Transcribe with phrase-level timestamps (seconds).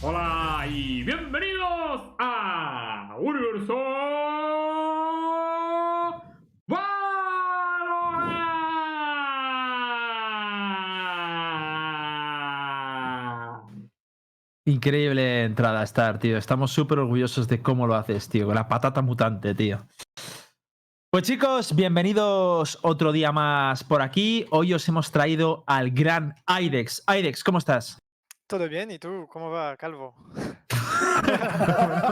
[0.00, 3.74] Hola y bienvenidos a Universo.
[14.66, 16.36] Increíble entrada, Star, tío.
[16.36, 18.46] Estamos súper orgullosos de cómo lo haces, tío.
[18.46, 19.80] Con la patata mutante, tío.
[21.10, 24.46] Pues chicos, bienvenidos otro día más por aquí.
[24.50, 27.02] Hoy os hemos traído al gran Aidex.
[27.06, 27.98] Aidex, ¿cómo estás?
[28.48, 29.28] Todo bien, ¿y tú?
[29.30, 30.14] ¿Cómo va, Calvo?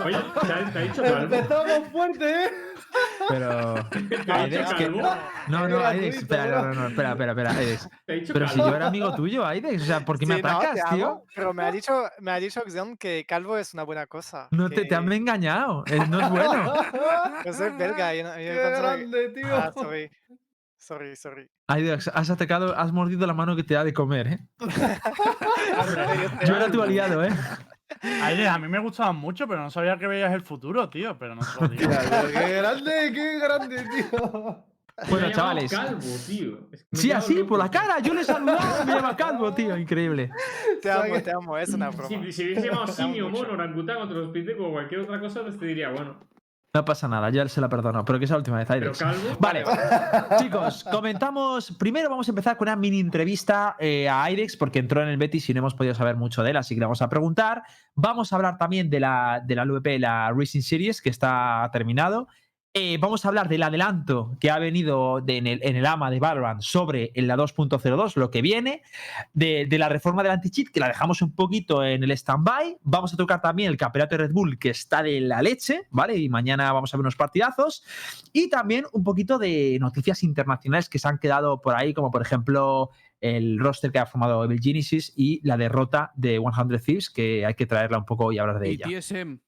[0.05, 1.19] Oye, ¿te ha, te ha dicho calvo?
[1.35, 2.51] Empezamos fuerte, ¿eh?
[3.29, 3.75] Pero.
[3.91, 4.89] ¿Te ha dicho Aidex, que-?
[4.91, 7.89] No, no, gratuito, espera, no, no, no, espera, espera, espera, Aidex.
[8.05, 10.35] ¿Te ha dicho Pero si yo era amigo tuyo, Aidex, o sea, ¿por qué me
[10.35, 11.07] Sí, atacas, tío?
[11.09, 14.49] amo, pero me ha dicho, me ha dicho Xion que Calvo es una buena cosa.
[14.51, 16.75] No te, que te han engañado, no es bueno.
[17.47, 19.57] Yo soy belga y, no- y ¡Qué yo pensaba que- grande, tío!
[19.57, 19.73] Ah.
[20.87, 21.51] Sorry, sorry.
[21.67, 24.39] Aidex, has atacado, has mordido la mano que te da de comer, ¿eh?
[26.47, 27.31] Yo era tu aliado, ¿eh?
[28.23, 31.19] Aires, a mí me gustaban mucho, pero no sabía que veías el futuro, tío.
[31.19, 31.89] Pero no se lo digo.
[31.89, 34.65] Mira, pero ¡Qué grande, qué grande, tío!
[35.11, 35.73] Bueno, chavales.
[35.73, 36.69] Calvo, tío.
[36.71, 37.99] Es que me Sí, así, loco, por la cara.
[37.99, 39.77] Yo le he saludado y me llama calvo, tío.
[39.77, 40.31] Increíble.
[40.81, 42.09] Te amo, te amo, es una broma.
[42.09, 45.67] Si, si hubiese llamado simio, mono, orangután, otro hospital o cualquier otra cosa, pues te
[45.67, 46.21] diría, bueno.
[46.77, 48.93] No pasa nada, ya se la perdono, pero que es la última vez, calvo.
[49.39, 49.65] Vale,
[50.39, 51.73] chicos, comentamos.
[51.79, 55.17] Primero vamos a empezar con una mini entrevista eh, a Aidex, porque entró en el
[55.17, 57.63] Betis y no hemos podido saber mucho de él, así que le vamos a preguntar.
[57.95, 62.29] Vamos a hablar también de la, de la LVP, la Racing Series, que está terminado.
[62.79, 66.11] Eh, vamos a hablar del adelanto que ha venido de- en, el, en el AMA
[66.11, 68.83] de Valorant sobre la 2.02, lo que viene,
[69.33, 72.77] de, de la reforma del anti-cheat, que la dejamos un poquito en el stand-by.
[72.83, 76.19] Vamos a tocar también el campeonato de Red Bull, que está de la leche, ¿vale?
[76.19, 77.83] Y mañana vamos a ver unos partidazos.
[78.35, 82.21] Y también un poquito de noticias internacionales que se han quedado por ahí, como por
[82.21, 82.91] ejemplo
[83.23, 87.55] el roster que ha formado Evil Genesis y la derrota de 100 Thieves, que hay
[87.55, 89.01] que traerla un poco y hablar de Y ella.
[89.01, 89.39] TSM.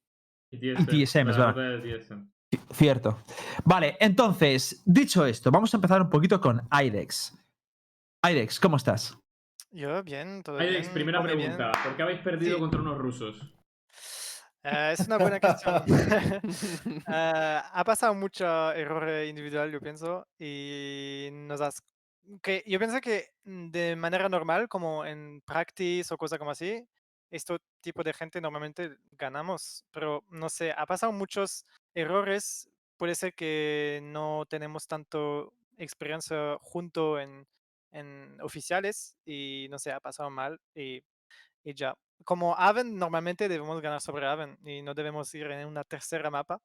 [0.51, 2.38] Y Y TSM, es la verdad.
[2.73, 3.23] Cierto.
[3.65, 7.35] Vale, entonces, dicho esto, vamos a empezar un poquito con Aidex.
[8.23, 9.19] Aidex, ¿cómo estás?
[9.71, 10.95] Yo, bien, todo Aidex, bien.
[10.95, 11.53] primera come bien.
[11.57, 11.79] pregunta.
[11.85, 12.61] ¿Por qué habéis perdido Sí.
[12.61, 13.55] contra unos rusos?
[14.65, 15.83] Eh, es una buena cuestión.
[17.09, 21.83] Eh, ha pasado mucho error individual, yo pienso, y nos has...
[22.43, 26.87] Que yo pienso que de manera normal, como en practice o cosas como así,
[27.31, 31.65] este tipo de gente normalmente ganamos, pero no sé, ha pasado muchos
[31.95, 32.71] errores.
[32.97, 37.47] Puede ser que no tenemos tanto experiencia junto en,
[37.93, 41.03] en oficiales y no sé, ha pasado mal y,
[41.65, 41.95] y ya.
[42.25, 46.61] Como Aven, normalmente debemos ganar sobre Aven y no debemos ir en una tercera mapa.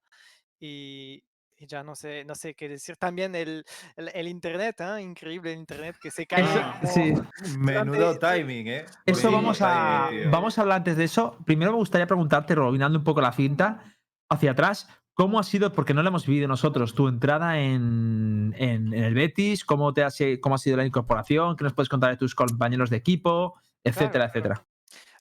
[0.59, 1.23] Y,
[1.57, 2.97] y ya no sé, no sé qué decir.
[2.97, 3.63] También el,
[3.95, 4.99] el, el internet, ¿ah?
[4.99, 6.43] increíble el internet que se cae.
[6.43, 7.13] Como- sí.
[7.59, 8.85] Menudo timing, ¿eh?
[9.05, 11.37] Eso Menudo vamos a, timing, vamos a hablar antes de eso.
[11.45, 13.83] Primero me gustaría preguntarte, robinando un poco la cinta
[14.29, 18.93] hacia atrás, ¿cómo ha sido, porque no lo hemos vivido nosotros, tu entrada en, en-
[18.93, 19.65] en el Betis?
[19.65, 20.09] ¿Cómo, te ha,
[20.41, 21.55] ¿Cómo ha sido la incorporación?
[21.55, 23.55] ¿Qué nos puedes contar de tus compañeros de equipo?
[23.83, 24.67] Etcétera, Claro, etcétera.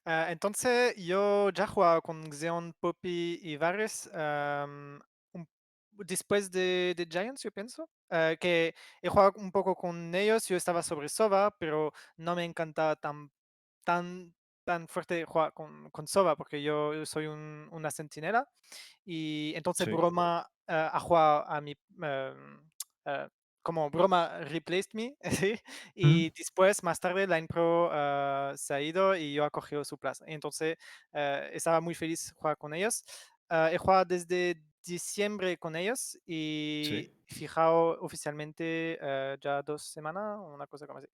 [0.04, 5.00] Ah, entonces, yo ya jugaba con Xeon, Poppy y Varys am,
[5.32, 5.48] un-
[5.92, 7.88] después de, de Giants, yo pienso.
[8.10, 12.44] ah, que he jugado un poco con ellos, yo estaba sobre Sova, pero no me
[12.44, 13.31] encantaba tan,
[13.84, 18.48] tan, tan fuerte jugar con, con Sova, porque yo, yo soy un- una sentinela.
[19.04, 19.90] Y entonces Sí.
[19.90, 21.76] Broma ah, ha jugado a mi...
[23.04, 23.28] ah,
[23.62, 25.54] como Broma replaced me, ¿sí?
[25.94, 29.98] Y después, más tarde, Line Pro ah, se ha ido y yo he cogido su
[29.98, 30.24] plaza.
[30.28, 30.76] Entonces,
[31.12, 33.04] eh, estaba muy feliz jugar con ellos.
[33.50, 40.66] He jugado desde diciembre con ellos y he fijado oficialmente eh, ya dos semanas, una
[40.66, 41.06] cosa como así.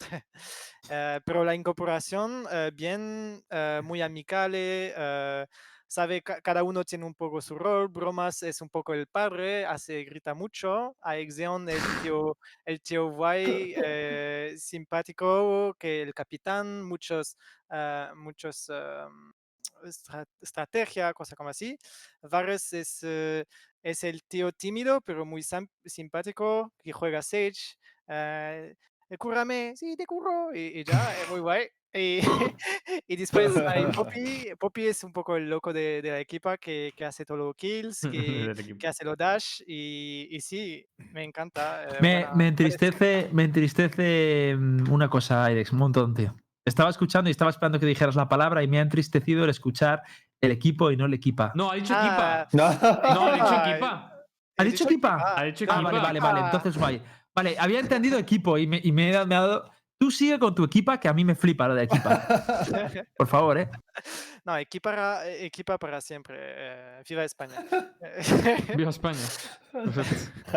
[0.90, 4.92] Eh, pero la incorporación, eh, bien, eh, muy amicable.
[5.86, 7.88] sabe, ca- cada uno tiene un poco su rol.
[7.88, 10.96] Bromas es un poco el padre, hace, grita mucho.
[11.00, 13.74] A Exeon, el tío, el tío guay,
[14.58, 17.36] simpático, que el capitán, muchos,
[18.16, 18.70] muchos
[19.84, 21.78] estra- estrategia, cosas como así.
[22.22, 25.42] Vares es, es el tío tímido, pero muy
[25.84, 27.76] simpático, que juega Sage.
[29.12, 31.66] Eh, "Eh, cúrame, sí, te curro, y, y ya, es muy guay.
[31.94, 32.20] Y,
[33.06, 34.46] y después hay Poppy.
[34.58, 37.54] Poppy es un poco el loco de, de la equipa que, que hace todos los
[37.54, 41.84] kills, que, que hace los dash, y, y sí, me encanta.
[41.84, 46.34] eh, Me, buena- me entristece, me entristece mm, una cosa, Aidex, un montón, tío.
[46.64, 50.02] Estaba escuchando y estaba esperando que dijeras la palabra y me ha entristecido el escuchar
[50.40, 51.50] el equipo y no el equipa.
[51.56, 52.48] No, ha dicho Ah, equipa.
[52.52, 53.14] No.
[53.14, 54.12] No, ha dicho equipa.
[54.58, 55.34] ¿Ha dicho equipa?
[55.36, 55.82] Ha dicho Ah, equipa.
[55.82, 56.40] vale, vale, vale.
[56.40, 57.02] Entonces, guay.
[57.34, 59.70] Vale, había entendido equipo y me, y me he dado- me ha dado.
[59.98, 62.26] tú sigue con tu equipa, que a mí me flipa lo de equipa.
[63.16, 63.68] Por favor, ¿eh?
[64.44, 66.36] no, equipa para, equipa para siempre.
[66.40, 67.54] eh, viva España.
[68.76, 69.20] Viva España.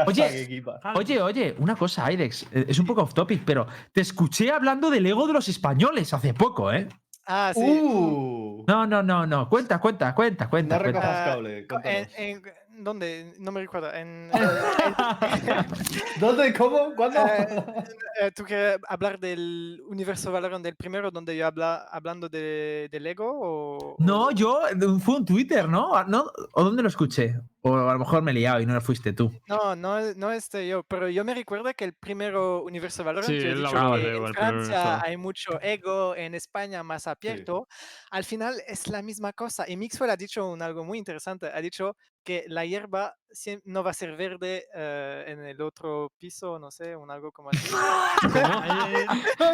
[0.08, 0.48] Oye.
[0.96, 2.44] Oye, oye, una cosa, Aidex.
[2.52, 6.14] eh, Es un poco off topic, pero te escuché hablando del ego de los españoles
[6.14, 6.88] hace poco, ¿eh?
[7.28, 7.62] ah, sí.
[7.62, 9.48] Uh, No, no, no, no.
[9.50, 10.78] Cuenta, cuenta, cuenta, cuenta.
[10.78, 11.24] no cuenta.
[11.24, 11.68] Ah, cable.
[11.84, 12.44] En, en-
[12.78, 13.34] ¿Dónde?
[13.40, 13.94] No me recuerdo.
[13.94, 14.30] En,
[16.20, 16.54] ¿Dónde?
[16.54, 16.94] ¿Cómo?
[16.96, 17.20] ¿Cuándo?
[18.18, 22.88] Eh, eh, ¿Tú quieres hablar del universo Valorant del primero, donde yo habla hablando de,
[22.92, 23.26] del ego?
[23.28, 24.62] O, No, yo
[25.04, 25.96] fue un Twitter, ¿no?
[25.96, 26.26] Ah, ¿no?
[26.54, 27.36] ¿O dónde lo escuché?
[27.68, 29.32] O a lo mejor me he liado y no lo fuiste tú.
[29.48, 33.40] No, no, no este yo, pero yo me recuerdo que el primero universo Valorant, Sí,
[33.40, 37.68] yo he dicho que de ego, en Francia hay mucho ego, en España más abierto.
[38.12, 39.68] Al final es la misma cosa.
[39.68, 41.48] Y Mixwell ha dicho un algo muy interesante.
[41.52, 43.16] Ha dicho que la hierba
[43.66, 47.50] no va a ser verde eh, en el otro piso, no sé, un algo como
[47.50, 47.70] así.
[48.22, 48.64] ¿Cómo?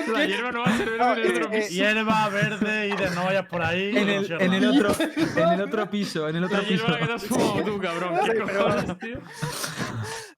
[0.14, 1.70] La hierba no va a ser No, verde en el otro eh, piso.
[1.74, 3.96] hierba verde y de no vayas por ahí.
[3.98, 6.86] En el, en el otro, en el otro piso, en el otro La piso.
[6.88, 8.20] hierba que tú, cabrón.
[8.26, 9.22] ¿Qué cojones, tío?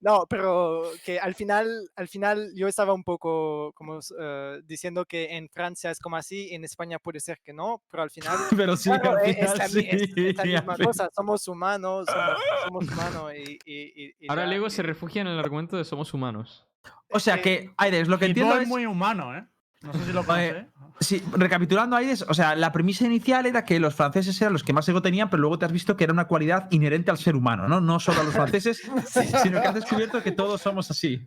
[0.03, 5.37] No, pero que al final, al final yo estaba un poco como eh, diciendo que
[5.37, 8.75] en Francia es como así, en España puede ser que no, pero al final Pero
[8.75, 9.87] sí, claro, al e- es, final la, sí.
[9.89, 14.41] es- es la misma cosa, somos humanos, somos, somos humanos y, y- y- y Ahora
[14.41, 16.67] ya, el ego y- se refugia en el argumento de somos humanos.
[17.09, 18.63] O sea que, Aides, lo que Y entiendo es.
[18.63, 19.47] es muy humano, ¿eh?
[19.83, 20.65] No sé si lo Eh, conoces.
[21.03, 24.73] Sí, recapitulando, Aides, o sea, la premisa inicial era que los franceses eran los que
[24.73, 27.35] más ego tenían, pero luego te has visto que era una cualidad inherente al ser
[27.35, 27.81] humano, ¿no?
[27.81, 28.81] No solo a los franceses,
[29.43, 31.25] sino que has descubierto que todos somos así.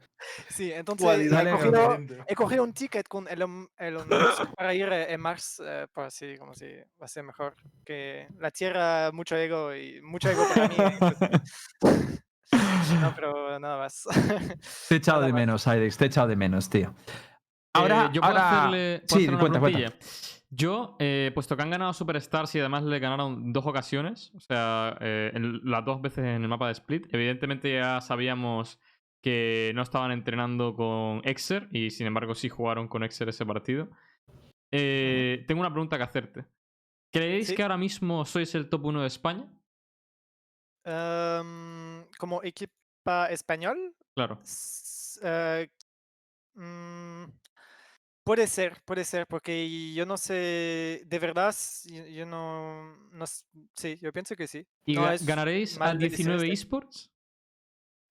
[0.49, 5.13] Sí, entonces he cogido, he cogido un ticket con Elon, Elon Musk para ir eh,
[5.13, 6.67] en Mars, eh, por así, como si
[7.01, 7.55] va a ser mejor.
[7.85, 10.75] Que la Tierra, mucho ego y mucho ego para mí.
[10.79, 11.41] entonces-
[13.01, 14.05] no, pero nada más.
[14.89, 15.41] Te he echado Nada de más.
[15.41, 16.95] menos, Aidex, te he echado de menos, tío.
[17.77, 18.59] Ahora, Eh, yo puedo ahora...
[18.61, 19.95] hacerle puedo sí, hacer una cuenta?
[20.51, 24.97] Yo, eh, puesto que han ganado Superstars y además le ganaron dos ocasiones, o sea,
[25.01, 28.79] eh, en- las dos veces en el mapa de Split, evidentemente ya sabíamos
[29.23, 33.91] que no estaban entrenando con Exer y sin embargo sí jugaron con Exer ese partido.
[34.73, 36.45] Eh, Tengo una pregunta que hacerte.
[37.13, 37.55] ¿Creéis Sí.
[37.57, 39.49] que ahora mismo sois el top 1 de España?
[40.85, 44.39] Em, como equipa español, Claro.
[44.43, 45.21] S-
[46.55, 47.25] mm,
[48.27, 53.25] puede ser, puede ser, porque yo no sé, de verdad, yo, yo no, no
[53.77, 54.67] sí, yo pienso que sí.
[54.85, 56.53] ¿Y No ganaréis al de decir 19 este.
[56.55, 57.11] esports?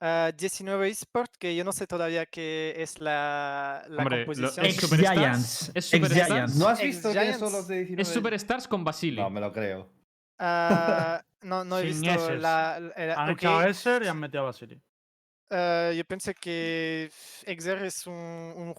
[0.01, 4.65] Ah, 19 eSport, que yo no sé todavía qué es la, la Hombre, lo- composición.
[4.65, 5.71] es Ex Superstars, Giants.
[5.73, 6.27] es Ex Superstars.
[6.31, 6.55] Giants.
[6.57, 8.01] ¿No has visto quiénes son los de 19?
[8.01, 9.21] Es Superstars con Basili.
[9.21, 9.89] No, me lo creo.
[10.39, 12.41] Ah, no, no he Sin visto eses.
[12.41, 12.79] la...
[12.79, 14.81] la- Han ok, echado a Esser y han metido a Basili.
[15.49, 17.09] Ah, yo pensé que
[17.45, 18.73] Exer es un,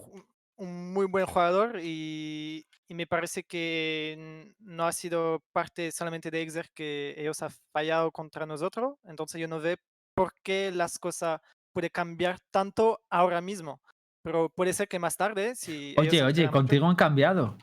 [0.57, 6.41] un muy buen jugador y, y me parece que no ha sido parte solamente de
[6.41, 8.95] Exer que ellos han fallado contra nosotros.
[9.03, 9.77] Entonces yo no veo
[10.15, 11.39] por qué las cosas
[11.73, 13.79] pueden cambiar tanto ahora mismo.
[14.23, 15.95] Pero puede ser que más tarde, si...
[15.97, 17.55] Oye, oye, contigo han cambiado.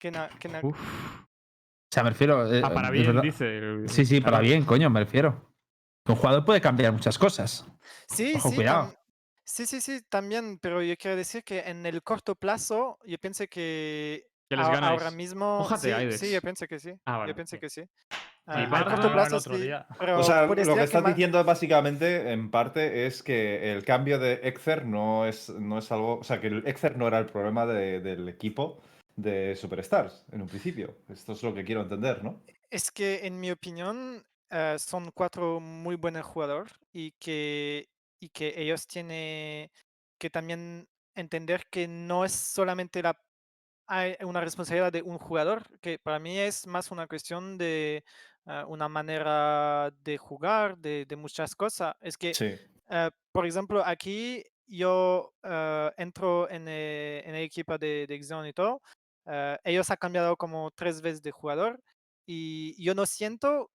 [0.00, 0.76] que na- que na- Uf.
[0.78, 2.52] O sea, me refiero.
[2.52, 3.58] eh, Ah, para bien, dice.
[3.58, 5.54] el- Sí, sí, para bien, coño, me refiero.
[6.06, 7.66] Un jugador puede cambiar muchas cosas.
[8.08, 8.90] Sí, Ojo, sí, cuidado.
[8.90, 8.96] tam-
[9.46, 13.44] sí, sí, sí, también, pero yo quiero decir que en el corto plazo, yo pienso
[13.48, 15.00] que Que les a- ganáis.
[15.00, 17.60] ahora mismo, Mójate, sí, sí, yo pienso que sí, Ah, vale, yo pienso bien.
[17.60, 17.82] que sí.
[18.48, 19.86] Ah, a corto plazo otro sí, día.
[19.98, 23.84] pero O sea, lo ser que estás ma- diciendo básicamente, en parte, es que el
[23.84, 26.18] cambio de Exer no es, no es algo.
[26.20, 28.82] O sea, que el Exer no era el problema de- del equipo
[29.16, 30.96] de Superstars en un principio.
[31.08, 32.40] Esto es lo que quiero entender, ¿no?
[32.70, 37.88] Es que en mi opinión eh, son cuatro muy buenos jugadores y que,
[38.20, 39.70] y que ellos tienen
[40.18, 43.18] que también entender que no es solamente la,
[44.24, 48.04] una responsabilidad de un jugador, que para mí es más una cuestión de
[48.46, 51.94] eh, una manera de jugar, de, de muchas cosas.
[52.00, 52.58] Es que Sí.
[52.90, 58.46] eh, por ejemplo, aquí yo eh, entro en, eh, en el equipo de, de Xeon
[58.46, 58.82] y todo.
[59.64, 61.82] ellos han cambiado como tres veces de jugador
[62.26, 63.70] y yo no siento,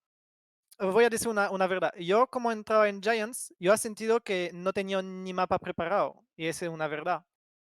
[0.82, 4.52] voy a decir una, una verdad, yo como entraba en Giants, yo he sentido que
[4.54, 7.24] no tenía ni mapa preparado y esa es una verdad.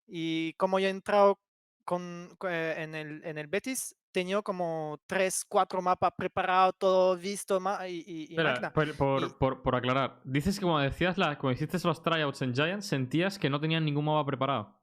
[0.08, 1.40] Y como yo he entrado
[1.84, 7.16] con, co- eh, en, el, en el Betis, tenía como tres, cuatro mapas preparados, todo
[7.18, 8.74] visto y, y- Espera, máquina.
[8.74, 10.20] por, por- Y- por- por aclarar.
[10.24, 13.86] Dices que cuando decías la, cuando hiciste los tryouts en Giants, sentías que no tenían
[13.86, 14.80] ningún mapa preparado.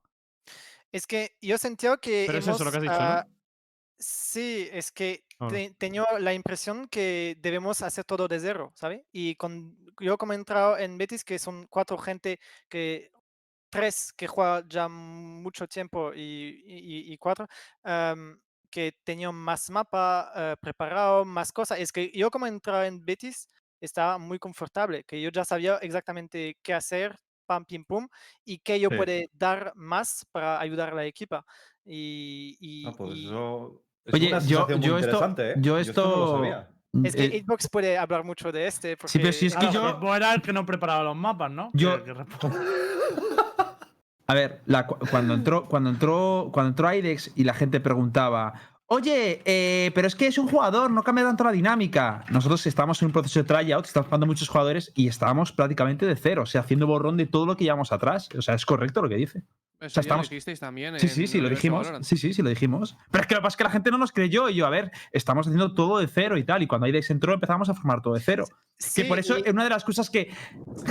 [0.90, 3.34] Es que yo sentía que Pero es eso hemos, lo que has dicho, ah, ¿no?
[4.04, 9.02] Sí, es que te- tenía la impresión que debemos hacer todo de cero, ¿sabes?
[9.12, 13.10] Y con, yo como he entrado en Betis, que son cuatro gente que
[13.70, 16.20] tres que juegan ya mucho tiempo y,
[16.66, 17.46] y- y cuatro
[18.70, 21.78] que tenían más mapa eh, preparado, más cosas.
[21.80, 23.48] Es que yo como entraba en Betis
[23.80, 28.08] estaba muy confortable, que yo ya sabía exactamente qué hacer, pam, pim, pum,
[28.44, 28.96] y qué yo Sí.
[28.96, 31.44] puede dar más para ayudar a la equipa.
[31.84, 35.54] Y, y- Ah, pues y- eso es Oye, una yo, yo esto, ¿eh?
[35.58, 36.68] yo no esto, lo sabía.
[37.04, 38.96] es que eh, Xbox puede hablar mucho de este.
[38.96, 41.50] Porque Sí, pero si es que Claro, yo- era el que no preparaba los mapas,
[41.50, 41.70] ¿no?
[41.74, 41.98] Yo-.
[44.26, 48.54] A ver, la cuando entró, cuando entró, cuando entró IDEX y la gente preguntaba,
[48.86, 52.24] oye, eh, pero es que es un jugador, no cambia tanto la dinámica.
[52.30, 56.16] Nosotros estábamos en un proceso de tryout, estamos jugando muchos jugadores y estábamos prácticamente de
[56.16, 58.28] cero, o sea, haciendo borrón de todo lo que llevamos atrás.
[58.38, 59.42] O sea, es correcto lo que dice.
[59.82, 60.98] Eso sea, ya estamos- lo dijisteis también.
[61.00, 61.80] Sí, sí, sí, lo dijimos.
[61.86, 62.04] Valorant.
[62.04, 62.96] Sí, sí, sí, lo dijimos.
[63.10, 64.66] Pero es que lo que pasa es que la gente no nos creyó y yo,
[64.66, 66.62] a ver, estamos haciendo todo de cero y tal.
[66.62, 68.44] Y cuando IDEX entró empezamos a formar todo de cero.
[68.78, 70.32] Que Sí, por eso y- es una de las cosas que,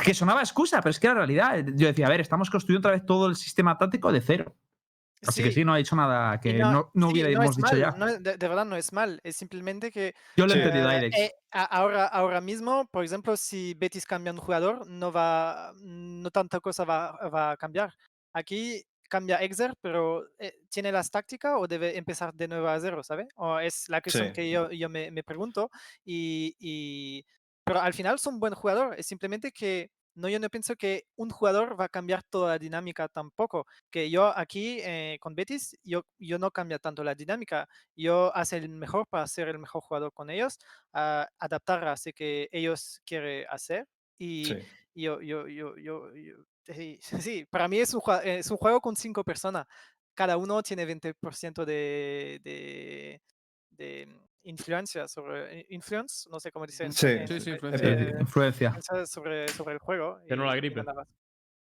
[0.03, 1.65] que sonaba excusa, pero es que era realidad.
[1.75, 4.55] Yo decía, a ver, estamos construyendo otra vez todo el sistema táctico de cero.
[5.23, 7.79] Así que sí, no ha dicho nada que no, no sí, hubiéramos es dicho mal,
[7.79, 7.91] ya.
[7.91, 10.61] no de, de verdad no es mal, es simplemente que Yo lo he Sí.
[10.63, 11.15] entendido, Eh, Aidex.
[11.19, 16.59] eh, ahora, ahora mismo, por ejemplo, si Betis cambia un jugador, no va, no tanta
[16.59, 17.93] cosa va, va a cambiar.
[18.33, 23.03] Aquí cambia Exer, pero eh, ¿tiene las tácticas o debe empezar de nuevo a cero,
[23.03, 23.27] ¿sabe?
[23.35, 24.33] O es la cuestión Sí.
[24.33, 25.69] que yo, yo me, me pregunto.
[26.05, 27.25] Y, y-
[27.63, 31.29] pero al final son buen jugador, es simplemente que no, yo no pienso que un
[31.29, 33.65] jugador va a cambiar toda la dinámica tampoco.
[33.89, 37.67] Que yo aquí eh, con Betis, yo, yo no cambia tanto la dinámica.
[37.95, 40.57] Yo hace el mejor para ser el mejor jugador con ellos,
[40.93, 43.87] a adaptar a lo que ellos quieren hacer.
[44.17, 44.55] Y Sí.
[44.95, 46.99] yo, yo, yo, yo, yo- sí,
[47.29, 49.65] sí, para mí es un, jua- es un juego con cinco personas.
[50.13, 53.21] Cada uno tiene 20% de, de,
[53.69, 54.07] de
[54.43, 56.85] influencia sobre, influence, no sé cómo dice.
[56.85, 57.07] en- Sí.
[57.07, 57.89] en- Sí, sí, eh, influencia.
[57.89, 58.67] Eh, influencia.
[58.75, 60.19] influencia sobre, sobre el juego.
[60.27, 60.83] Que no la gripe.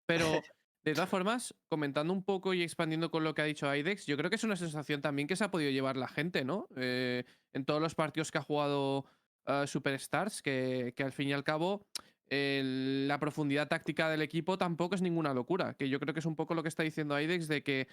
[0.06, 0.24] Pero,
[0.84, 4.16] de todas formas, comentando un poco y expandiendo con lo que ha dicho Aidex, yo
[4.16, 6.68] creo que es una sensación también que se ha podido llevar la gente, ¿no?
[6.76, 9.06] Eh, en todos los partidos que ha jugado
[9.46, 11.86] eh, Superstars, que, que al fin y al cabo
[12.30, 15.74] la profundidad táctica del equipo tampoco es ninguna locura.
[15.74, 17.86] Que yo creo que es un poco lo que está diciendo Aidex de que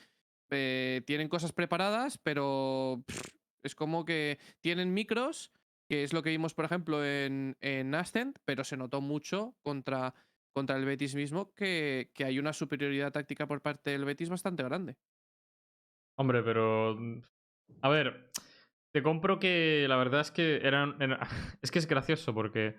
[0.51, 3.03] eh, tienen cosas preparadas, pero
[3.63, 5.51] es como que tienen micros,
[5.89, 10.13] que es lo que vimos, por ejemplo, en, en Ascent, pero se notó mucho contra,
[10.55, 14.63] contra el Betis mismo que, que hay una superioridad táctica por parte del Betis bastante
[14.63, 14.95] grande.
[16.17, 16.97] Hombre, pero.
[17.81, 18.29] A ver,
[18.93, 21.01] te compro que la verdad es que eran.
[21.01, 21.19] era-
[21.61, 22.75] Es que es gracioso porque.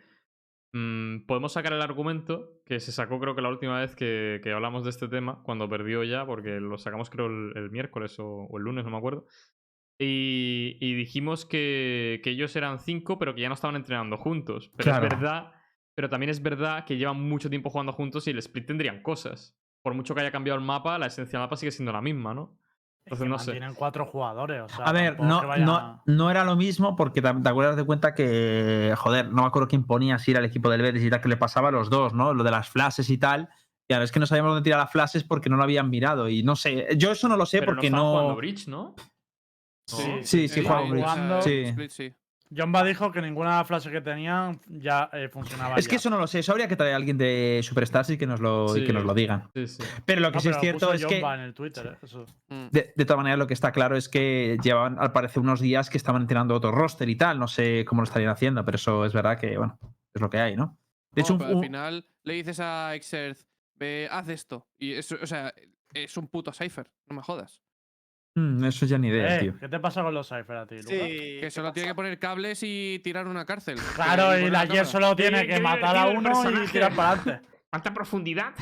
[0.74, 4.52] Mm, podemos sacar el argumento que se sacó, creo que la última vez que, que
[4.52, 8.26] hablamos de este tema, cuando perdió ya, porque lo sacamos, creo, el, el miércoles o,
[8.50, 9.26] o el lunes, no me acuerdo.
[9.98, 14.70] Y, y dijimos que, que ellos eran cinco, pero que ya no estaban entrenando juntos.
[14.76, 15.06] Pero Claro.
[15.06, 15.52] es verdad.
[15.94, 19.56] Pero también es verdad que llevan mucho tiempo jugando juntos y el split tendrían cosas.
[19.82, 22.34] Por mucho que haya cambiado el mapa, la esencia del mapa sigue siendo la misma,
[22.34, 22.58] ¿no?
[23.06, 23.50] Es Entonces no sé.
[23.52, 24.62] Tienen cuatro jugadores.
[24.62, 27.76] O sea, A ver, no, vaya- no, no era lo mismo porque te, te acuerdas
[27.76, 31.02] de cuenta que, joder, no me acuerdo quién ponía si era el equipo del Betis
[31.04, 32.32] y tal, que le pasaba a los dos, ¿no?
[32.32, 33.50] Lo de las flashes y tal.
[33.86, 36.30] Y ahora es que no sabíamos dónde tirar las flashes porque no lo habían mirado.
[36.30, 38.08] Y no sé, yo eso no lo sé Pero porque no.
[38.10, 38.36] jugando no.
[38.36, 38.94] Bridge, ¿no?
[39.86, 40.62] Sí, Sí, sí,
[41.42, 41.64] Sí.
[41.66, 42.14] Split, sí.
[42.56, 45.76] Jomba dijo que ninguna frase que tenían ya eh, funcionaba.
[45.76, 46.38] Es que eso no lo sé.
[46.40, 49.04] Eso habría que traer a alguien de Superstars y que nos lo, y que nos
[49.04, 49.48] lo digan.
[49.54, 49.82] Sí, sí.
[50.04, 51.16] Pero lo que No, sí es cierto es que.
[51.16, 52.26] Jomba en el Twitter, eh, eso.
[52.48, 52.66] Mm.
[52.70, 55.90] De, de todas maneras, lo que está claro es que llevaban, al parecer, unos días
[55.90, 57.38] que estaban entrenando otro roster y tal.
[57.38, 59.78] No sé cómo lo estarían haciendo, pero eso es verdad que, bueno,
[60.14, 60.78] es lo que hay, ¿no?
[61.12, 63.38] De hecho, No, un- pero al final le dices a Exerth,
[63.74, 64.68] ve, haz esto.
[64.78, 65.52] Y eso, o sea,
[65.92, 67.62] es un puto cipher, no me jodas.
[68.36, 69.58] Mm, eso ya ni idea, Eh, tío.
[69.58, 70.90] ¿Qué te pasa con los Cypher a ti, Lucas?
[70.90, 73.76] Sí, Que ¿qué solo tiene que poner cables y tirar una cárcel.
[73.94, 74.84] Claro, y la cámara.
[74.84, 76.72] solo tiene que qué matar a divertido el uno y personaje.
[76.72, 77.46] tirar para adelante.
[77.70, 78.52] ¿Cuánta profundidad?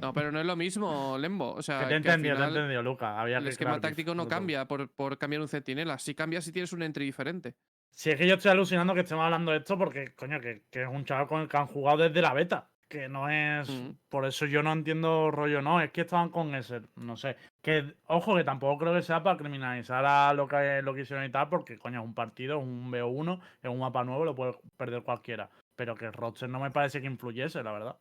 [0.00, 1.52] No, pero no es lo mismo, Lembo.
[1.52, 3.14] O sea, Que te he al entendido, te he final entendido, Lucas.
[3.18, 5.98] Había el que esquema crear táctico no cambia por, por cambiar un centinela.
[5.98, 7.54] Si cambia si tienes un entry diferente.
[7.90, 10.82] Si es que yo estoy alucinando que estemos hablando de esto porque, coño, que, que
[10.84, 12.70] es un chaval con el que han jugado desde la beta.
[12.92, 13.70] Que no es.
[13.70, 13.94] Mm.
[14.10, 15.80] Por eso yo no entiendo rollo, no.
[15.80, 16.82] Es que estaban con ese.
[16.96, 17.38] No sé.
[17.62, 21.24] Que, ojo, que tampoco creo que sea para criminalizar a lo que lo que hicieron
[21.24, 24.34] y tal, porque, coño, es un partido, es un BO1, es un mapa nuevo, lo
[24.34, 25.48] puede perder cualquiera.
[25.74, 27.96] Pero que roster no me parece que influyese, la verdad.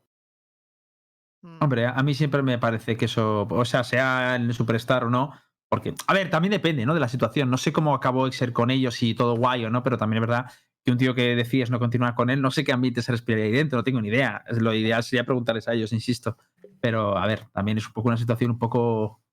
[1.41, 1.63] Mm.
[1.63, 5.31] Hombre, a mí siempre me parece que eso, o sea, sea el Superstar o no,
[5.69, 6.93] porque, a ver, también depende, ¿no?
[6.93, 7.49] De la situación.
[7.49, 10.27] No sé cómo acabó Exer con ellos y todo guay o no, pero también es
[10.27, 10.51] verdad
[10.83, 13.45] que un tío que decides no continuar con él, no sé qué ambiente se respiraría
[13.45, 14.43] ahí dentro, no tengo ni idea.
[14.49, 16.37] Lo ideal sería preguntarles a ellos, insisto.
[16.81, 19.23] Pero, a ver, también es un poco una situación un poco,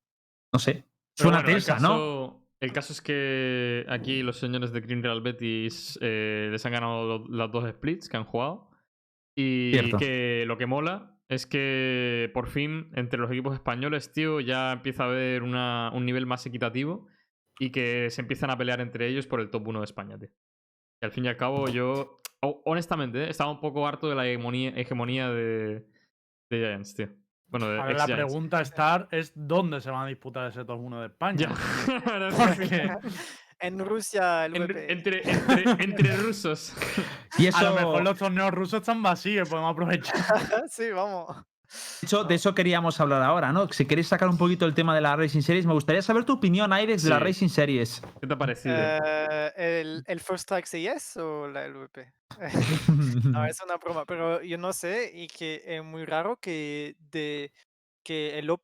[0.52, 0.84] no sé, Pero
[1.30, 2.44] suena bueno, tensa, ¿no?
[2.60, 7.24] El caso es que aquí los señores de Green Real Betis eh, les han ganado
[7.28, 8.68] las dos splits que han jugado.
[9.36, 9.96] Y Cierto.
[9.98, 15.04] que lo que mola es que por fin entre los equipos españoles, tío, ya empieza
[15.04, 17.06] a haber una- un nivel más equitativo
[17.60, 20.30] y que se empiezan a pelear entre ellos por el top 1 de España, tío.
[21.00, 23.30] Y al fin y al cabo, yo, ho- honestamente, ¿eh?
[23.30, 25.86] estaba un poco harto de la hegemonía, hegemonía de,
[26.50, 27.08] de Giants, tío.
[27.46, 30.80] Bueno, de A ver, la pregunta Star es dónde se van a disputar ese top
[30.80, 31.38] 1 de España.
[31.48, 31.48] Ya,
[32.36, 32.90] Porque
[33.60, 34.88] En Rusia, el en- entre,
[35.30, 36.74] entre, entre rusos.
[37.38, 40.16] Y eso, a lo mejor los torneos rusos están vacíos, podemos aprovechar.
[40.68, 41.36] sí, vamos.
[42.00, 43.68] De hecho, de eso queríamos hablar ahora, ¿no?
[43.68, 46.34] Si queréis sacar un poquito el tema de la Racing Series, me gustaría saber tu
[46.34, 47.24] opinión, Aidex, de la Sí.
[47.24, 48.02] Racing Series.
[48.20, 48.74] ¿Qué te ha parecido?
[48.78, 52.12] Eh, el, ¿El First Strike CES o la LVP?
[53.24, 57.52] No, es una broma, pero yo no sé y que es muy raro que de
[58.04, 58.62] que el op-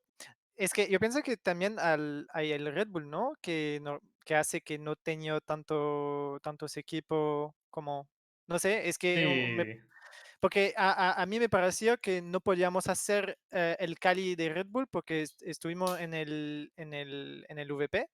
[0.57, 3.33] es que yo pienso que también al, hay el Red Bull, ¿no?
[3.43, 8.09] Que no que hace que no tenga tanto tantos equipos como
[8.47, 9.81] no sé, es que uh, me- Sí.
[10.45, 14.51] Porque a, a- a mí me pareció que no podíamos hacer eh, el Cali de
[14.51, 18.11] Red Bull porque est- estuvimos en el en el en el VP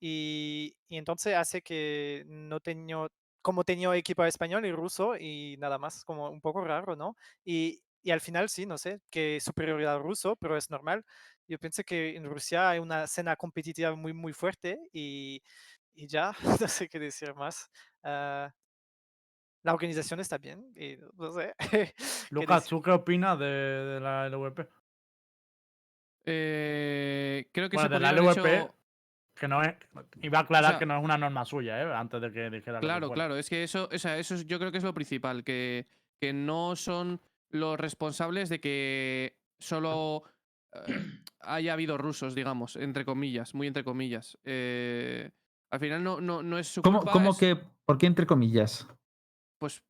[0.00, 3.06] y, y entonces hace que no tenía,
[3.42, 7.14] como tenía equipo español y ruso y nada más, como un poco raro, ¿no?
[7.44, 11.04] Y, y al final sí, no sé, que superioridad ruso, pero es normal.
[11.48, 15.42] Yo pienso que en Rusia hay una escena competitiva muy, muy fuerte y,
[15.94, 17.68] y ya, no sé qué decir más.
[18.02, 18.50] Ah,
[19.66, 21.54] la organización está bien y no sé.
[22.30, 22.66] Lucas.
[22.66, 24.68] ¿tú qué opinas de, de la LVP?
[26.24, 28.74] Eh, creo que Bueno, se de la LVP, hecho-
[29.34, 29.74] Que no es.
[30.22, 31.92] Iba a aclarar sea, que no es una norma suya, ¿eh?
[31.92, 32.78] Antes de que dijera.
[32.80, 34.94] que Claro, claro, es que eso, o sea, eso es- yo creo que es lo
[34.94, 35.86] principal, que,
[36.20, 37.20] que no son
[37.50, 40.22] los responsables de que solo
[40.72, 40.80] eh,
[41.40, 44.38] haya habido rusos, digamos, entre comillas, muy entre comillas.
[44.44, 45.30] Eh,
[45.70, 48.26] al final no, no, no es su ¿Cómo, culpa, cómo es, que, por qué entre
[48.26, 48.86] comillas?
[49.66, 49.82] Pues,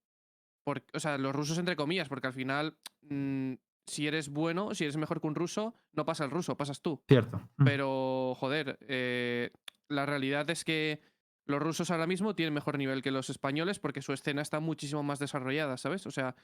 [0.65, 3.55] por- o sea, los rusos entre comillas, porque al final, mm,
[3.87, 7.01] si eres bueno, si eres mejor que un ruso, no pasa el ruso, pasas tú.
[7.07, 7.39] Cierto.
[7.57, 7.65] Mm.
[7.65, 9.51] Pero, joder, eh,
[9.89, 11.01] la realidad es que
[11.47, 15.05] los rusos ahora mismo tienen mejor nivel que los españoles porque su escena está muchísimo
[15.05, 16.05] más desarrollada, ¿sabes?
[16.07, 16.35] O sea,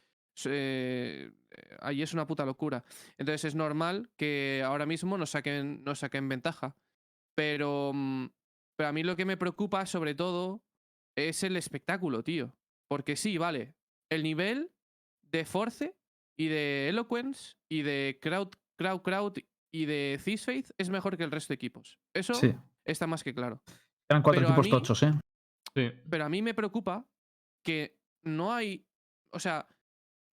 [0.46, 2.84] eh, eh, ahí es una puta locura.
[3.18, 6.76] Entonces es normal que ahora mismo nos saquen, nos saquen ventaja.
[7.34, 8.26] Pero, mm,
[8.76, 10.62] pero a mí lo que me preocupa sobre todo
[11.16, 12.54] es el espectáculo, tío.
[12.88, 13.74] Porque sí, vale,
[14.10, 14.70] el nivel
[15.22, 15.96] de Force
[16.38, 19.38] y de Eloquence y de Crowd, Crowd, Crowd
[19.72, 21.98] y de Faith es mejor que el resto de equipos.
[22.14, 22.54] Eso Sí.
[22.84, 23.60] está más que claro.
[24.10, 25.12] Eran cuatro pero a equipos mí- tochos, ¿eh?
[25.74, 25.90] Sí.
[26.10, 27.06] Pero a mí me preocupa
[27.64, 28.84] que no hay.
[29.32, 29.66] O sea,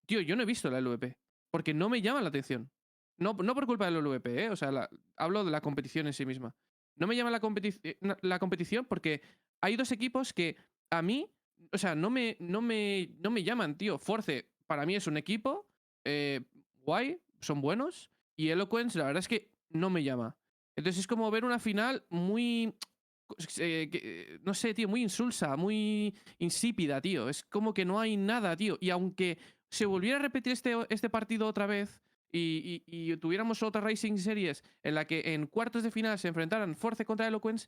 [0.06, 1.16] tío, yo no he visto la LVP.
[1.52, 2.70] Porque no me llama la atención.
[3.18, 4.50] No, no por culpa de la LVP, ¿eh?
[4.50, 6.54] O sea, la- hablo de la competición en sí misma.
[6.98, 9.22] No me llama la, competi- eh, la competición porque
[9.62, 10.58] hay dos equipos que
[10.92, 11.32] a mí.
[11.72, 13.98] O sea, no me, no me, no me llaman, tío.
[14.00, 15.68] Force, para mí es un equipo.
[16.06, 16.42] eh,
[16.84, 18.10] guay, son buenos.
[18.36, 20.36] Y Eloquence, la verdad es que no me llama.
[20.76, 22.74] Entonces es como ver una final muy.
[23.58, 27.30] eh, no sé, tío, muy insulsa, muy insípida, tío.
[27.30, 28.78] Es como que no hay nada, tío.
[28.80, 29.38] Y aunque
[29.70, 32.02] se volviera a repetir este, este partido otra vez
[32.32, 36.28] y, y- y tuviéramos otra Racing Series en la que en cuartos de final se
[36.30, 37.68] enfrentaran Force contra Eloquence,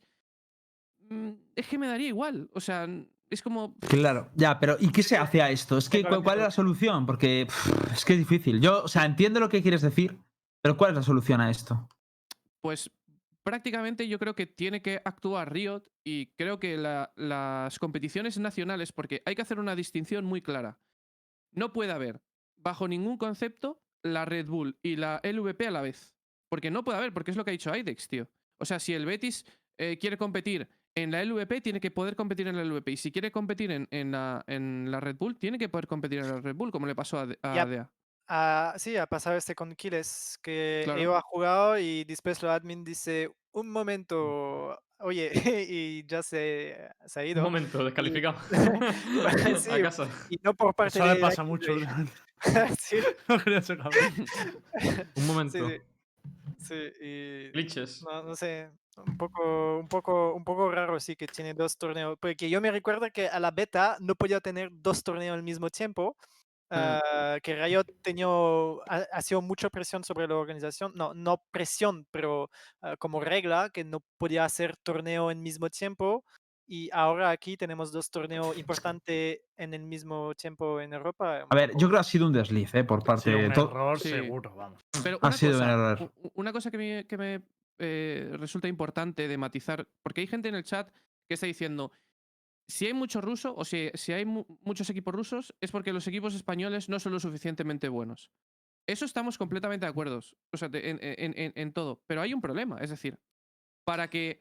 [1.09, 2.49] mm, es que me daría igual.
[2.53, 2.87] O sea,
[3.31, 3.75] es como.
[3.79, 5.77] Claro, ya, pero ¿y qué se hace a esto?
[5.77, 7.05] Es que, ¿cuál, cuál es la solución?
[7.05, 8.61] Porque pff, es que es difícil.
[8.61, 10.17] Yo, o sea, entiendo lo que quieres decir,
[10.61, 11.89] pero ¿cuál es la solución a esto?
[12.61, 12.91] Pues
[13.43, 18.91] prácticamente yo creo que tiene que actuar Riot y creo que la- las competiciones nacionales,
[18.91, 20.79] porque hay que hacer una distinción muy clara.
[21.53, 22.21] No puede haber,
[22.57, 26.15] bajo ningún concepto, la Red Bull y la LVP a la vez.
[26.49, 28.27] Porque no puede haber, porque es lo que ha dicho IDEX, tío.
[28.59, 29.45] O sea, si el Betis
[29.77, 32.89] eh, quiere competir en la LVP, tiene que poder competir en la LVP.
[32.91, 36.19] Y si quiere competir en, en la, en la Red Bull, tiene que poder competir
[36.19, 37.65] en la Red Bull, como le pasó a, a.
[37.65, 37.89] DEA.
[38.27, 41.01] Ah, sí, ha pasado este con Kiles, que Claro.
[41.01, 45.31] iba a jugar y después lo admin dice, un momento, oye,
[45.69, 47.43] y ya se, se ha Un ido.
[47.43, 48.37] momento, descalificado.
[49.57, 50.07] Sí, a casa.
[50.29, 51.15] Y no por parte Eso de...
[51.15, 51.73] le pasa mucho.
[52.79, 53.59] sí, no quería.
[53.59, 55.69] Un sí, momento.
[55.69, 55.75] sí.
[56.59, 58.03] Sí, y Glitches.
[58.03, 62.17] no, no sé, un poco, un poco, un poco raro sí que tiene dos torneos,
[62.19, 65.69] porque yo me recuerdo que a la beta no podía tener dos torneos al mismo
[65.69, 66.15] tiempo,
[66.69, 72.05] ah, que Riot tenía, ha, ha sido mucha presión sobre la organización, no, no presión,
[72.11, 72.49] pero
[72.81, 76.23] ah, como regla, que no podía hacer torneo en mismo tiempo,
[76.67, 81.45] y ahora aquí tenemos dos torneos importantes en el mismo tiempo en Europa.
[81.49, 82.83] A ver, yo creo que ha sido un desliz, ¿eh?
[82.83, 83.69] Por Sí, parte de un todo.
[83.71, 84.09] error Sí.
[84.09, 84.81] seguro, vamos.
[85.03, 86.01] Pero Ha sido un cosa, error.
[86.01, 87.41] u- u- Una cosa que me, que me,
[87.81, 90.89] eh, resulta importante de matizar, porque hay gente en el chat
[91.27, 91.91] que está diciendo,
[92.69, 96.07] si hay mucho ruso o si, si hay mu- muchos equipos rusos, es porque los
[96.07, 98.31] equipos españoles no son lo suficientemente buenos.
[98.87, 100.21] Eso estamos completamente de acuerdo.
[100.53, 102.03] O sea, en, en- en- todo.
[102.07, 102.77] Pero hay un problema.
[102.79, 103.19] Es decir,
[103.85, 104.39] para que,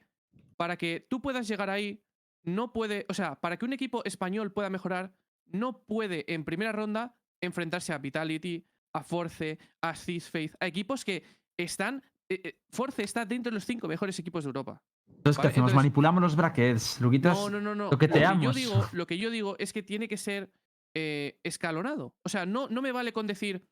[0.57, 2.03] para que tú puedas llegar ahí,
[2.43, 3.05] no puede.
[3.09, 5.13] O sea, para que un equipo español pueda mejorar,
[5.45, 11.23] no puede en primera ronda enfrentarse a Vitality, a Force, a Faith, a equipos que
[11.57, 12.03] están.
[12.33, 14.81] Eh, eh, Force está dentro de los cinco mejores equipos de Europa.
[15.07, 15.55] Entonces, ¿qué Vale, hacemos?
[15.71, 17.37] entonces- Manipulamos los brackets, Luquitas.
[17.37, 17.91] No, no, no, no.
[17.91, 20.51] lo que te yo digo, lo que yo digo es que tiene que ser
[20.95, 22.15] eh, escalonado.
[22.23, 23.67] O sea, no, no me vale con decir.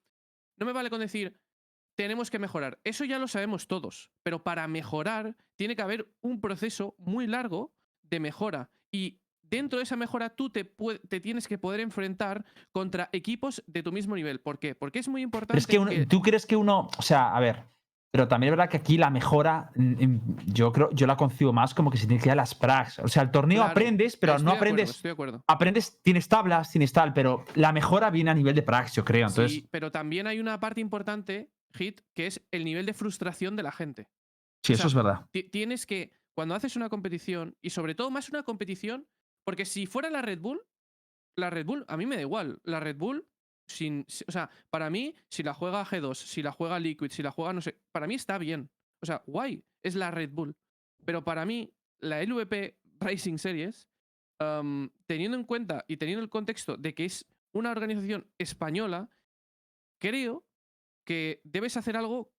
[0.57, 1.39] No me vale con decir.
[1.97, 2.79] Tenemos que mejorar.
[2.83, 4.11] Eso ya lo sabemos todos.
[4.23, 8.69] Pero para mejorar, tiene que haber un proceso muy largo de mejora.
[8.91, 10.63] Y dentro de esa mejora, tú te,
[11.09, 14.39] te tienes que poder enfrentar contra equipos de tu mismo nivel.
[14.39, 14.75] ¿Por qué?
[14.75, 15.53] Porque es muy importante.
[15.53, 17.65] Pero es que, un- que- tú crees que uno, o sea, a ver,
[18.11, 21.53] pero también es verdad que aquí la mejora, mm, mm, yo creo, yo la concibo
[21.53, 22.99] más como que se tiene que ir a las prags.
[22.99, 25.43] O sea, el torneo Claro, aprendes, pero no de acuerdo, aprendes, estoy de acuerdo.
[25.47, 29.27] aprendes, tienes tablas, tienes tal, pero la mejora viene a nivel de prax, yo creo.
[29.27, 33.55] Entonces, Sí, pero también hay una parte importante, Hit, que es el nivel de frustración
[33.55, 34.09] de la gente.
[34.63, 35.27] sí, o eso es verdad.
[35.31, 39.07] ti- tienes que, cuando haces una competición, y sobre todo más una competición,
[39.45, 40.61] porque si fuera la Red Bull,
[41.35, 42.59] la Red Bull, a mí me da igual.
[42.63, 43.27] La Red Bull,
[43.69, 47.23] sin, si- o sea, para mí, si la juega G2, si la juega Liquid, si
[47.23, 48.69] la juega, no sé, para mí está bien.
[49.01, 50.55] O sea, guay, es la Red Bull.
[51.05, 53.87] Pero para mí, la LVP Racing Series,
[55.07, 59.09] teniendo en cuenta y teniendo el contexto de que es una organización española,
[60.01, 60.45] creo
[61.05, 62.31] que debes hacer algo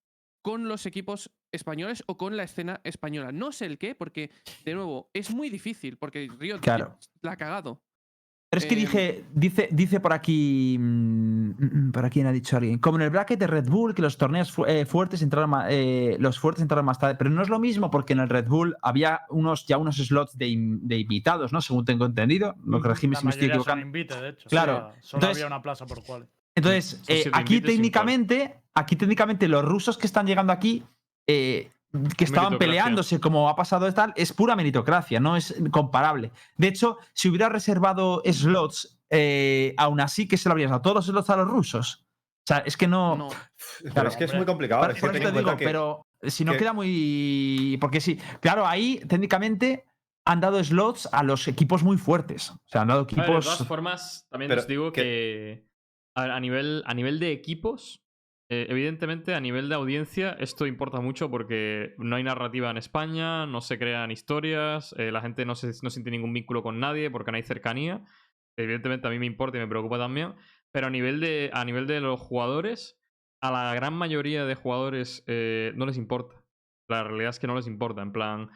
[0.43, 3.33] con los equipos españoles o con la escena española.
[3.33, 4.31] No sé el qué, porque,
[4.64, 6.97] de nuevo, es muy difícil, porque Riot Claro.
[7.23, 7.83] la ha cagado.
[8.51, 12.57] Pero es que Em, dije, dice, dice por aquí, mm, mm, por aquí ha dicho
[12.57, 15.51] alguien, como en el bracket de Red Bull, que los torneos fu- eh, fuertes entraron
[15.51, 18.29] ma- eh, los fuertes entraron más tarde, pero no es lo mismo porque en el
[18.29, 21.61] Red Bull había unos ya unos slots de, in- de invitados, ¿no?
[21.61, 23.83] Según tengo entendido, lo La si me estoy equivocando.
[24.21, 24.49] de hecho.
[24.49, 26.29] Claro, O sea, solo entonces- había una plaza por cual.
[26.57, 30.83] Entonces, eh, aquí técnicamente, aquí técnicamente los rusos que están llegando aquí,
[31.29, 31.71] eh,
[32.16, 36.31] que estaban peleándose como ha pasado de tal, es pura meritocracia, no es comparable.
[36.57, 40.96] De hecho, si hubiera reservado slots, eh, aún así que se lo habrías dado todos
[40.96, 42.05] los slots a los rusos.
[42.42, 43.16] O sea, es que no.
[43.16, 43.29] No.
[43.83, 44.83] Pero Claro, es que es muy complicado.
[44.83, 47.76] Por- es que por eso te digo, que- pero si no que- queda muy.
[47.81, 49.85] Porque sí, claro, ahí técnicamente
[50.24, 52.50] han dado slots a los equipos muy fuertes.
[52.50, 53.44] O sea, han dado ver, de equipos.
[53.44, 55.66] todas formas, también Pero os digo que- que,
[56.14, 58.03] a, ver, a nivel, a nivel de equipos,
[58.53, 63.47] eh, evidentemente a nivel de audiencia esto importa mucho porque no hay narrativa en España,
[63.47, 67.13] no se crean historias, eh, la gente no, se, no siente ningún vínculo con nadie
[67.13, 68.05] porque no hay cercanía.
[68.59, 70.35] Evidentemente a mí me importa y me preocupa también,
[70.73, 73.01] pero a nivel de, a nivel de los jugadores,
[73.41, 76.43] a la gran mayoría de jugadores eh, no les importa.
[76.89, 78.51] La realidad es que no les importa, en plan...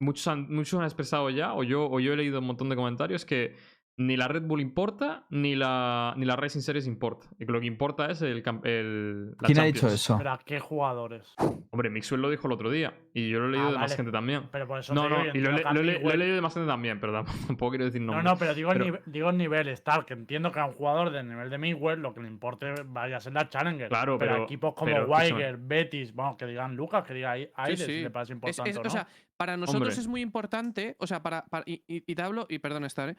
[0.00, 2.76] Muchos han, muchos han expresado ya, o yo, o yo he leído un montón de
[2.76, 3.56] comentarios, que
[3.98, 7.26] ni la Red Bull importa, ni la, ni la Racing Series importa.
[7.38, 9.92] Y lo que importa es el, el la ¿Quién ha dicho Champions.
[10.00, 10.16] eso?
[10.18, 11.34] Pero ¿a qué jugadores?
[11.70, 12.94] Hombre, Mixwell lo dijo el otro día.
[13.12, 14.44] Y yo lo he leído Ah, de más gente también.
[14.52, 16.68] Pero por eso No, no, y lo, que lo he- lo leído de más gente
[16.68, 17.12] también, pero
[17.48, 18.24] tampoco, quiero decir No, nombres.
[18.32, 21.28] no, pero digo, Pero- nive- digo niveles, tal, que entiendo que a un jugador del
[21.28, 23.88] nivel de Miguel lo que le importe vaya a ser la Challenger.
[23.88, 25.06] Claro, pero, pero- equipos como pero.
[25.08, 27.86] Weiger, Betis, bueno, que digan Lucas, que diga Ai- Aires, sí.
[27.86, 28.90] si le parece Es- importante es- o o no.
[28.90, 30.00] sea, para nosotros Hombre.
[30.00, 33.08] es muy importante, o sea, para, para- y, y- y te hablo, y perdón estar,
[33.10, 33.16] ¿eh?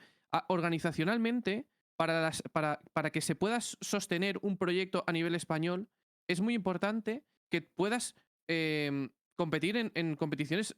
[0.47, 5.89] Organizacionalmente, para, las, para, para que se pueda sostener un proyecto a nivel español,
[6.27, 8.15] es muy importante que puedas
[8.47, 10.75] em, competir en, en competiciones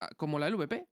[0.00, 0.88] ah, como la LVP.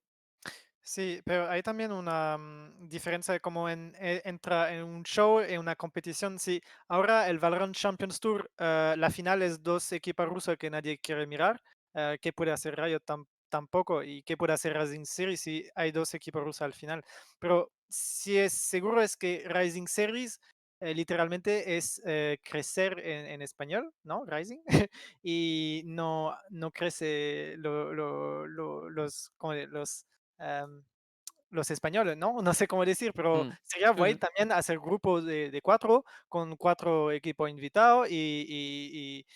[0.83, 5.61] Sí, pero hay también una mm, diferencia como en, eh, entra en un show, en
[5.61, 6.38] una competición.
[6.38, 10.99] Sí, ahora el Valorant Champions Tour, eh, la final es dos equipos rusos que nadie
[10.99, 11.61] quiere mirar.
[11.94, 14.02] eh, ¿Qué puede hacer Riot tam- tampoco?
[14.02, 17.04] ¿Y qué puede hacer Rising Series si hay dos equipos rusos al final?
[17.38, 20.40] Pero si es seguro es que Rising Series
[20.80, 24.24] eh, literalmente es eh, crecer en, en español, ¿no?
[24.24, 24.61] Rising.
[25.22, 30.06] y no, no crece lo- lo- lo- los, ¿cómo de- los,
[30.38, 30.84] em,
[31.50, 32.37] los españoles, ¿no?
[32.42, 34.18] No sé cómo decir, pero Mm, sería guay sí.
[34.18, 39.26] también hacer grupos de, de cuatro con cuatro equipos invitados y,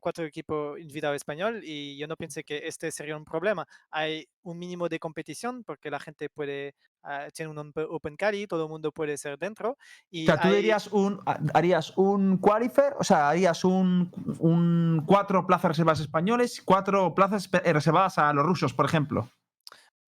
[0.00, 3.66] cuatro equipos invitados español y yo no pensé que este sería un problema.
[3.90, 8.64] Hay un mínimo de competición porque la gente puede, ah, tiene un open- carry, todo
[8.64, 9.70] el mundo puede ser dentro.
[9.72, 9.76] O
[10.10, 11.20] Y sea, tú hay- dirías un,
[11.54, 17.72] harías un qualifier, o sea, harías un, un cuatro plazas reservadas españoles, cuatro plazas eh,
[17.72, 19.30] reservadas a los rusos, por ejemplo.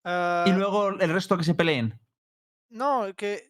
[0.04, 1.98] Y ah, luego el resto que se peleen.
[2.70, 3.47] No, que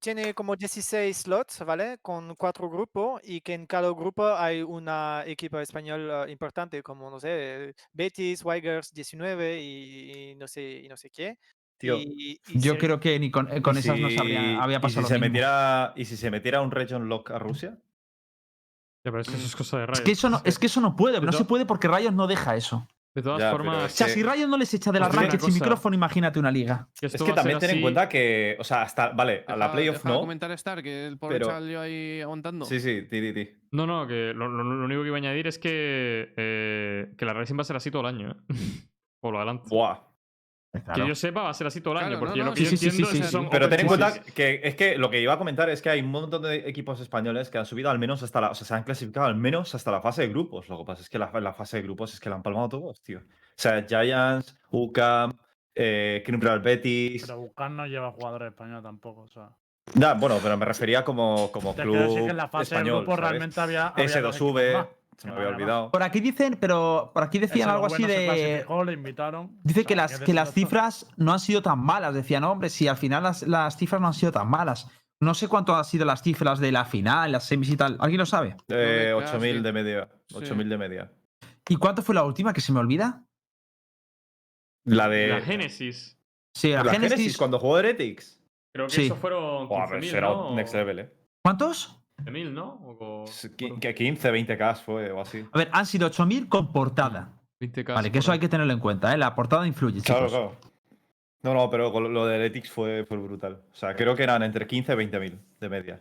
[0.00, 1.98] tiene como 16 slots, ¿vale?
[2.02, 7.10] Con cuatro grupos y que en cada grupo hay una equipo español ah, importante, como,
[7.10, 11.36] no sé, Betis, Weigers 19 y, y no sé, y no sé qué.
[11.78, 14.78] Tío, Y- y Yo creo que ni con, eh, con ¿y esas no sabría, había
[14.78, 15.26] y pasado si lo se mismo.
[15.28, 17.78] metiera ¿Y si se metiera un region lock a Rusia?
[19.02, 19.94] Ya, pero es que eso es cosa de Riot.
[19.98, 22.26] Es que eso no, es que eso no puede, no se puede porque Riot no
[22.26, 22.86] deja eso.
[23.12, 24.14] De todas Ya, formas, O sea, Sí.
[24.14, 26.88] si Riot no les echa de la una ranked sin micrófono, imagínate una liga.
[27.00, 29.96] que Es que también ten en cuenta que, o sea, hasta, vale, a la playoff
[29.96, 30.20] deja no.
[30.20, 32.64] comentar Star, que el pobre pero- chaval yo ahí aguantando.
[32.64, 33.50] Sí, sí, ti, ti, ti.
[33.72, 37.24] No, no, que lo, lo- lo único que iba a añadir es que, eh, que
[37.24, 38.30] la Racing va a ser así todo el año.
[38.30, 38.36] ¿eh?
[39.20, 39.68] Por lo adelante.
[39.68, 39.98] Buah.
[40.94, 42.20] Que yo sepa, va a ser así todo el Claro, año.
[42.20, 43.32] Porque no, lo no, que sí, yo sí, sí, entiendo sí, es que sí.
[43.32, 45.90] son Pero ten en cuenta que es que lo que iba a comentar es que
[45.90, 48.50] hay un montón de equipos españoles que han subido al menos hasta la.
[48.50, 50.68] O sea, se han clasificado al menos hasta la fase de grupos.
[50.68, 52.68] Lo que pasa es que la, la fase de grupos es que la han palmado
[52.68, 53.18] todos, tío.
[53.18, 53.22] O
[53.56, 55.32] sea, Giants, UCAM,
[55.74, 57.22] eh, Criminal Betis.
[57.26, 59.22] Pero buscar no lleva jugadores españoles tampoco.
[59.22, 59.50] O sea.
[60.18, 62.84] Bueno, pero me refería como, como club que en la fase español.
[62.84, 63.30] de grupo ¿sabes?
[63.30, 63.88] realmente había.
[63.88, 64.86] había dos equipos S2V, más.
[65.18, 65.90] Se me había no olvidado.
[65.90, 68.64] Por aquí dicen, pero por aquí decían algo así no de.
[68.86, 69.58] le invitaron.
[69.62, 72.14] Dice O sea, que las, ¿qué que las cifras no han sido tan malas.
[72.14, 74.88] Decían, hombre, si al final las, las cifras no han sido tan malas.
[75.22, 77.98] No sé cuánto han sido las cifras de la final, las semis y tal.
[78.00, 78.56] ¿Alguien lo sabe?
[78.68, 79.60] Eh, Nueve K, 8.000 sí.
[79.60, 80.08] de media.
[80.28, 80.34] Sí.
[80.36, 81.12] 8.000 de media.
[81.68, 83.22] ¿Y cuánto fue la última que se me olvida?
[84.86, 85.28] La de.
[85.28, 86.18] La Génesis.
[86.56, 87.16] Sí, la, la Genesis.
[87.18, 88.42] Genesis, cuando jugó Heretics.
[88.74, 89.06] Creo que Sí.
[89.06, 90.54] eso fueron Buah, pero 15.000, eso era ¿no?
[90.54, 91.12] next level, eh.
[91.44, 91.99] ¿Cuántos?
[92.24, 92.66] 15.000, ¿no?
[93.00, 93.24] O-
[93.56, 95.44] qui- Que 15, 20k fue o así.
[95.52, 97.32] A ver, han sido 8.000 con portada.
[97.60, 97.94] 20K.
[97.94, 99.18] Vale, que eso hay que tenerlo en cuenta, ¿eh?
[99.18, 100.32] La portada influye, Claro, chicos.
[100.32, 100.56] claro.
[101.42, 103.62] No, no, pero con lo de Heretics fue, fue brutal.
[103.72, 106.00] O sea, creo que eran entre 15 y 20.000 de media.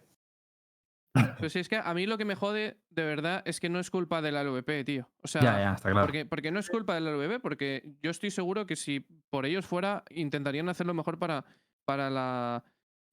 [1.39, 3.79] Pues sí, es que a mí lo que me jode, de verdad, es que no
[3.79, 5.09] es culpa de la LVP, tío.
[5.23, 6.05] O sea, Ya, ya, está claro.
[6.05, 9.45] Porque, porque no es culpa de la LVP, porque yo estoy seguro que si por
[9.45, 11.45] ellos fuera, intentarían hacerlo mejor para,
[11.85, 12.63] para, la,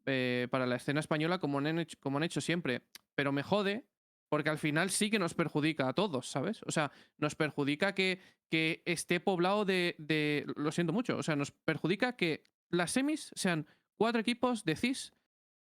[0.07, 2.83] eh, para la escena española como han, hecho, siempre.
[3.15, 3.85] Pero me jode
[4.29, 6.63] porque al final sí que nos perjudica a todos, ¿sabes?
[6.65, 10.45] O sea, nos perjudica que, que esté poblado de.
[10.57, 13.67] Lo siento mucho, o sea, nos perjudica que las semis sean
[13.97, 15.13] cuatro equipos de CIS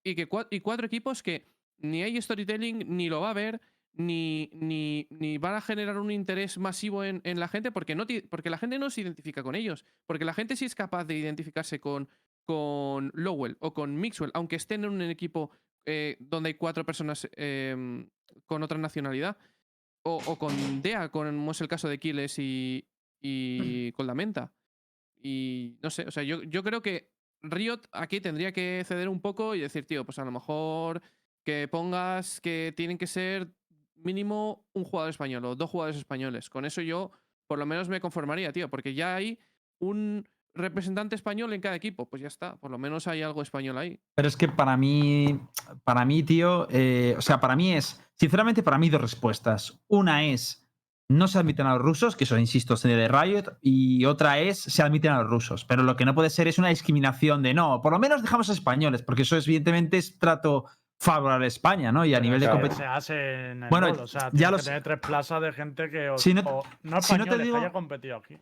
[0.04, 1.46] y, que, y cuatro equipos que
[1.78, 3.60] ni hay storytelling, ni lo va a haber,
[3.92, 8.06] ni, ni, ni van a generar un interés masivo en, en la gente porque, no,
[8.28, 9.84] porque la gente no se identifica con ellos.
[10.06, 12.08] Porque la gente sí es capaz de identificarse con,
[12.44, 15.50] con Lowell o con Mixwell, aunque estén en un equipo
[15.86, 18.08] eh, donde hay cuatro personas em,
[18.46, 19.36] con otra nacionalidad.
[20.02, 22.88] O, o con DEA, como es el caso de Kiles y,
[23.20, 24.50] y con la Menta.
[25.22, 29.20] Y no sé, o sea, yo, yo creo que Riot aquí tendría que ceder un
[29.20, 31.02] poco y decir, tío, pues a lo mejor
[31.44, 33.48] que pongas que tienen que ser
[33.96, 36.48] mínimo un jugador español o dos jugadores españoles.
[36.48, 37.12] Con eso yo
[37.46, 39.38] por lo menos me conformaría, tío, porque ya hay
[39.78, 42.06] un representante español en cada equipo.
[42.08, 44.00] Pues ya está, por lo menos hay algo español ahí.
[44.14, 45.40] Pero es que para mí,
[45.84, 49.80] para mí, tío, eh, o sea, para mí es, sinceramente, para mí dos respuestas.
[49.88, 50.66] Una es,
[51.08, 54.60] no se admiten a los rusos, que eso, insisto, es de Riot, y otra es,
[54.60, 55.64] se admiten a los rusos.
[55.64, 58.48] Pero lo que no puede ser es una discriminación de, no, por lo menos dejamos
[58.50, 60.66] a españoles, porque eso es, evidentemente es trato
[61.02, 62.04] favorable a España, ¿no?
[62.04, 62.86] Y a Pero nivel de eso competición.
[62.86, 64.68] Se hace en el Bueno, o sea, ya tienes lo que sé.
[64.68, 66.10] tener tres plazas de gente que.
[66.10, 68.36] o- Si no- o- no si no te digo- que haya competido aquí.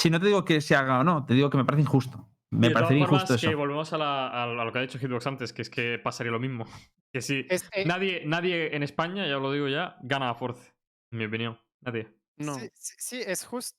[0.00, 2.26] Si no te digo que se haga o no, te digo que me parece injusto.
[2.50, 3.56] Me de todas parecería injusto que eso.
[3.58, 6.40] volvemos a, la- a lo que ha dicho Hitbox antes, que es que pasaría lo
[6.40, 6.64] mismo.
[7.12, 10.72] Que si Es- eh, nadie, nadie en España, ya lo digo ya, gana a Force.
[11.10, 11.58] En mi opinión.
[11.80, 12.08] Nadie.
[12.36, 12.54] No.
[12.54, 13.76] Sí, sí, sí, es justo,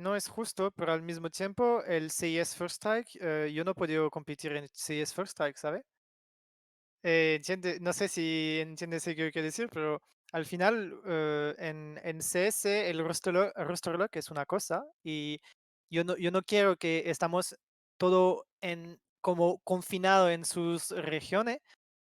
[0.00, 3.74] no es justo, pero al mismo tiempo el CIS First Strike, eh, yo no he
[3.74, 5.84] podido competir en CIS First Strike, ¿sabe?
[7.02, 12.00] Eh, entiende, no sé si entiendes lo que quiero decir, pero al final eh, en,
[12.02, 15.40] en CS el roster, lo- el roster lock es una cosa y
[15.90, 17.56] yo no, yo no quiero que estamos
[17.98, 21.58] todo en, como confinado en sus regiones,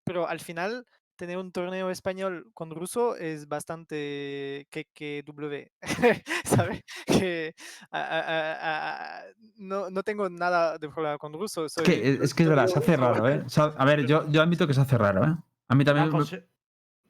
[0.05, 5.71] pero al final tener un torneo español con ruso es bastante que, que W,
[6.45, 6.83] ¿sabe?
[7.07, 7.55] Que
[7.91, 9.25] a- a- a- a-
[9.57, 11.65] no, no tengo nada de problema con ruso.
[11.67, 13.43] Es soy- que, es que es verdad, se hace raro, ¿eh?
[13.47, 15.37] O sea, a ver, yo, yo admito que se hace raro, ¿eh?
[15.69, 16.29] A mí Una también.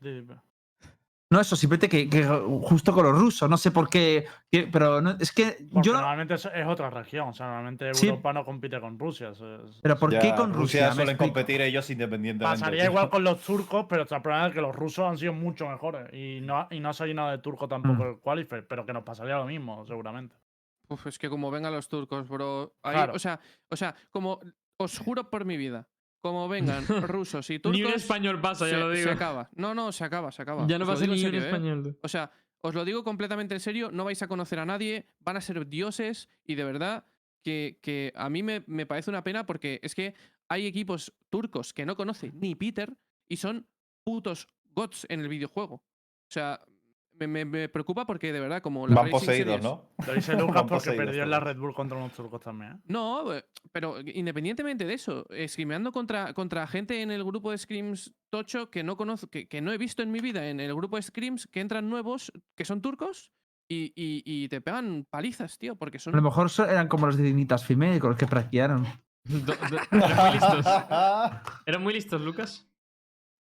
[0.01, 0.43] me-
[1.33, 4.27] No, eso, simplemente que, que justo con los rusos, no sé por qué.
[4.51, 5.93] que- pero no, es que Porque yo.
[5.95, 7.29] no- normalmente es, es otra región.
[7.29, 8.09] O sea, normalmente Sí.
[8.09, 9.31] Europa no compite con Rusia.
[9.31, 10.89] es- es- Pero ¿por Ya, qué con Rusia?
[10.91, 12.61] Me suelen competir ellos independientemente.
[12.61, 15.67] Pasaría igual con los turcos, pero el problema es que los rusos han sido mucho
[15.67, 16.13] mejores.
[16.13, 18.09] Y no, y no ha llenado de turco tampoco Mm.
[18.09, 20.37] el qualifier, pero que nos pasaría lo mismo, seguramente.
[20.89, 22.75] Uf, es que como vengan los turcos, bro.
[22.83, 23.15] ahí- Claro.
[23.15, 23.41] o, sea,
[23.71, 24.39] o sea, como
[24.77, 25.87] os juro por mi vida,
[26.23, 27.79] como vengan rusos y turcos.
[27.79, 29.11] Ni un español pasa, ya se, lo se digo.
[29.11, 29.51] acaba.
[29.55, 30.67] No, no, se acaba, se acaba.
[30.67, 31.47] Ya no lo pasa digo ni en un serio, ¿eh?
[31.47, 31.99] español.
[32.03, 32.31] O sea,
[32.63, 35.69] os lo digo completamente en serio, no vais a conocer a nadie, van a ser
[35.69, 37.07] dioses y de verdad
[37.43, 40.15] que, que a mí me, me parece una pena porque es que
[40.49, 42.97] hay equipos turcos que no conoce ni Peter
[43.29, 43.67] y son
[44.05, 45.75] putos gods en el videojuego.
[45.75, 46.63] O sea,
[47.27, 49.89] me, me- me preocupa porque de verdad, como la Van Racing poseídos, Series- ¿no?
[50.07, 51.41] Lo dice Lucas porque perdió en la.
[51.41, 52.73] Red Bull contra unos turcos también.
[52.73, 52.79] ¿eh?
[52.87, 58.13] No, eh, pero independientemente de eso, escrimeando contra, contra gente en el grupo de Scrims
[58.31, 60.97] Tocho que no conozco, que, que no he visto en mi vida en el grupo
[60.97, 63.31] de Scrims, que entran nuevos, que son turcos,
[63.69, 66.23] y, y- y te pegan palizas, tío, porque A lo son.
[66.23, 68.87] mejor eran como los de Dignitas Female con los que practicaron.
[69.25, 70.67] Do- do- eran muy listos.
[71.67, 72.69] ¿Eran muy listos, Lucas?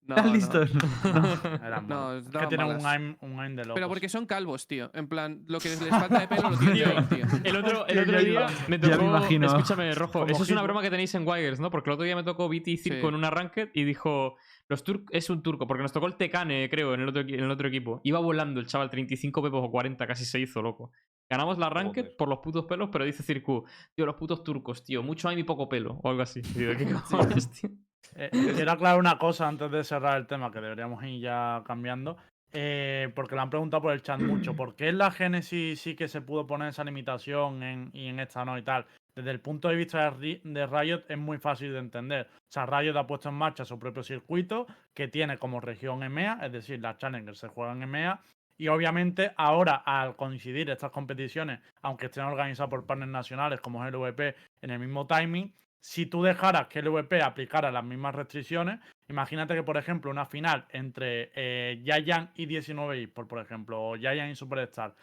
[0.04, 0.34] No, ¿Están no.
[0.34, 0.70] listos?
[1.64, 2.12] Eran No.
[2.16, 3.74] Es que tienen un aim, un aim de locos.
[3.74, 4.90] Pero porque son calvos, tío.
[4.94, 7.26] En plan, lo que les falta de pelo lo tienen Tío, ahí, tío.
[7.44, 9.04] El otro, el día me ya me tocó.
[9.04, 9.46] imagino.
[9.46, 10.12] Escúchame, Rojo.
[10.20, 11.70] Como Eso es una broma que tenéis en Wires, ¿no?
[11.70, 13.06] Porque el otro día me tocó BT Circo Sí.
[13.06, 14.36] en una ranked y dijo.
[14.68, 17.34] Los tur es un turco, porque nos tocó el Tecane, creo, en el, otro, equi-
[17.34, 18.00] en el otro equipo.
[18.04, 20.92] Iba volando el chaval, 35 pepos o 40, casi se hizo, loco.
[21.28, 22.16] Ganamos la ranked Joder.
[22.16, 25.42] por los putos pelos, pero dice Circu, tío, los putos turcos, tío, mucho aim y
[25.44, 26.40] poco pelo, o algo así.
[26.40, 27.70] Digo, ¿qué cojones, tío?
[28.14, 32.16] Eh, quiero aclarar una cosa antes de cerrar el tema, que deberíamos ir ya cambiando.
[32.54, 34.52] eh, porque lo han preguntado por el chat mucho.
[34.56, 38.20] ¿Por qué en la Genesis sí que se pudo poner esa limitación en- y en
[38.20, 38.84] esta no y tal?
[39.16, 42.28] Desde el punto de vista de, Ri- de Riot es muy fácil de entender.
[42.30, 46.40] O sea, Riot ha puesto en marcha su propio circuito que tiene como región EMEA,
[46.42, 48.20] es decir, las Challengers se juegan en EMEA.
[48.58, 53.88] Y obviamente ahora, al coincidir estas competiciones, aunque estén organizadas por partners nacionales como es
[53.88, 55.50] el VP en el mismo timing,
[55.82, 60.26] si tú dejaras que el VP aplicara las mismas restricciones, imagínate que, por ejemplo, una
[60.26, 64.94] final entre eh, Giant y 19 por, por ejemplo, o Giant y Superstar,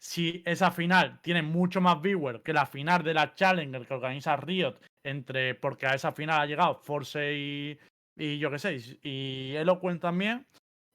[0.00, 4.36] si esa final tiene mucho más viewers que la final de la Challenger que organiza
[4.36, 7.78] Riot, entre porque a esa final ha llegado Force y,
[8.16, 10.46] y yo qué sé, y, Eloquent también,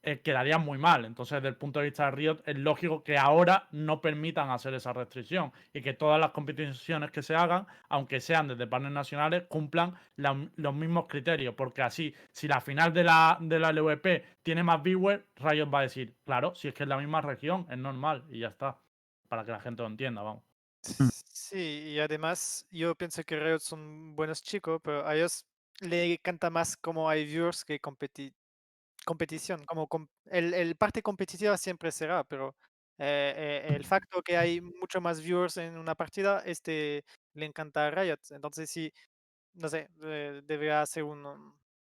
[0.04, 1.06] eh, quedaría muy mal.
[1.06, 4.74] Entonces, desde el punto de vista de Riot, es lógico que ahora no permitan hacer
[4.74, 9.44] esa restricción y que todas las competiciones que se hagan, aunque sean desde partners nacionales,
[9.48, 11.56] cumplan la- los mismos criterios.
[11.56, 15.80] Porque así, si la final de la, de la LVP tiene más viewers, Riot va
[15.80, 18.78] a decir, claro, si es que es la misma región, es normal y ya está.
[19.30, 20.44] Para que la gente lo entienda, vamos.
[21.32, 25.46] Sí, y además yo pienso que Riot son buenos chicos, pero a ellos
[25.80, 28.34] le canta más como hay viewers que competi-
[29.04, 29.66] competición.
[29.66, 32.56] Como com- el, el parte competitiva siempre será, pero
[32.98, 37.88] eh, eh, el facto que hay mucho más viewers en una partida, este le encanta
[37.88, 38.20] a Riot.
[38.32, 38.92] Entonces sí,
[39.54, 41.24] no sé, eh, debería ser un...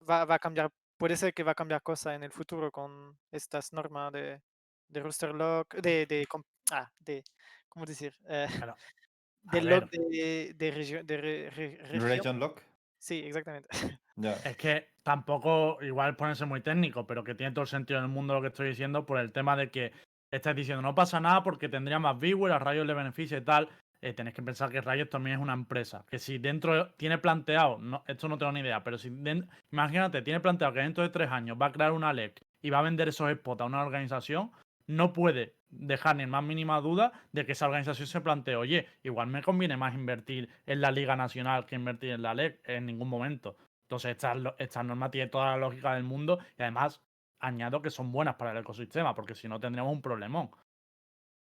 [0.09, 3.17] Va, va a cambiar, puede ser que va a cambiar cosa en el futuro con
[3.31, 4.41] estas normas de,
[4.87, 6.25] de roster lock, de, de,
[6.71, 7.23] ah, de,
[7.69, 8.13] ¿cómo decir?
[8.27, 8.75] Eh, Pero,
[9.47, 9.81] a del ver.
[9.81, 12.01] lock de, de, de re- re- región.
[12.01, 12.61] Region Lock.
[12.97, 13.67] Sí, exactamente.
[14.45, 18.33] Es que tampoco, igual ponerse muy técnico, pero que tiene todo el sentido del mundo
[18.35, 19.91] lo que estoy diciendo por el tema de que
[20.31, 23.69] estás diciendo no pasa nada porque tendría más viewers, a Rayos le beneficia y tal.
[24.01, 26.05] Eh, tenéis que pensar que Rayos también es una empresa.
[26.09, 30.21] Que si dentro tiene planteado, no, esto no tengo ni idea, pero si den- imagínate,
[30.21, 32.83] tiene planteado que dentro de tres años va a crear una LEC y va a
[32.83, 34.51] vender esos spots a una organización,
[34.87, 39.27] no puede dejar ni más mínima duda de que esa organización se plantee, oye, igual
[39.27, 43.07] me conviene más invertir en la Liga Nacional que invertir en la LEC en ningún
[43.07, 43.55] momento.
[43.83, 47.01] Entonces, esta, lo- esta norma tiene toda la lógica del mundo y además
[47.39, 50.49] añado que son buenas para el ecosistema, porque si no tendríamos un problemón.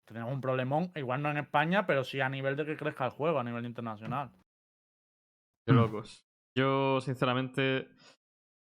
[0.05, 3.11] Tendríamos un problemón, igual no en España, pero sí a nivel de que crezca el
[3.11, 4.31] juego, a nivel internacional.
[5.65, 6.25] Qué locos.
[6.57, 7.89] Yo, sinceramente,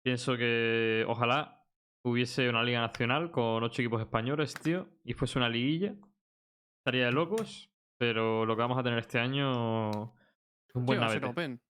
[0.05, 1.66] pienso que ojalá
[2.05, 5.94] hubiese una liga nacional con ocho equipos españoles, tío, y fuese una liguilla.
[6.81, 9.90] Estaría de locos, pero lo que vamos a tener este año
[10.68, 11.27] es un Sí, buen va a ser navete.
[11.27, 11.61] open.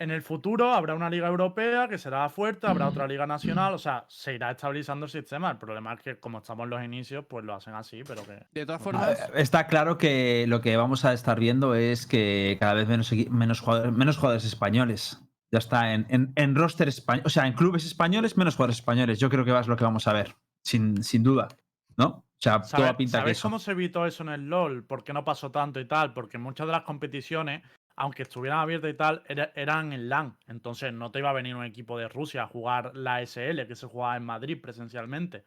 [0.00, 3.78] En el futuro habrá una liga europea que será fuerte, habrá otra liga nacional, o
[3.78, 5.50] sea, se irá estabilizando el sistema.
[5.50, 8.46] El problema es que como estamos en los inicios, pues lo hacen así, pero que...
[8.52, 12.56] De todas Ah, formas, Está claro que lo que vamos a estar viendo es que
[12.60, 15.20] cada vez menos, menos, jugadores, menos jugadores españoles.
[15.50, 19.18] Ya está, en, en, en roster español, o sea, en clubes españoles, menos jugadores españoles.
[19.18, 21.48] Yo creo que va a ser lo que vamos a ver, sin, sin duda.
[21.96, 22.06] ¿No?
[22.06, 23.48] O sea, ¿Sabe- toda pinta que ¿Sabéis eso.
[23.48, 24.84] cómo se evitó eso en el LOL?
[24.84, 26.12] ¿Por qué no pasó tanto y tal?
[26.12, 27.62] Porque muchas de las competiciones,
[27.98, 30.36] aunque estuvieran abiertas y tal, era- eran en LAN.
[30.46, 33.74] Entonces no te iba a venir un equipo de Rusia a jugar la SL, que
[33.74, 35.44] se jugaba en Madrid presencialmente.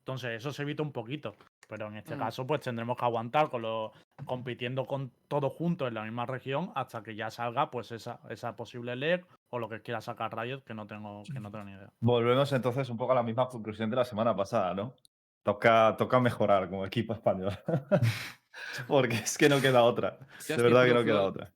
[0.00, 1.34] Entonces eso se evita un poquito.
[1.66, 2.18] Pero en este Mm.
[2.18, 3.90] caso, pues tendremos que aguantar con los,
[4.26, 8.54] compitiendo con todos juntos en la misma región hasta que ya salga pues esa, esa
[8.54, 11.72] posible leg o lo que quiera sacar Riot, que no tengo, que no tengo ni
[11.72, 11.90] idea.
[12.00, 14.94] Volvemos entonces un poco a la misma conclusión de la semana pasada, ¿no?
[15.42, 17.52] Toca, toca mejorar como equipo español.
[18.88, 20.18] Porque es que no queda otra.
[20.46, 21.50] De verdad que no queda otra.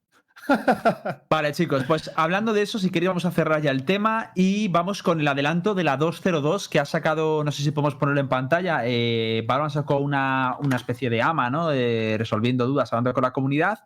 [1.31, 4.69] Vale, chicos, pues hablando de eso, si queréis vamos a cerrar ya el tema y
[4.69, 8.21] vamos con el adelanto de la 202 que ha sacado, no sé si podemos ponerlo
[8.21, 11.71] en pantalla, eh, Valorant sacó una, una especie de AMA, ¿no?
[11.71, 13.79] Resolviendo dudas, hablando con la comunidad.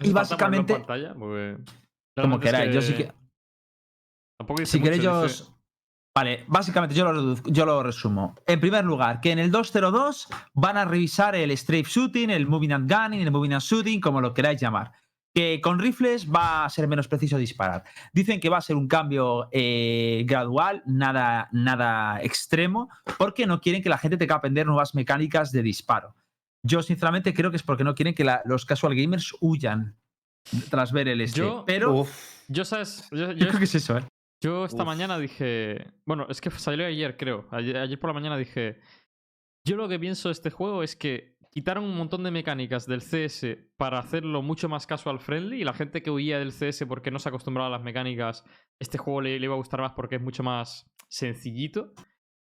[0.00, 1.14] Y ¿Hace falta ponerlo en básicamente, pantalla?
[1.14, 1.56] Porque
[2.20, 3.12] como queráis, yo sí que
[4.38, 5.44] tampoco Si queréis yo dice-
[6.14, 8.34] Vale, básicamente yo lo, yo lo resumo.
[8.46, 12.72] En primer lugar, que en el 202 van a revisar el strafe shooting, el moving
[12.72, 14.92] and gunning, el moving and shooting, como lo queráis llamar.
[15.34, 17.84] Que con rifles va a ser menos preciso disparar.
[18.12, 23.82] Dicen que va a ser un cambio eh, gradual, nada, nada extremo, porque no quieren
[23.82, 26.14] que la gente tenga que aprender nuevas mecánicas de disparo.
[26.64, 29.96] Yo, sinceramente, creo que es porque no quieren que la- los casual gamers huyan
[30.70, 31.40] tras ver el este.
[31.40, 32.42] Yo- Pero Uf.
[32.48, 33.08] Yo, ¿sabes?
[33.10, 34.04] Yo, yo yo- creo que es eso, ¿eh?
[34.42, 34.86] yo esta Uf.
[34.86, 35.86] mañana dije.
[36.04, 37.48] Bueno, es que salió ayer, creo.
[37.50, 38.80] Ayer, ayer por la mañana dije.
[39.66, 43.02] Yo lo que pienso de este juego es que quitaron un montón de mecánicas del
[43.02, 47.10] CS para hacerlo mucho más casual friendly y la gente que huía del CS porque
[47.10, 48.42] no se acostumbraba a las mecánicas,
[48.78, 51.92] este juego le, le iba a gustar más porque es mucho más sencillito.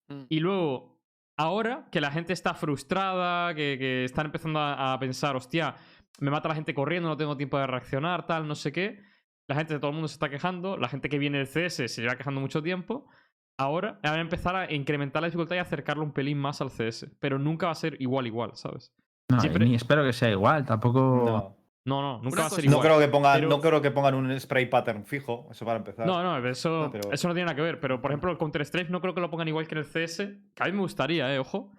[0.09, 0.23] Mm.
[0.29, 1.03] Y luego,
[1.37, 5.75] ahora que la gente está frustrada, que, que están empezando a, a pensar, hostia,
[6.21, 9.03] me mata la gente corriendo, no tengo tiempo de reaccionar, tal, no sé qué.
[9.49, 10.77] La gente, todo el mundo se está quejando.
[10.77, 13.09] La gente que viene del CS se lleva quejando mucho tiempo.
[13.59, 17.09] Ahora van a empezar a incrementar la dificultad y acercarlo un pelín más al CS.
[17.19, 18.95] Pero nunca va a ser igual, igual, ¿sabes?
[19.31, 21.01] No, Siempre- ni espero que sea igual, tampoco.
[21.01, 21.61] No.
[21.83, 22.77] No, no, nunca Una va a ser igual.
[22.77, 25.79] No creo, que pongan, pero- no creo que pongan un spray pattern fijo, eso para
[25.79, 26.07] empezar.
[26.07, 27.81] No, no, eso, No, pero- eso no tiene nada que ver.
[27.81, 30.19] Pero, por ejemplo, el Counter-Strike no creo que lo pongan igual que en el CS.
[30.55, 31.73] Que a mí me gustaría, eh, ojo.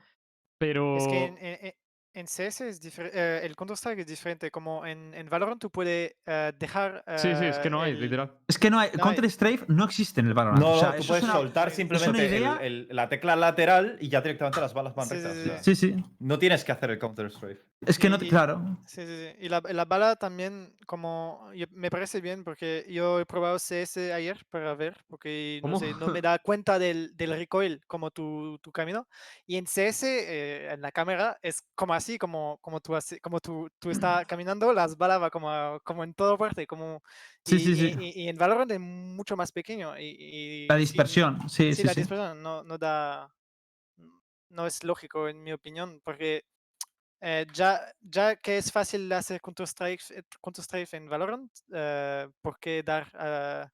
[0.57, 0.97] Pero.
[0.97, 1.73] Es que en, en-
[2.13, 6.51] en- CS es diferente, el Counter-Strike es diferente, como en, en Valorant tú puedes eh,
[6.57, 7.03] dejar...
[7.17, 8.31] Sí, sí, es que eh, no hay, el- literal.
[8.47, 8.89] Es que no hay.
[8.97, 10.59] No, Counter Strafe no existe en el Valorant.
[10.61, 13.97] No, o sea, no, tú puedes es una- soltar simplemente el- el- la tecla lateral
[13.99, 15.33] y ya directamente las balas van Sí, rectas.
[15.33, 15.49] sí, o sí.
[15.49, 16.05] sea, Sí, sí.
[16.19, 17.59] No tienes que hacer el counter strafe.
[17.85, 18.17] Es que no.
[18.19, 18.77] te- Y- Claro.
[18.85, 19.35] Sí, sí, sí.
[19.39, 24.11] Y la, la bala también, como yo- me parece bien, porque yo he probado CS
[24.13, 28.59] ayer para ver, porque no, sé, no me da cuenta del, del recoil como tu,
[28.61, 29.07] tu camino.
[29.47, 33.39] Y en CS, eh, en la cámara, es como así, como, como, tú, hace- como
[33.39, 36.65] tú, tú estás caminando, las balas van como, como en toda parte.
[36.67, 37.01] Como,
[37.45, 37.95] Sí, y, sí, sí.
[37.99, 39.97] y- y- en Valorant es mucho más pequeño.
[39.97, 41.49] Y, La dispersión.
[41.49, 43.33] Sí, Sí, sí, la dispersión no, no da.
[44.49, 46.43] No es lógico, en mi opinión, porque
[47.21, 52.83] eh, ya, ya que es fácil hacer Counter-Strike eh, Counter-Strike en Valorant, eh, ¿por qué
[52.83, 53.07] dar.
[53.19, 53.65] eh,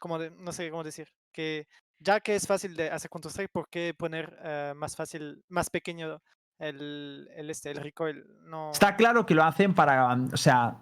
[0.00, 1.08] como de- no sé cómo decir.
[1.32, 1.66] Que
[1.98, 6.20] ya que es fácil de hacer Counter-Strike, ¿por qué poner eh, más fácil, más pequeño
[6.58, 7.92] el, el, este, el.
[8.72, 10.12] Está claro que lo hacen para.
[10.32, 10.76] O sea,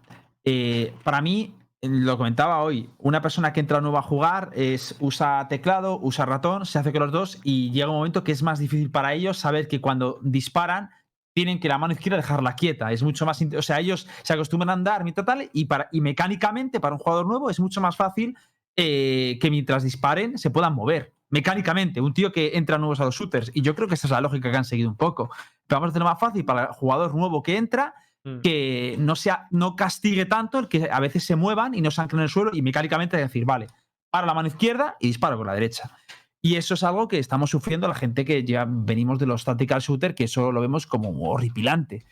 [0.45, 5.47] eh, para mí, lo comentaba hoy, una persona que entra nuevo a jugar es, usa
[5.49, 8.59] teclado, usa ratón, se hace con los dos y llega un momento que es más
[8.59, 10.91] difícil para ellos saber que cuando disparan
[11.35, 12.93] tienen que la mano izquierda dejarla quieta.
[12.93, 13.41] Es mucho más.
[13.43, 16.99] O sea, ellos se acostumbran a andar mientras tal y, para, y mecánicamente para un
[16.99, 18.37] jugador nuevo es mucho más fácil
[18.75, 21.16] eh, que mientras disparen se puedan mover.
[21.31, 23.51] Mecánicamente, un tío que entra nuevos a los shooters.
[23.55, 25.31] Y yo creo que esa es la lógica que han seguido un poco.
[25.67, 27.95] Pero vamos a hacerlo más fácil para el jugador nuevo que entra
[28.27, 28.41] Mm.
[28.41, 32.01] que no, sea, no castigue tanto el que a veces se muevan y no se
[32.01, 33.69] anclen en el suelo y mecánicamente decir, vale,
[34.11, 35.97] para la mano izquierda y disparo con la derecha.
[36.43, 39.81] Y eso es algo que estamos sufriendo la gente que ya venimos de los tactical
[39.81, 42.05] shooter, que eso lo vemos como horripilante.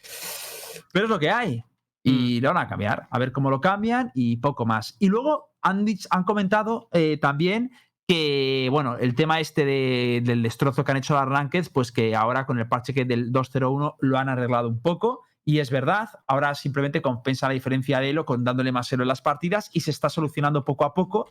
[0.92, 1.64] Pero es lo que hay.
[2.04, 3.08] Y lo van a cambiar.
[3.10, 4.96] A ver cómo lo cambian y poco más.
[5.00, 7.72] Y luego han, han comentado eh, también
[8.08, 12.14] que, bueno, el tema este de- del destrozo que han hecho las Rankeds, pues que
[12.14, 15.22] ahora con el parche que del 2.01 lo han arreglado un poco.
[15.46, 19.08] Y es verdad, ahora simplemente compensa la diferencia de Elo con dándole más Elo en
[19.08, 21.30] las partidas y se está solucionando poco a poco,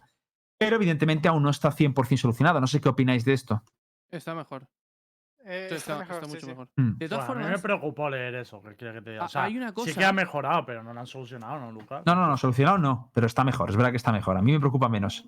[0.60, 2.60] pero evidentemente aún no está 100% solucionado.
[2.62, 3.64] No sé qué opináis de esto.
[4.12, 4.68] Está mejor.
[5.46, 6.48] Eh, Está, está está mejor, sí, mucho sí.
[6.48, 6.70] mejor.
[6.78, 6.98] Mm.
[6.98, 8.62] De todas Bueno, a mí me formas, preocupó leer eso.
[8.62, 9.24] que quiere que te diga.
[9.24, 11.60] Ah, O sea, hay una Sí cosa- que ha mejorado, pero no lo han solucionado,
[11.60, 12.04] ¿no, Lucas?
[12.06, 13.70] No, no, no, solucionado no, pero está mejor.
[13.70, 14.38] Es verdad que está mejor.
[14.38, 15.28] A mí me preocupa menos.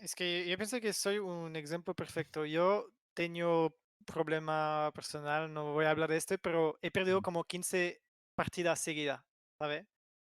[0.00, 2.46] Es que yo pienso que soy un ejemplo perfecto.
[2.46, 3.76] Yo tengo
[4.06, 8.00] problema personal, no voy a hablar de este, pero he perdido como 15
[8.34, 9.20] partidas seguidas,
[9.58, 9.86] ¿sabes?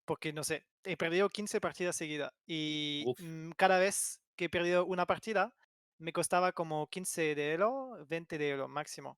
[0.05, 3.19] Porque no sé, he perdido 15 partidas seguidas y Uf.
[3.19, 5.55] mm, cada vez que he perdido una partida
[5.97, 9.17] me costaba como 15 de elo, 20 de elo máximo.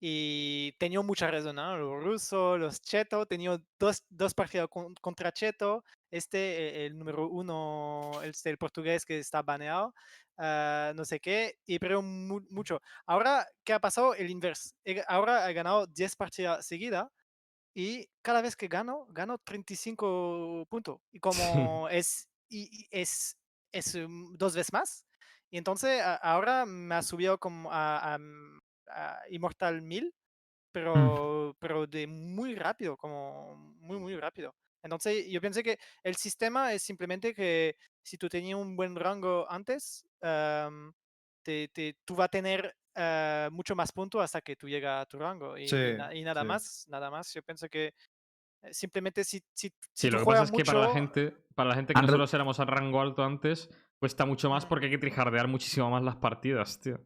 [0.00, 1.76] Y tenía mucha razón, ¿no?
[1.76, 6.38] Los rusos, los chetos, tenía dos, dos partidas con- contra cheto, este,
[6.82, 9.94] eh, el número uno, este, el portugués que está baneado,
[10.38, 12.80] ah, no sé qué, y pero mucho.
[13.06, 14.14] Ahora, ¿qué ha pasado?
[14.14, 14.70] El inverso.
[14.84, 17.08] Ga- ahora he ganado 10 partidas seguidas
[17.74, 21.00] y cada vez que gano, gano 35 puntos.
[21.12, 21.20] Y
[21.80, 23.36] como es, y, y es,
[23.72, 25.04] es um, dos veces más.
[25.50, 30.14] Y entonces ahora me ha subido como a, a, mm, a Immortal 1000,
[30.72, 34.54] pero, pero de muy rápido, como muy, muy rápido.
[34.82, 39.46] Entonces yo pensé que el sistema es simplemente que si tú tenías un buen rango
[39.50, 40.92] antes, am,
[41.42, 45.06] te, te- tú vas a tener ah, mucho más puntos hasta que tú llegas a
[45.06, 45.56] tu rango.
[45.58, 46.46] Y, y Sí, na- y nada sí.
[46.48, 47.32] más, nada más.
[47.34, 47.94] Yo pienso que
[48.62, 51.30] eh, simplemente si, si, Sí, lo que pasa juegas es que para la mucho, gente,
[51.54, 54.68] para la gente que nosotros éramos a rango alto antes, cuesta mucho más Mm.
[54.68, 57.00] porque hay que trijardear muchísimo más las partidas, tío.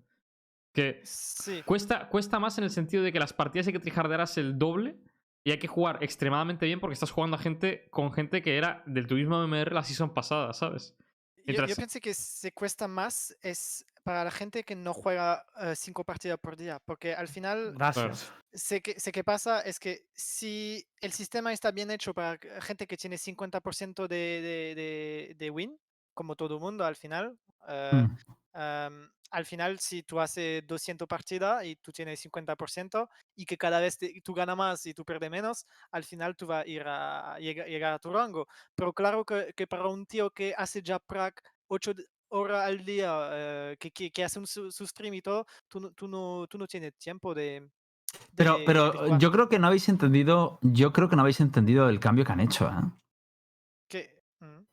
[0.72, 1.62] Que Sí.
[1.64, 4.96] cuesta, cuesta más en el sentido de que las partidas hay que trijardearlas el doble
[5.42, 8.82] y hay que jugar extremadamente bien porque estás jugando a gente con gente que era
[8.86, 10.94] del tu mismo MMR la season pasada, ¿sabes?
[11.38, 15.44] Yo, Mientras- yo pensé que se cuesta más es para la gente que no juega
[15.60, 18.30] eh, cinco partidas por día, porque al final Gracias.
[18.52, 22.86] sé que, sé que pasa es que si el sistema está bien hecho para gente
[22.86, 25.76] que tiene 50% de, de, de, de win,
[26.14, 27.36] como todo el mundo al final,
[27.68, 28.16] eh, Mm.
[28.52, 33.80] am, al final si tú haces 200 partidas y tú tienes 50% y que cada
[33.80, 36.82] vez te- tú ganas más y tú pierdes menos, al final tú vas a ir
[36.86, 38.46] a llega- llegar a tu rango.
[38.74, 41.92] Pero claro que, que para un tío que hace ya prac 8
[42.28, 45.80] horas al día, eh, que, que, que hace un, su, su stream y todo, tú
[45.80, 47.68] no, tú no, tú no tienes tiempo de...
[48.34, 49.18] Pero, de- de pero jugar.
[49.20, 50.58] yo creo que no habéis entendido.
[50.62, 52.72] Yo creo que no habéis entendido el cambio que han hecho, ¿eh?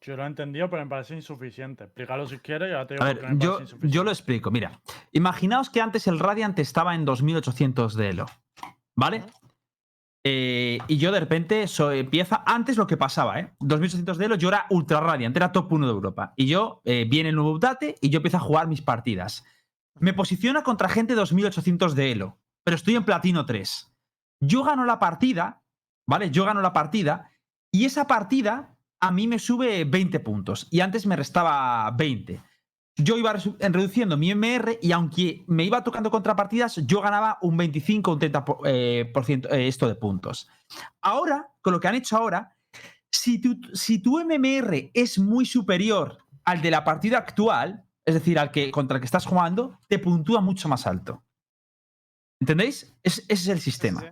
[0.07, 1.83] Yo lo he entendido, pero me parece insuficiente.
[1.83, 4.49] Explícalo si quieres y ahora te digo A ver, me yo, yo lo explico.
[4.51, 4.79] Mira,
[5.11, 8.25] imaginaos que antes el Radiant estaba en 2800 de Elo,
[8.95, 9.25] ¿vale?
[10.23, 13.51] Eh, y yo de repente soy, empieza antes lo que pasaba, ¿eh?
[13.59, 16.33] 2800 de Elo, yo era Ultra Radiant, era top 1 de Europa.
[16.37, 19.43] Y yo, eh, viene el nuevo update y yo empiezo a jugar mis partidas.
[19.99, 23.93] Me posiciona contra gente 2800 de Elo, pero estoy en Platino 3.
[24.39, 25.63] Yo gano la partida,
[26.07, 26.31] ¿vale?
[26.31, 27.29] Yo gano la partida
[27.73, 32.41] y esa partida a mí me sube 20 puntos y antes me restaba 20.
[32.99, 38.09] Yo iba reduciendo mi MR y aunque me iba tocando contrapartidas, yo ganaba un 25
[38.09, 40.47] o un 30% por, eh, por ciento, eh, esto de puntos.
[41.01, 42.57] Ahora, con lo que han hecho ahora,
[43.11, 48.39] si tu, si tu MMR es muy superior al de la partida actual, es decir,
[48.39, 51.23] al que contra el que estás jugando, te puntúa mucho más alto.
[52.39, 52.97] ¿Entendéis?
[53.03, 54.01] Es- ese es el sí, sistema.
[54.01, 54.07] sí.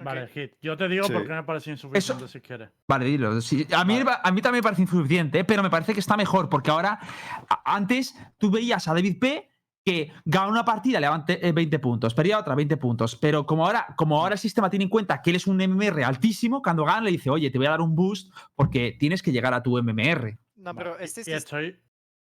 [0.00, 0.28] Vale.
[0.28, 0.52] Hit.
[0.62, 1.12] Yo te digo Sí.
[1.12, 2.70] por qué me parece insuficiente si quieres.
[2.86, 3.40] Vale, dilo.
[3.40, 4.18] Sí, a, mí, Vale.
[4.22, 5.44] a mí también me parece insuficiente, ¿eh?
[5.44, 7.00] pero me parece que está mejor, porque ahora,
[7.64, 9.48] antes tú veías a David P
[9.84, 13.94] que gana una partida, levante eh, 20 puntos, perdía otra 20 puntos, pero como ahora,
[13.96, 17.00] como ahora el sistema tiene en cuenta que él es un MMR altísimo, cuando gana
[17.00, 19.78] le dice, oye, te voy a dar un boost porque tienes que llegar a tu
[19.82, 20.38] MMR.
[20.56, 21.80] No, pero Vale, este y estoy.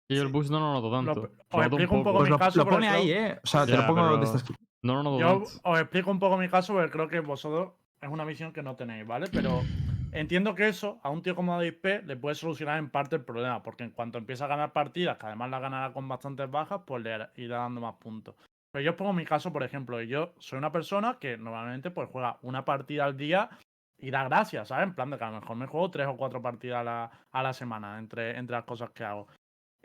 [0.07, 0.33] Y yo el Sí.
[0.33, 1.15] boost no lo noto tanto.
[1.15, 3.11] Lo- Lo os noto explico un poco Pues mi lo, caso, lo porque pone ahí,
[3.11, 3.39] ¿eh?
[3.43, 4.43] O sea, te lo pongo pero- de estas...
[4.83, 8.09] No lo noto Yo os explico un poco mi caso porque creo que vosotros es
[8.09, 9.27] una visión que no tenéis, ¿vale?
[9.31, 9.61] Pero
[10.11, 13.23] entiendo que eso a un tío como David P le puede solucionar en parte el
[13.23, 16.81] problema, porque en cuanto empieza a ganar partidas, que además las ganará con bastantes bajas,
[16.85, 18.35] pues le irá dando más puntos.
[18.71, 21.91] Pero yo os pongo mi caso, por ejemplo, y yo soy una persona que normalmente
[21.91, 23.49] pues juega una partida al día
[23.97, 24.83] y da gracias, ¿sabes?
[24.83, 27.11] En plan de que a lo mejor me juego tres o cuatro partidas a la,
[27.31, 29.27] a la semana entre, entre las cosas que hago.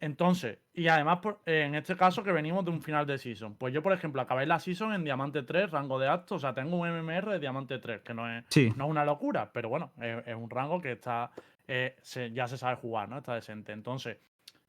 [0.03, 3.55] Entonces, y además, por- eh, en este caso que venimos de un final de season.
[3.57, 6.37] Pues yo, por ejemplo, acabé la season en Diamante 3, rango de acto.
[6.37, 8.73] O sea, tengo un MMR de Diamante 3, que no es, Sí.
[8.77, 11.31] no es una locura, pero bueno, es, es un rango que está
[11.69, 13.19] eh, se- ya se sabe jugar, ¿no?
[13.19, 13.71] Está decente.
[13.73, 14.19] Entonces,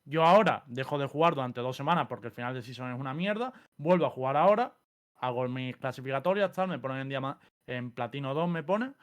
[0.06, 3.14] yo ahora dejo de jugar durante dos semanas porque el final de season es una
[3.14, 3.54] mierda.
[3.78, 4.74] Vuelvo a jugar ahora,
[5.18, 8.96] hago mis clasificatorias, tal, me ponen en, diama- en platino 2, me ponen.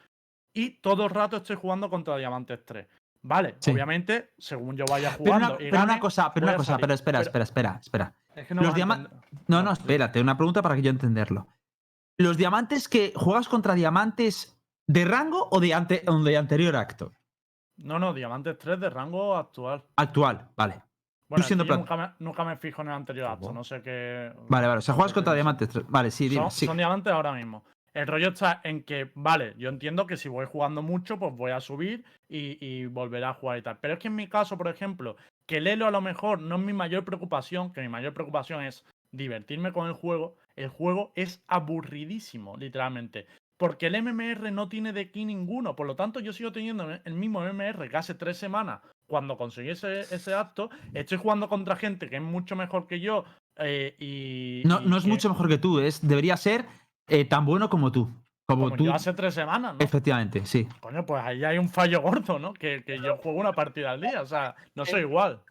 [0.53, 2.87] Y todo el rato estoy jugando contra Diamantes 3.
[3.21, 3.71] Vale, Sí.
[3.71, 5.47] obviamente, según yo vaya Pero jugando.
[5.47, 6.81] una, y pero una gane, cosa, pero una cosa, salir.
[6.81, 8.15] pero espera, Pero- espera, espera, espera.
[8.35, 9.19] Es que no Los vas a diama- entender.
[9.47, 11.47] No, no, espérate, una pregunta para que yo entenderlo.
[12.17, 14.57] ¿Los diamantes que juegas contra diamantes
[14.87, 17.11] de rango o de, ante- o de anterior acto?
[17.77, 19.85] No, no, Diamantes 3 de rango actual.
[19.95, 20.81] Actual, vale.
[21.29, 24.33] Bueno, siendo nunca, me, nunca me fijo en el anterior acto, no sé qué.
[24.49, 24.79] Vale, vale.
[24.79, 25.69] O sea, juegas contra diamantes.
[25.69, 26.41] tres- Vale, sí, dime.
[26.41, 26.65] son, sí.
[26.65, 27.63] son diamantes ahora mismo.
[27.99, 31.51] El rollo está en que, vale, yo entiendo que si voy jugando mucho, pues voy
[31.51, 33.77] a subir y, y volveré a jugar y tal.
[33.81, 36.55] Pero es que en mi caso, por ejemplo, que el Elo a lo mejor no
[36.55, 41.11] es mi mayor preocupación, que mi mayor preocupación es divertirme con el juego, el juego
[41.15, 43.27] es aburridísimo, literalmente.
[43.57, 45.75] Porque el MMR no tiene de aquí ninguno.
[45.75, 48.79] Por lo tanto, yo sigo teniendo el mismo MMR que hace tres semanas
[49.09, 50.69] cuando conseguí ese, ese acto.
[50.93, 53.25] Estoy jugando contra gente que es mucho mejor que yo.
[53.57, 56.63] eh, y, No, y no es que- mucho mejor que tú, es, debería ser
[57.09, 58.09] eh, tan bueno como tú.
[58.47, 58.85] Como, como tú.
[58.85, 59.79] yo hace tres semanas, ¿no?
[59.79, 60.67] Efectivamente, sí.
[60.79, 62.53] Coño, pues ahí hay un fallo gordo, ¿no?
[62.53, 65.41] Que, que yo juego una partida al día, o sea, no soy igual.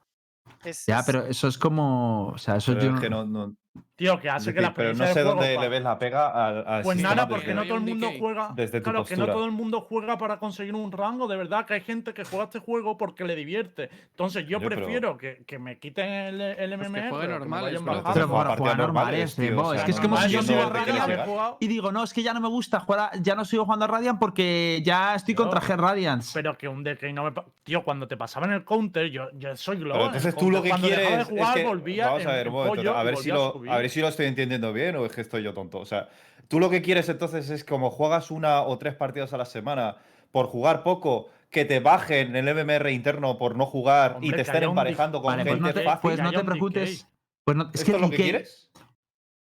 [0.65, 2.29] es- Ya, pero eso es como.
[2.29, 3.55] O sea, eso Pero yo es que no, no-
[3.99, 6.65] Tío, que hace que la pero no sé juego dónde le ves la pega al,
[6.69, 8.51] al Pues nada, porque desde- no todo el un mundo juega.
[8.55, 11.67] desde tu claro, que no todo el mundo juega para conseguir un rango, de verdad,
[11.67, 13.91] que hay gente que juega este juego porque le divierte.
[14.11, 17.11] Entonces yo pero- prefiero que, que me quiten el, el Pues que MMR.
[17.11, 17.83] juegue o que me pero.
[17.83, 20.71] Pero juega bueno, partidas juega normales, tío, es que es como Normal, si yo no
[20.71, 23.45] Radiant jugado, y digo, no, es que ya no me gusta jugar, a- ya no
[23.45, 26.31] sigo jugando a Radiant porque ya estoy Tío, contra G Radiance.
[26.35, 27.33] Pero que un decay no me.
[27.65, 29.79] Tío, cuando te pasaba en el counter, yo, yo soy.
[29.79, 32.49] Pero el entonces tú lo que Cuando quieres jugar, es que volvía vamos a ver,
[32.89, 33.55] a ver si lo
[33.89, 35.79] ver si lo estoy entendiendo bien o es que estoy yo tonto.
[35.79, 36.09] O sea,
[36.49, 39.97] tú lo que quieres entonces es como juegas una o tres partidas a la semana
[40.31, 44.43] por jugar poco, que te bajen el MMR interno por no jugar Hombre, y te
[44.43, 46.01] estén emparejando con Vale, pues gente no te, fácil.
[46.03, 47.09] pues no te preocupes.
[47.45, 48.71] Pues no, es ¿Esto que es el lo que decay- quieres?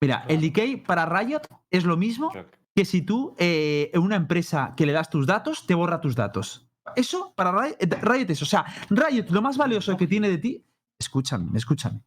[0.00, 2.32] Mira, el decay para Riot es lo mismo
[2.74, 6.16] que si tú eh, en una empresa que le das tus datos, te borra tus
[6.16, 6.66] datos.
[6.96, 10.38] Eso para Riot, eh, Riot es, o sea, Riot lo más valioso que tiene de
[10.38, 10.64] ti,
[10.98, 12.00] escúchame, escúchame.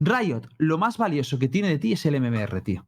[0.00, 2.86] Riot lo más valioso que tiene de ti es el MMR, tío.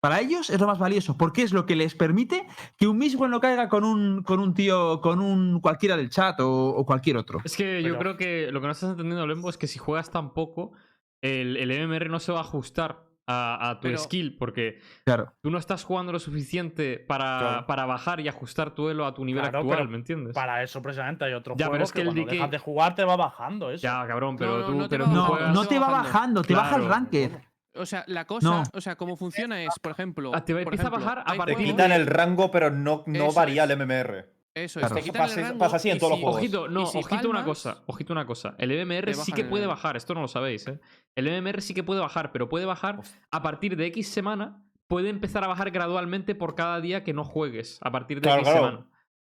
[0.00, 2.46] Para ellos es lo más valioso, porque es lo que les permite
[2.76, 6.38] que un mismo no caiga con un, con un tío, con un cualquiera del chat
[6.38, 7.40] o, o cualquier otro.
[7.44, 10.12] Es que yo creo que lo que no estás entendiendo, Lembo, es que si juegas
[10.12, 10.72] tan poco,
[11.20, 15.34] el, el MMR no se va a ajustar a, a tu Pero- skill, porque Claro.
[15.42, 17.66] tú no estás jugando lo suficiente para, Claro.
[17.66, 20.34] para bajar y ajustar tu elo a tu nivel Claro, actual, pero ¿me entiendes?
[20.34, 22.58] Para eso precisamente hay otros Ya, pero juegos es que que, el cuando dejas de
[22.58, 23.82] jugar te va bajando eso.
[23.82, 25.54] Ya, cabrón, pero no, tú, no te pero va tú No, juegas...
[25.54, 26.42] no te te va bajando.
[26.42, 27.30] te baja el ranked.
[27.74, 28.62] O sea, la cosa, No.
[28.72, 30.32] o sea, cómo funciona es, por ejemplo.
[30.34, 33.32] Ah, te empieza a ejemplo, bajar a partir Te quitan el rango, pero no, no
[33.32, 33.70] varía es.
[33.70, 34.26] el MMR.
[34.64, 34.96] Eso Claro.
[34.96, 36.36] es, te el pasa- rango pasa así en todos los juegos.
[36.38, 38.54] Ojito, no, si ojito una cosa, ojito una cosa.
[38.58, 40.80] El MMR sí que puede bajar, esto no lo sabéis, ¿eh?
[41.14, 43.00] El MMR sí que puede bajar, pero puede bajar
[43.30, 47.24] a partir de X semana, puede empezar a bajar gradualmente por cada día que no
[47.24, 48.66] juegues, a partir de Claro, X claro.
[48.66, 48.86] semana.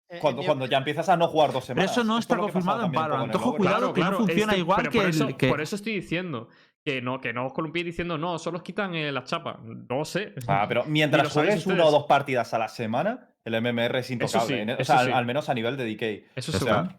[0.10, 1.92] Eh, Cuando, cuando ya empiezas a no jugar dos Pero semanas.
[1.92, 3.36] eso no está confirmado en Valorant.
[3.36, 5.96] Ojo, cuidado que no funciona este- igual que por el- eso, que- por eso estoy
[5.96, 6.48] diciendo
[6.88, 9.60] que no, que no os columpiéis diciendo, no, solo os quitan eh, la chapa.
[9.90, 10.34] No sé.
[10.48, 14.48] Ah, pero mientras juegues una o dos partidas a la semana, el MMR es intocable.
[14.48, 15.12] sí, en- o sea, sí.
[15.12, 16.26] al menos a nivel de decay.
[16.34, 16.98] Eso O es sea.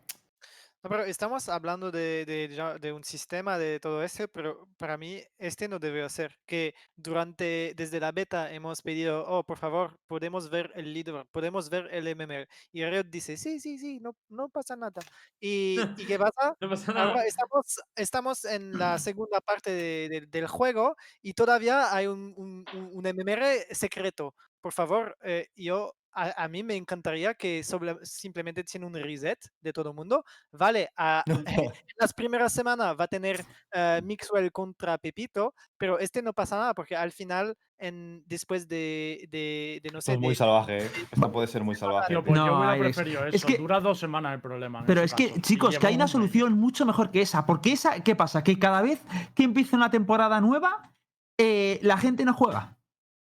[0.80, 4.96] No, pero estamos hablando de, de ya- de un sistema de todo eso, pero para
[4.96, 6.38] mí este no debe ser.
[6.46, 11.68] Que durante, desde la beta hemos pedido, oh, por favor, podemos ver el leader, podemos
[11.68, 12.46] ver el MMR.
[12.70, 15.00] Y Riot dice, sí, sí, sí, no, no pasa nada.
[15.40, 16.54] ¿Y, ¿y qué pasa?
[16.60, 17.26] No pasa Ahora nada.
[17.26, 22.64] estamos, estamos en la segunda parte de- de- del juego y todavía hay un, un-
[22.72, 24.32] un- un MMR secreto.
[24.60, 29.38] Por favor, eh, yo a, a mí me encantaría que sobre- simplemente tiene un reset
[29.60, 30.24] de todo el mundo.
[30.52, 36.22] Vale, a- en las primeras semanas va a tener eh, Mixwell contra Pepito, pero este
[36.22, 40.30] no pasa nada porque al final, en, después de, de, de no sé, es muy
[40.30, 40.78] de- salvaje.
[40.86, 40.90] ¿eh?
[41.12, 42.14] Esto puede ser muy salvaje.
[42.20, 43.46] Pues yo No, hubiera preferido es eso.
[43.46, 44.84] que- Dura dos semanas el problema.
[44.86, 45.40] Pero es que, caso.
[45.42, 47.46] Chicos, que hay una solución mucho mejor que esa.
[47.46, 48.42] Porque esa, ¿qué pasa?
[48.42, 49.00] Que cada vez
[49.34, 50.92] que empieza una temporada nueva,
[51.38, 52.77] eh, la gente no juega.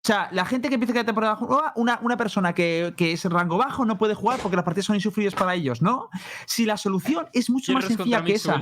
[0.03, 3.23] O sea, la gente que empieza cada temporada nueva, una, una persona que, que es
[3.25, 6.09] rango bajo no puede jugar porque las partidas son insufribles para ellos, ¿no?
[6.47, 8.61] Si la solución es mucho más sencilla que esa.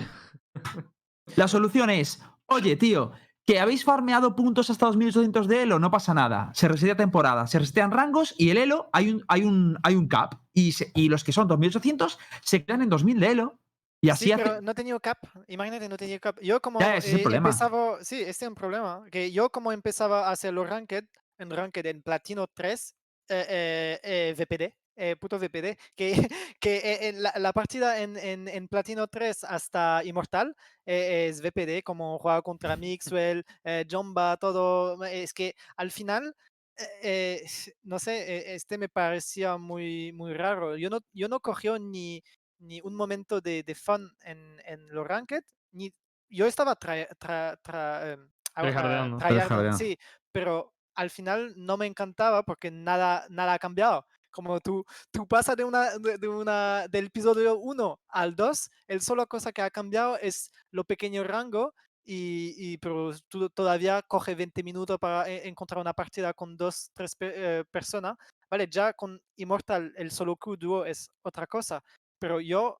[1.35, 3.11] La solución es, oye, tío,
[3.45, 6.51] que habéis farmeado puntos hasta 2800 de elo, no pasa nada.
[6.53, 10.07] Se resetea temporada, se resetean rangos y el elo hay un, hay un, hay un
[10.07, 10.35] cap.
[10.53, 13.59] Y, se- y los que son 2800 se quedan en 2000 de elo.
[14.01, 14.43] Y así Sí, hace.
[14.43, 15.17] pero no tenía cap.
[15.47, 16.37] Imagínate, no tenía cap.
[16.41, 17.49] Yo como Ya, ese es el eh, problema.
[17.49, 19.03] empezaba, sí, este es un problema.
[19.11, 21.05] Que yo como empezaba a hacer los ranked,
[21.39, 22.95] en ranked en platino 3,
[23.29, 26.11] eh, eh, eh, VPD, eh, puto VPD, que,
[26.59, 31.41] que eh, en la, la partida en, en, en platino 3 hasta inmortal eh, es
[31.41, 35.03] VPD, como jugaba contra Mixwell, eh, Jomba, todo.
[35.05, 36.35] Es que al final
[36.77, 37.45] eh, eh,
[37.83, 40.75] no sé, eh, este me parecía muy, muy raro.
[40.77, 42.23] Yo no, yo no cogió ni,
[42.59, 45.93] ni un momento de, de fun en, en los ranked, ni
[46.29, 49.77] yo estaba tra, tra- tra- em, ah, ah, tryharding, Tryhardeando.
[49.77, 49.97] sí,
[50.31, 54.05] pero al final no me encantaba porque nada, nada ha cambiado.
[54.31, 59.25] Como tú, tú pasas de una, de, una, del episodio 1 al 2, el solo
[59.25, 61.73] cosa que ha cambiado es lo pequeño rango
[62.03, 63.13] y, y pero
[63.53, 68.17] todavía coge 20 minutos para e- encontrar una partida con dos, tres eh, personas.
[68.51, 71.81] Vale, ya con Immortal el solo Q dúo es otra cosa,
[72.19, 72.77] pero yo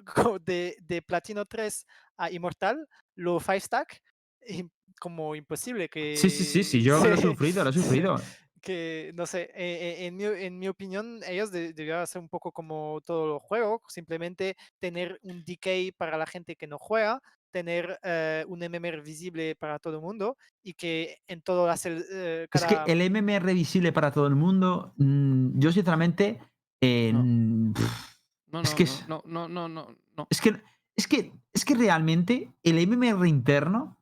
[0.44, 1.86] de, de Platino 3
[2.18, 2.86] a Immortal,
[3.16, 4.02] lo 5 stack,
[4.48, 4.70] im-
[5.04, 6.16] como imposible que...
[6.16, 7.72] Sí, sí, sí, sí, yo lo he Sí, sufrido, lo he
[8.08, 8.16] sufrido.
[8.62, 12.30] que no sé, eh, eh, en, mi, en mi opinión, ellos de- deberían hacer un
[12.30, 17.20] poco como todo el juego, simplemente tener un decay para la gente que no juega,
[17.50, 22.48] tener eh, un MMR visible para todo el mundo y que en todo hacer eh,
[22.50, 26.38] Es que cada- el MMR visible para todo el mundo, mm, yo sinceramente.
[26.80, 27.22] eh, No.
[27.22, 28.14] mm, pff,
[28.52, 30.26] No, Es no, que no, es- no, no, no, no, no.
[30.30, 30.54] Es que,
[30.96, 33.98] es que, es que realmente el MMR interno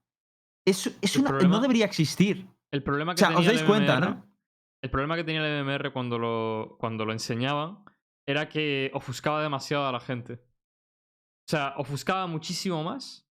[0.66, 2.46] es, es una, no problema- debería existir.
[2.72, 4.26] El problema O que sea, tenía os dais cuenta, ¿no?
[4.82, 7.84] El problema que tenía el MMR cuando lo, cuando lo enseñaban
[8.26, 10.34] era que ofuscaba demasiado a la gente.
[10.34, 13.28] O sea, ofuscaba muchísimo más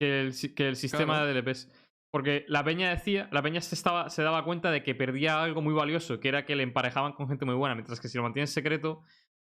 [0.00, 1.26] que el, que el sistema Claro.
[1.26, 1.70] de DLPs.
[2.12, 5.62] Porque la peña decía, la peña se, estaba, se daba cuenta de que perdía algo
[5.62, 8.24] muy valioso, que era que le emparejaban con gente muy buena, mientras que si lo
[8.24, 9.02] mantienes secreto,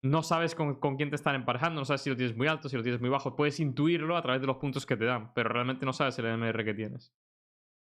[0.03, 2.69] no sabes con, con quién te están emparejando, no sabes si lo tienes muy alto,
[2.69, 3.35] si lo tienes muy bajo.
[3.35, 6.25] Puedes intuirlo a través de los puntos que te dan, pero realmente no sabes el
[6.25, 7.13] MMR que tienes.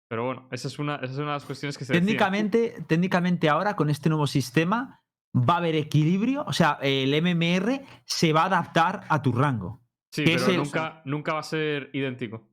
[0.09, 2.07] Pero bueno, esa es una, esa es una de las cuestiones que se decían.
[2.07, 5.01] Técnicamente, técnicamente ahora con este nuevo sistema
[5.37, 9.81] va a haber equilibrio, o sea, el MMR se va a adaptar a tu rango.
[10.13, 12.49] Sí, que pero es el- nunca, nunca va a ser idéntico.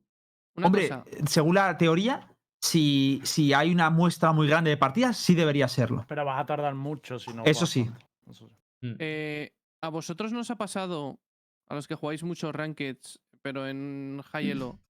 [0.56, 5.16] Una Hombre, cosa, según la teoría, si, si hay una muestra muy grande de partidas,
[5.16, 6.04] sí debería serlo.
[6.06, 7.42] Pero vas a tardar mucho si no.
[7.44, 7.90] Eso sí.
[8.28, 8.54] Eso sí.
[8.82, 8.94] Mm.
[8.98, 9.52] Eh,
[9.82, 11.20] ¿A vosotros nos ha pasado,
[11.68, 14.80] a los que jugáis muchos rankeds, pero en High Elo,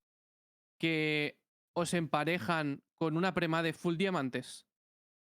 [0.78, 1.38] que
[1.74, 4.66] os emparejan con una prema de full diamantes?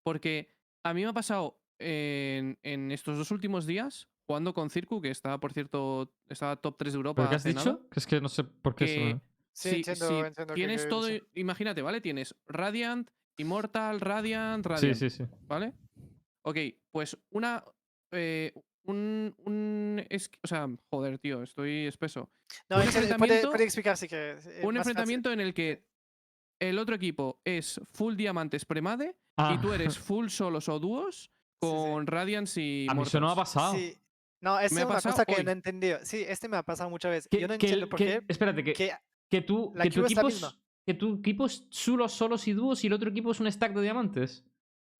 [0.04, 0.54] Porque
[0.84, 5.11] a mí me ha pasado en, en estos dos últimos días, jugando con Circu, que
[5.11, 7.22] estaba, por cierto, estaba top 3 de Europa.
[7.22, 7.88] ¿Pero qué has hace nada, dicho?
[7.90, 8.86] Que es que no sé por qué.
[8.88, 9.20] se me-
[9.52, 12.02] Sí, si- entiendo, si entiendo tienes todo, imagínate, ¿vale?
[12.02, 14.96] Tienes Radiant, Immortal, Radiant, Sí, Radiant.
[14.96, 15.24] sí, sí.
[15.46, 15.72] ¿Vale?
[16.42, 16.59] Ok,
[16.90, 17.64] pues una.
[18.12, 18.52] Eh,
[18.84, 22.30] un, un es- o sea, joder, tío, estoy espeso.
[22.68, 24.46] No, un entiendo, puede, enfrentamiento- puede explicar si quieres.
[24.46, 24.76] eh, un más fácil.
[24.78, 25.84] enfrentamiento en el que
[26.61, 31.30] el otro equipo es full diamantes premade Ah, y tú eres full solos o dúos
[31.61, 33.74] con Radiance y a mí eso no me ha pasado.
[33.74, 33.98] Sí.
[34.42, 35.44] No, esta Me es ha una pasado cosa que hoy.
[35.44, 35.98] no he entendido.
[36.04, 37.28] Sí, este me ha pasado muchas veces.
[37.28, 38.24] Que- Yo no que el- entiendo por que- qué.
[38.28, 38.92] Espérate, que, Que
[39.30, 40.61] que tú, la que tu queue es la equipo es, misma.
[40.86, 43.72] que tu equipo es solo solos y dúos y el otro equipo es un stack
[43.74, 44.44] de diamantes.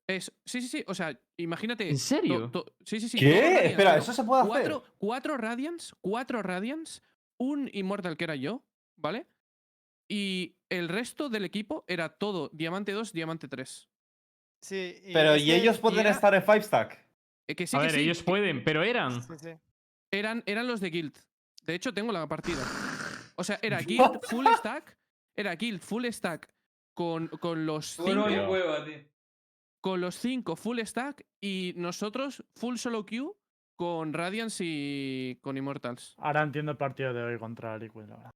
[0.09, 0.85] Es, sí, sí, sí.
[0.87, 1.89] O sea, imagínate.
[1.89, 2.51] ¿En serio?
[2.51, 3.19] to- sí, sí, sí.
[3.19, 3.67] ¿Qué?
[3.67, 4.51] Espera, pero ¿eso se puede hacer?
[4.53, 7.03] cuatro, cuatro Radiants, cuatro Radiants,
[7.39, 8.63] un Immortal que era yo,
[8.97, 9.27] ¿vale?
[10.09, 13.89] Y el resto del equipo era todo Diamante 2, Diamante 3.
[14.63, 17.05] Sí, y Pero ¿y este- ellos pueden era- estar en 5 stack?
[17.49, 19.23] Eh, que sí, a que ver, sí, ellos pueden, pero eran.
[19.23, 19.51] Sí, sí.
[20.13, 21.17] Eran, eran los de Guild.
[21.65, 22.63] De hecho, tengo la partida.
[23.37, 23.79] O sea, era
[24.15, 24.97] Guild full stack.
[25.37, 26.49] Era Guild full stack
[26.95, 28.13] con, con los cinco.
[29.87, 33.31] Con los cinco full stack y nosotros full solo queue
[33.77, 36.17] con Radiance y con Immortals.
[36.19, 38.31] Ahora entiendo el partido de hoy contra Liquid, la verdad.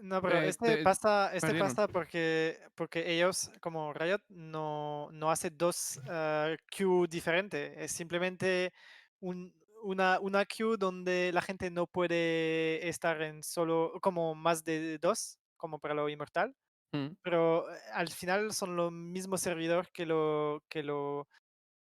[0.00, 1.68] No, pero Eh, este te- pasa, este perdieron.
[1.68, 7.76] pasa porque, porque ellos, como Riot, no, no hace dos eh, queue diferentes.
[7.76, 8.72] Es simplemente
[9.18, 9.52] un-
[9.82, 15.38] una, una queue donde la gente no puede estar en solo, como más de dos,
[15.58, 16.54] como para lo inmortal.
[16.92, 17.16] Mm.
[17.22, 21.28] Pero eh, al final son los mismos servidores que lo, que lo,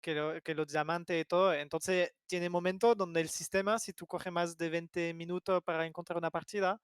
[0.02, 1.54] que, lo- que los diamantes y todo.
[1.54, 6.18] Entonces tiene momentos donde el sistema, si tú coges más de 20 minutos para encontrar
[6.18, 6.80] una partida,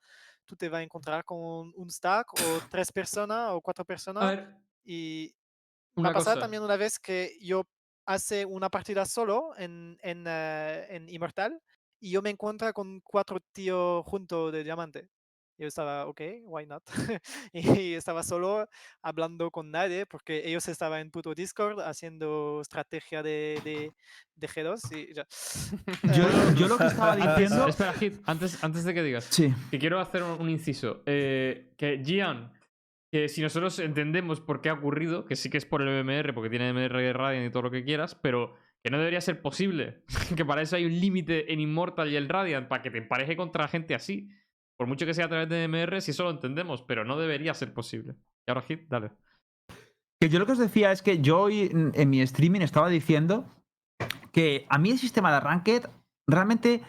[0.46, 4.34] tú te vas a encontrar con un stack o tres personas o cuatro personas.
[4.84, 5.34] Y
[6.00, 7.64] me una ha pasado también una vez que yo
[8.06, 11.62] hace una partida solo en, en, eh, en Immortal
[12.00, 15.08] y yo me encuentro con cuatro tíos juntos de diamante.
[15.62, 16.82] Yo estaba, ok, why not?
[17.52, 18.68] y estaba solo
[19.00, 23.92] hablando con nadie porque ellos estaban en puto Discord haciendo estrategia de, de,
[24.34, 25.24] de G2 y ya.
[26.14, 27.68] Yo, Eh, yo lo que estaba Antes, diciendo.
[27.68, 29.24] espera, Hit, antes, antes de que digas.
[29.30, 29.54] Sí.
[29.70, 31.02] Que quiero hacer un, un inciso.
[31.06, 32.52] Eh, que Gian,
[33.12, 36.34] que si nosotros entendemos por qué ha ocurrido, que sí que es por el MMR,
[36.34, 40.02] porque tiene MMR Radiant y todo lo que quieras, pero que no debería ser posible.
[40.36, 43.36] que para eso hay un límite en Immortal y el Radiant, para que te empareje
[43.36, 44.28] contra gente así.
[44.82, 47.54] Por mucho que sea a través de MMR, si eso lo entendemos, pero no debería
[47.54, 48.16] ser posible.
[48.44, 49.12] Y ahora Hit, dale.
[50.20, 52.88] Que yo lo que os decía es que yo hoy en, en mi streaming estaba
[52.88, 53.44] diciendo
[54.32, 55.84] que a mí el sistema de Ranked
[56.26, 56.82] realmente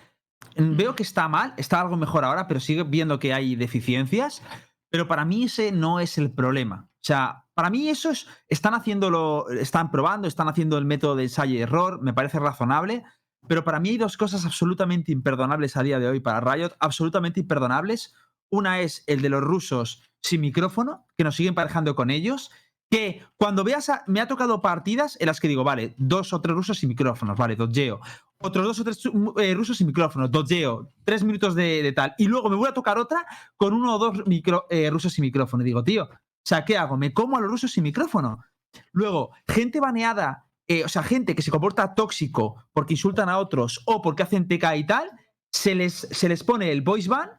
[0.57, 4.41] mm, veo que está mal, está algo mejor ahora, pero sigue viendo que hay deficiencias.
[4.89, 6.89] Pero para mí ese no es el problema.
[6.95, 11.25] O sea, para mí eso es, están haciéndolo, están probando, están haciendo el método de
[11.25, 13.03] ensayo y error, me parece razonable.
[13.47, 17.39] Pero para mí hay dos cosas absolutamente imperdonables a día de hoy para Riot, absolutamente
[17.39, 18.13] imperdonables.
[18.49, 22.51] Una es el de los rusos sin micrófono, que nos siguen parejando con ellos.
[22.89, 26.55] Que cuando veas, me ha tocado partidas en las que digo, vale, dos o tres
[26.55, 27.99] rusos sin micrófonos, vale, dodgeo.
[28.37, 32.13] Otros dos o tres su- eh, rusos sin micrófono, dodgeo, tres minutos de, de tal.
[32.17, 33.25] Y luego me voy a tocar otra
[33.57, 35.63] con uno o dos micro- eh, rusos sin micrófono.
[35.63, 36.09] Y digo, tío, o
[36.45, 36.95] sea, ¿qué hago?
[36.97, 38.43] ¿Me como a los rusos sin micrófono?
[38.91, 43.82] Luego, gente baneada, eh, o sea, gente que se comporta tóxico porque insultan a otros
[43.86, 45.11] o porque hacen TK y tal,
[45.51, 47.30] se les, se les pone el voice ban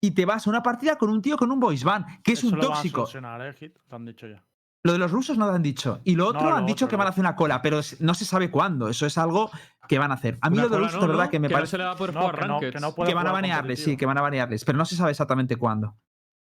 [0.00, 2.40] y te vas a una partida con un tío con un voice ban, que es
[2.40, 3.08] Eso un lo van a tóxico.
[3.08, 3.76] ¿eh, Hit?
[3.88, 4.44] Lo han dicho ya.
[4.84, 6.00] Lo de los rusos no lo han dicho.
[6.02, 7.80] Y lo otro No, lo han dicho otro, que van a hacer una cola, pero
[8.00, 8.88] no se sabe cuándo.
[8.88, 9.48] Eso es algo
[9.88, 10.38] que van a hacer.
[10.40, 11.30] A mí Una lo de los rusos, no, de verdad, ¿no?
[11.30, 12.82] que me parece se le va a poder No, jugar que no, que Rankeds.
[12.82, 15.12] no puede que van a banearles, sí, que van a banearles, pero no se sabe
[15.12, 15.96] exactamente cuándo.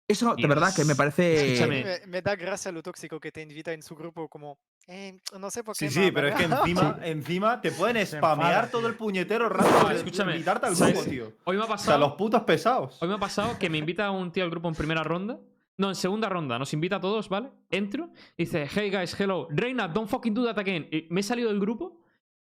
[0.08, 2.02] Eso, de verdad, que me parece.
[2.08, 4.58] Me da gracia lo tóxico que te invita en su grupo como,
[4.88, 5.88] "Eh, no sé por qué.
[5.90, 6.64] Sí, sí, pero es que baneado".
[6.66, 10.94] encima, encima te pueden spamear todo el puñetero rato escúchame, invitarte al ¿sabes?
[10.94, 11.32] grupo, tío.
[11.44, 12.16] Hoy me ha O sea, los pasado.
[12.16, 13.02] putos pesados.
[13.02, 15.38] Hoy me ha pasado que me invita un tío al grupo en primera ronda.
[15.78, 16.58] No, en segunda ronda.
[16.58, 17.50] Nos invita a todos, ¿vale?
[17.70, 18.10] Entro.
[18.36, 19.46] y Dice, hey guys, hello.
[19.50, 20.88] Reina, don't fucking do that again.
[20.90, 22.00] Y me he salido del grupo.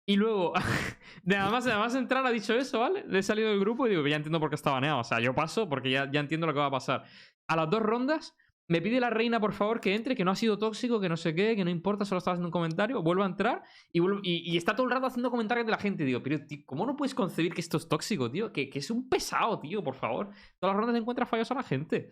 [0.05, 0.53] Y luego,
[1.25, 3.05] nada más, nada más entrar, ha dicho eso, ¿vale?
[3.07, 4.99] Le he salido del grupo y digo, ya entiendo por qué está baneado.
[4.99, 7.05] O sea, yo paso porque ya, ya entiendo lo que va a pasar.
[7.47, 8.35] A las dos rondas,
[8.73, 11.17] me pide la reina, por favor, que entre, que no ha sido tóxico, que no
[11.17, 13.03] sé qué, que no importa, solo estaba haciendo un comentario.
[13.03, 13.63] Vuelvo a entrar
[13.93, 16.05] y, vuelvo- y, y está todo el rato haciendo comentarios de la gente.
[16.05, 18.53] Digo, pero, tío, ¿cómo no puedes concebir que esto es tóxico, tío?
[18.53, 20.31] Que, que es un pesado, tío, por favor.
[20.59, 22.11] Todas las rondas te encuentras fallos a la gente.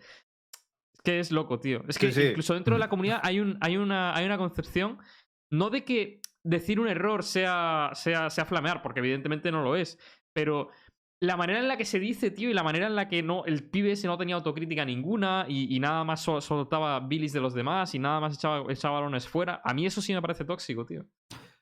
[1.03, 1.83] que es loco, tío.
[1.89, 2.29] Es que Sí, sí.
[2.29, 4.99] incluso dentro de la comunidad hay, un, hay, una, hay una concepción,
[5.51, 9.99] no de que decir un error sea, sea, sea flamear, porque evidentemente no lo es,
[10.33, 10.69] pero
[11.21, 13.45] la manera en la que se dice, tío, y la manera en la que no
[13.45, 17.41] el pibe ese no tenía autocrítica ninguna y, y nada más sol- soltaba bilis de
[17.41, 20.45] los demás y nada más echaba, echaba balones fuera, a mí eso sí me parece
[20.45, 21.05] tóxico, tío.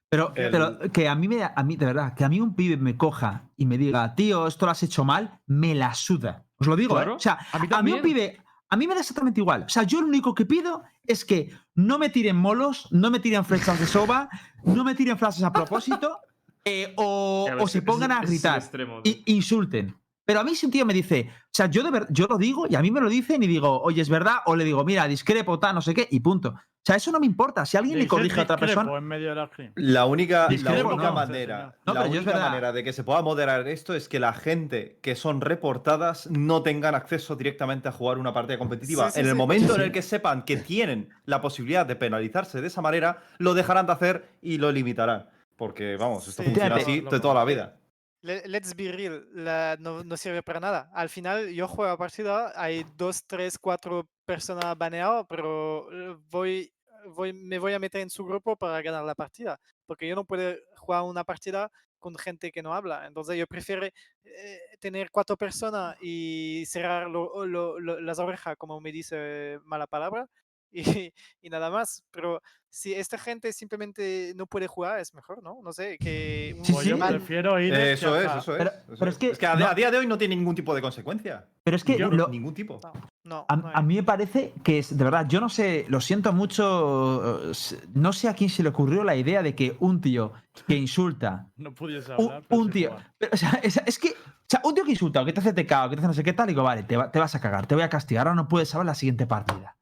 [0.08, 2.54] Pero, El- pero que a mí, me, a mí, de verdad, que a mí un
[2.54, 6.46] pibe me coja y me diga, tío, esto lo has hecho mal, me la suda.
[6.58, 7.02] Os lo digo, ¿eh?
[7.02, 8.40] Claro, O sea, a mí a mí un pibe,
[8.70, 9.64] a mí me da exactamente igual.
[9.64, 13.18] O sea, yo lo único que pido es que no me tiren molos, no me
[13.18, 14.28] tiren flechas de soba,
[14.64, 16.20] no me tiren frases a propósito
[16.64, 19.94] eh, o, se pongan a es gritar extremo, insulten.
[20.24, 22.36] Pero a mí si un tío me dice, o sea, yo, de ver- yo lo
[22.36, 24.84] digo y a mí me lo dicen y digo, oye, es verdad, o le digo,
[24.84, 26.50] mira, discrepo, tal, no sé qué, y punto.
[26.50, 27.66] O sea, eso no me importa.
[27.66, 28.96] Si alguien le corrige a otra persona.
[28.96, 31.76] en medio de la única, la única no, manera.
[31.86, 35.14] No, la única manera de que se pueda moderar esto es que la gente que
[35.14, 39.06] son reportadas no tengan acceso directamente a jugar una partida competitiva.
[39.06, 39.36] Sí, sí, en el sí.
[39.38, 43.22] momento Sí, en el que sepan que tienen la posibilidad de penalizarse de esa manera,
[43.38, 45.28] lo dejarán de hacer y lo limitarán.
[45.58, 47.76] Porque, vamos, esto Sí, funciona así de toda la vida.
[48.20, 50.88] Le- Let's be real, la- no, no sirve para nada.
[50.94, 56.72] Al final yo juego a partida, hay dos, tres, cuatro personas baneadas, pero eh, voy,
[57.14, 60.24] voy, me voy a meter en su grupo para ganar la partida, porque yo no
[60.24, 63.06] puedo jugar una partida con gente que no habla.
[63.08, 68.80] Entonces yo prefiero eh, tener cuatro personas y cerrar lo- lo- lo- las orejas, como
[68.80, 70.28] me dice mala palabra,
[70.70, 70.82] y,
[71.42, 72.02] y nada más.
[72.10, 72.40] Pero
[72.70, 75.58] si esta gente simplemente no puede jugar, es mejor, ¿no?
[75.62, 76.90] No sé, que Sí, Pues sí.
[76.90, 77.72] yo prefiero ir.
[77.74, 78.58] Eso es, eso es.
[78.58, 80.74] Pero- eso pero es que a, no- a día de hoy no tiene ningún tipo
[80.74, 81.46] de consecuencia.
[81.64, 82.80] Pero es que Yo- lo- Ningún tipo.
[83.24, 86.00] No, A, no a mí me parece que es, de verdad, yo no sé, lo
[86.00, 87.52] siento mucho, eh,
[87.94, 90.32] no sé a quién se le ocurrió la idea de que un tío
[90.66, 92.42] que insulta, No pudiese un, hablar.
[92.48, 93.12] un tío, jugar.
[93.18, 94.14] pero, o sea, es, es que, o
[94.48, 96.24] sea, un tío que insulta o que te hace tecao, que te hace no sé
[96.24, 98.36] qué tal, digo, vale, te, va- te vas a cagar, te voy a castigar, ahora
[98.36, 99.76] no puedes saber la siguiente partida.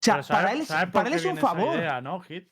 [0.00, 1.76] O sea, Pero ¿sabes- para él es, para él un favor.
[1.76, 2.48] idea, ¿no, Hit?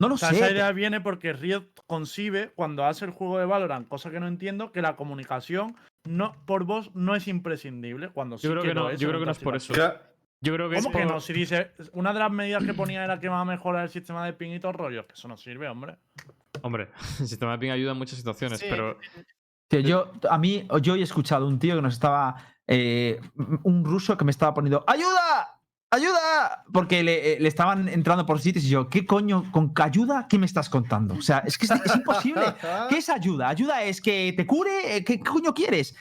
[0.00, 0.36] No lo O sea, sé.
[0.36, 4.28] esa idea viene porque Riot concibe, cuando hace el juego de Valorant, cosa que no
[4.28, 8.10] entiendo, que la comunicación no, por voz no es imprescindible.
[8.10, 9.74] Cuando sí Yo creo que lo no, es yo creo que no es por eso.
[9.74, 10.02] Ya-
[10.40, 11.20] Yo creo que es ¿Cómo que por- no?
[11.20, 14.24] Si dice, una de las medidas que ponía era que va a mejorar el sistema
[14.24, 15.96] de ping y todo rollo, que eso no sirve, hombre.
[16.62, 16.90] Hombre,
[17.20, 18.98] el sistema de ping ayuda en muchas situaciones, Sí, pero
[19.68, 22.36] Tío, yo, a mí, yo he escuchado un tío que nos estaba.
[22.68, 23.20] eh,
[23.64, 24.84] un ruso que me estaba poniendo.
[24.86, 25.57] ¡Ayuda!
[25.90, 26.64] ¡Ayuda!
[26.72, 29.50] Porque le, eh, le estaban entrando por sitios y yo, ¿qué coño?
[29.50, 30.26] ¿Con qué ayuda?
[30.28, 31.14] ¿Qué me estás contando?
[31.14, 32.42] O sea, es que es, es imposible.
[32.90, 33.48] ¿Qué es ayuda?
[33.48, 34.96] ¿Ayuda es que te cure?
[34.96, 35.96] Eh, ¿Qué, qué coño quieres?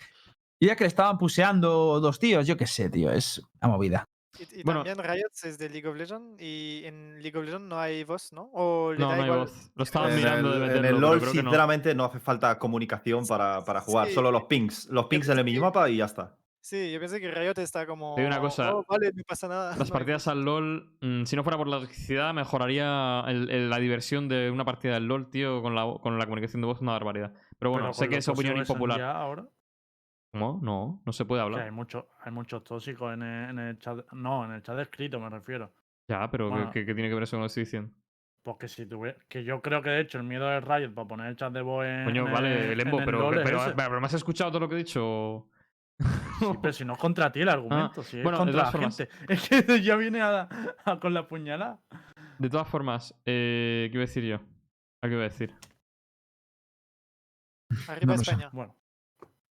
[0.59, 4.03] Y ya que le estaban puseando dos tíos, yo qué sé, tío, es una movida.
[4.37, 4.83] Y, y Bueno.
[4.83, 8.33] también Riot es de League of Legends y en League of Legends no hay voz,
[8.33, 8.49] ¿no?
[8.53, 9.39] O le no, da no hay igual.
[9.47, 9.71] voz.
[9.73, 11.31] Lo estaban En mirando de el, en el LoL, que no.
[11.31, 12.03] sinceramente, no.
[12.05, 14.07] hace falta comunicación para, para jugar.
[14.09, 14.13] Sí.
[14.15, 14.87] Solo los pings.
[14.87, 16.35] Los pings en el minimapa y ya está.
[16.67, 18.13] Sí, yo pensé que Riot está como.
[18.15, 19.69] Te digo una cosa, "Oh, vale, no pasa nada.
[19.77, 20.31] Las no partidas voz".
[20.33, 24.51] al LOL, mm, si no fuera por la toxicidad, mejoraría el- el- la diversión de
[24.51, 27.31] una partida del LOL, tío, con la, con la comunicación de voz, una barbaridad.
[27.57, 28.97] Pero bueno, Pero sé que es opinión impopular.
[28.99, 29.45] ya ahora,
[30.33, 30.59] ¿Cómo?
[30.61, 31.61] No, no se puede hablar.
[31.61, 33.99] hay, mucho, hay muchos tóxicos en el, en el chat.
[34.11, 35.71] No, en el chat escrito me refiero.
[36.09, 36.71] Ya, pero ¿qué- Bueno.
[36.71, 37.93] ¿qué, qué tiene que ver eso con lo que estoy diciendo?
[38.43, 39.17] Porque si tuviera.
[39.29, 41.61] Que yo creo que de hecho el miedo de Riot para poner el chat de
[41.61, 42.03] voz en.
[42.03, 43.71] Coño, vale, el- Lembo, en el pero, pero, ese.
[43.73, 45.47] pero, ¿me has escuchado todo lo que he dicho?
[45.99, 48.97] Sí, pero si no es contra ti el argumento, si es bueno, contra la formas.
[48.97, 49.11] gente.
[49.33, 50.47] Es que ya viene a,
[50.85, 51.79] a- con la puñalada.
[52.37, 54.35] De todas formas, eh, ¿qué iba a decir yo?
[55.01, 55.53] ¿A qué iba a decir?
[57.87, 58.21] Arriba No.
[58.21, 58.49] España.
[58.53, 58.75] Bueno,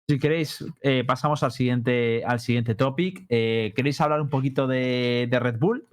[0.09, 3.27] Si queréis, eh, pasamos al siguiente, al siguiente topic.
[3.29, 5.89] Eh, ¿Queréis hablar un poquito de, de Red Bull?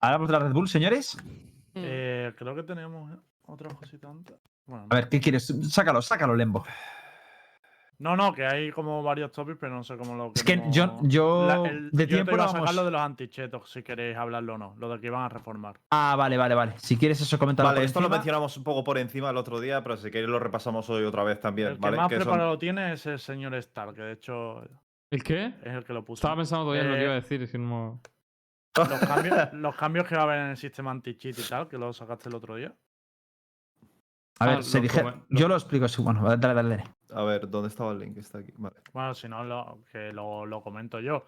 [0.00, 1.16] ¿Hablamos de la Red Bull, señores?
[1.74, 4.36] eh, creo que tenemos otra cosita antes.
[4.66, 5.46] Bueno, A ver, ¿qué quieres?
[5.70, 6.64] Sácalo, sácalo, Lembo.
[8.00, 10.96] No, no, que hay como varios topics, pero no sé cómo lo Es que yo-
[11.02, 13.82] yo La- el- de yo tiempo iba a sacar vamos- lo de los antichetos, si
[13.82, 15.78] queréis hablarlo o no, lo de que iban a reformar.
[15.90, 16.72] Ah, vale, vale, vale.
[16.78, 19.60] Si quieres eso, coméntalo Vale, por esto lo mencionamos un poco por encima el otro
[19.60, 21.96] día, pero si queréis lo repasamos hoy otra vez también, el que ¿vale?
[21.98, 24.62] más Que son- preparado tiene es el señor Stark, que de hecho
[25.10, 25.52] ¿El qué?
[25.62, 26.20] es el que lo puso.
[26.20, 27.42] Estaba pensando todavía en lo que Eh, iba a decir.
[27.42, 28.00] es que no-
[28.78, 31.76] Los cambios, los cambios que va a haber en el sistema anti-cheat y tal, que
[31.76, 32.72] lo sacaste el otro día.
[34.40, 35.86] A ver, Ah, se lo dije- come- yo lo- lo explico.
[35.86, 36.84] sí, Bueno, dale, dale, dale.
[37.14, 38.16] A ver, ¿dónde estaba el link?
[38.16, 38.52] Está aquí.
[38.56, 38.76] Vale.
[38.92, 41.26] Bueno, si no, lo, que lo, lo comento yo.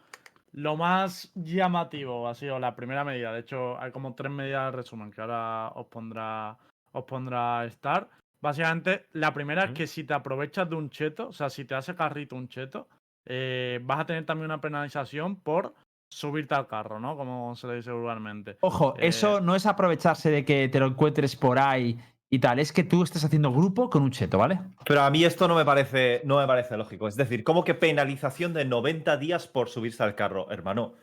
[0.52, 3.32] Lo más llamativo ha sido la primera medida.
[3.32, 6.56] De hecho, hay como tres medidas de resumen que ahora os pondrá,
[6.92, 8.08] os pondrá Star.
[8.40, 11.74] Básicamente, la primera es que si te aprovechas de un cheto, o sea, si te
[11.74, 12.88] hace carrito un cheto,
[13.24, 15.74] eh, vas a tener también una penalización por
[16.10, 17.16] subirte al carro, ¿no?
[17.16, 18.58] Como se le dice vulgarmente.
[18.60, 21.98] Ojo, Eh, eso no es aprovecharse de que te lo encuentres por ahí
[22.32, 22.58] y tal.
[22.58, 24.58] Es que tú estés haciendo grupo con un cheto, ¿vale?
[24.86, 27.06] Pero a mí esto no me parece, no me parece lógico.
[27.06, 30.94] Es decir, ¿cómo que penalización de 90 días por subirse al carro, hermano?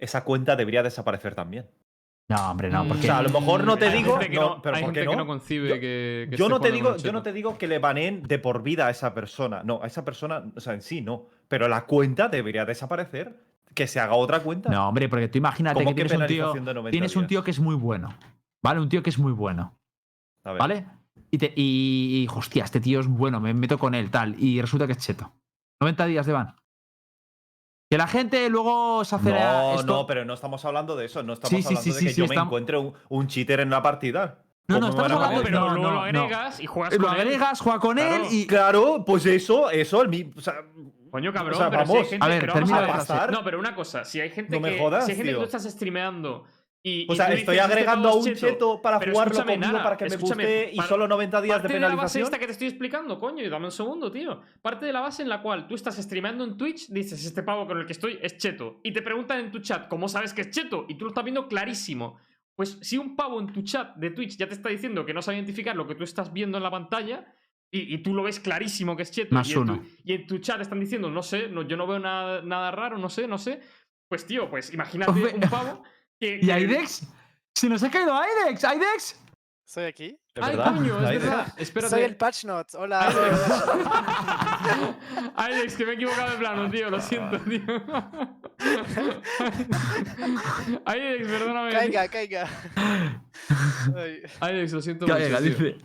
[0.00, 1.66] esa cuenta debería desaparecer también.
[2.30, 3.02] No, hombre, no, Mm, porque.
[3.02, 5.06] O sea, a lo mejor no te digo- que no, pero hay ¿por gente qué
[5.06, 5.22] que no?
[5.22, 7.78] no concibe Yo- que, que Yo no, te digo, yo no te digo que le
[7.80, 9.62] baneen de por vida a esa persona.
[9.64, 11.26] No, a esa persona, o sea, en sí no.
[11.48, 13.42] Pero la cuenta debería desaparecer.
[13.74, 14.70] Que se haga otra cuenta.
[14.70, 16.36] No, hombre, porque tú imagínate ¿Cómo que que tienes un tío.
[16.36, 18.14] penalización de 90 Tienes un tío que es muy bueno.
[18.62, 18.80] ¿Vale?
[18.80, 19.74] Un tío que es muy bueno.
[20.48, 20.60] A ver.
[20.60, 20.86] ¿Vale?
[21.30, 24.34] Y, te, y, y, hostia, este tío es bueno, me meto con él, tal.
[24.42, 25.32] Y resulta que es cheto.
[25.80, 26.56] 90 días de ban.
[27.90, 29.30] Que la gente luego se hace.
[29.30, 31.22] No, esto- no, pero no estamos hablando de eso.
[31.22, 33.26] No estamos Sí, sí, hablando sí, de que sí, yo me estamos- encuentre un, un
[33.26, 34.42] cheater en la partida.
[34.68, 36.00] No, ¿Cómo no, estamos van hablando- pero no, lo no.
[36.02, 37.20] agregas y juegas Lo con él.
[37.22, 38.14] agregas, juega con Claro.
[38.16, 38.46] él y.
[38.46, 40.54] Claro, pues eso, eso, el mi- o sea,
[41.10, 42.10] Coño, cabrón, O sea, pero si hay vamos.
[42.10, 43.32] gente A ver, pero vamos a frase.
[43.32, 45.38] No, pero una cosa, si hay gente No me que jodas, si hay gente que
[45.38, 46.44] tú estás streameando
[46.82, 49.34] y o y sea, tú estoy dices, "Este agregando a un es cheto para jugarlo
[49.44, 51.96] conmigo Nara, para que me guste y solo 90 días de Parte de la base
[51.96, 52.24] penalización.
[52.24, 54.40] esta que te estoy explicando, coño, dame un segundo, tío.
[54.62, 57.66] Parte de la base en la cual tú estás streameando en Twitch, dices, este pavo
[57.66, 58.80] con el que estoy es cheto.
[58.84, 60.86] Y te preguntan en tu chat, ¿cómo sabes que es cheto?
[60.88, 62.18] Y tú lo estás viendo clarísimo.
[62.54, 65.20] Pues si un pavo en tu chat de Twitch ya te está diciendo que no
[65.22, 67.26] sabe identificar lo que tú estás viendo en la pantalla,
[67.70, 69.76] y, y tú lo ves clarísimo que es cheto, Más y, en uno.
[69.78, 72.70] tu, y en tu chat están diciendo, no sé, no, yo no veo nada, nada
[72.70, 73.60] raro, no sé, no sé.
[74.08, 75.82] Pues tío, pues imagínate un pavo
[76.20, 77.02] ¿Y Aidex?
[77.54, 78.64] ¡Se nos ha caído Aidex!
[78.64, 79.20] ¡Aidex!
[79.64, 80.18] Soy aquí.
[80.34, 80.74] ¿De Ay, verdad?
[80.76, 81.52] coño, es verdad.
[81.58, 81.90] Espérate.
[81.90, 82.74] Soy el Patch Notes.
[82.74, 83.00] Hola.
[85.36, 87.60] Alex, que me he equivocado de plano, tío, lo siento, tío.
[90.84, 91.70] Alex, perdóname.
[91.72, 92.48] caiga, caiga.
[93.96, 94.22] Ay.
[94.40, 95.56] Alex, lo siento Caiga, mucho.
[95.56, 95.66] tío.
[95.66, 95.76] dice.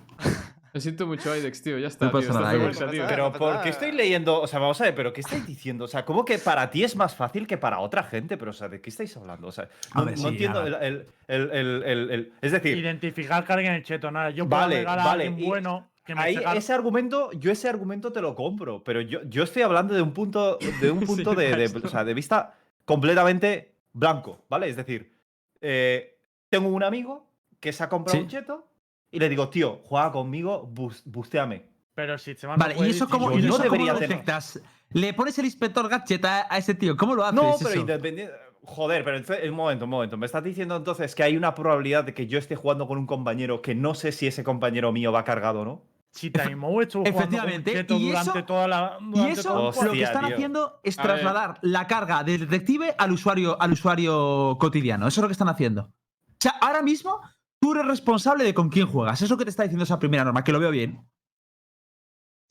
[0.74, 1.78] Lo siento mucho, Alex, tío.
[1.78, 2.40] Ya está, No pasa tío.
[2.42, 3.06] nada, vuelta, tío.
[3.08, 4.42] Pero ¿por qué estoy leyendo?
[4.42, 5.86] O sea, vamos a ver, pero ¿qué estáis diciendo?
[5.86, 8.38] O sea, ¿cómo que para ti es más fácil que para otra gente?
[8.38, 9.48] Pero, o sea, ¿de qué estáis hablando?
[9.48, 12.76] O sea, no, ver, no sí, entiendo el, el- el- el- el- el- Es decir,
[12.76, 14.32] Identificar que alguien es cheto, nada.
[14.32, 18.12] Yo puedo Vale, a vale, alguien bueno que me ahí ese argumento, yo ese argumento
[18.12, 21.56] te lo compro, pero yo, yo estoy hablando de un punto, de un punto de,
[21.56, 24.70] de- o sea, de vista completamente blanco, ¿vale?
[24.70, 25.14] Es decir,
[25.62, 26.18] eh,
[26.50, 28.24] tengo un amigo que se ha comprado Sí.
[28.24, 28.68] un cheto
[29.14, 31.66] y le digo, tío, juega conmigo, bus, busteame.
[31.96, 34.60] Pero el sistema Vale, ¿y eso cómo, y no eso cómo debería lo detectas?
[34.90, 36.98] Le pones el inspector gadget a, a ese tío.
[36.98, 37.36] ¿Cómo lo haces?
[37.36, 38.34] No, pero independiente.
[38.66, 40.18] Joder, pero entonces- un momento, un momento.
[40.18, 43.06] ¿Me estás diciendo entonces que hay una probabilidad de que yo esté jugando con un
[43.06, 45.84] compañero que no sé si ese compañero mío va cargado o no?
[46.12, 48.98] Si Taimou estuvo jugando con Efectivamente, cheto y durante eso- toda la.
[49.02, 50.34] Y durante eso todo lo que están tío.
[50.36, 51.12] haciendo es A ver.
[51.12, 55.08] trasladar la carga del detective al usuario, al usuario cotidiano.
[55.08, 55.82] Eso es lo que están haciendo.
[55.84, 57.20] O sea, ahora mismo
[57.64, 59.22] tú eres responsable de con quién juegas.
[59.22, 61.08] Eso que te está diciendo esa primera norma, que lo veo bien.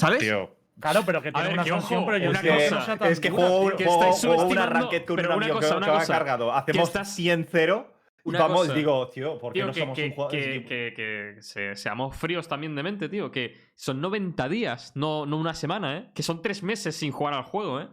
[0.00, 0.20] ¿Sabes?
[0.20, 0.56] Tío.
[0.80, 2.98] Claro, pero que tiene ver, una que sanción, ojo, pero yo una que cosa, no
[2.98, 3.76] tan Es que dura, juego, tío.
[3.76, 6.52] que juego- estáis juego una ranked con un amigo cosa, que, una que va cargado.
[6.52, 7.92] Hacemos estás- 100-0
[8.24, 10.32] y Una vamos, cosa, digo, tío, ¿por qué Tío, no que, somos que- un jugador?
[10.32, 13.30] que- que- que se- seamos fríos también de mente, tío.
[13.30, 16.10] Que son 90 días, no, no una semana, ¿eh?
[16.14, 17.88] Que son tres meses sin jugar al juego, ¿eh?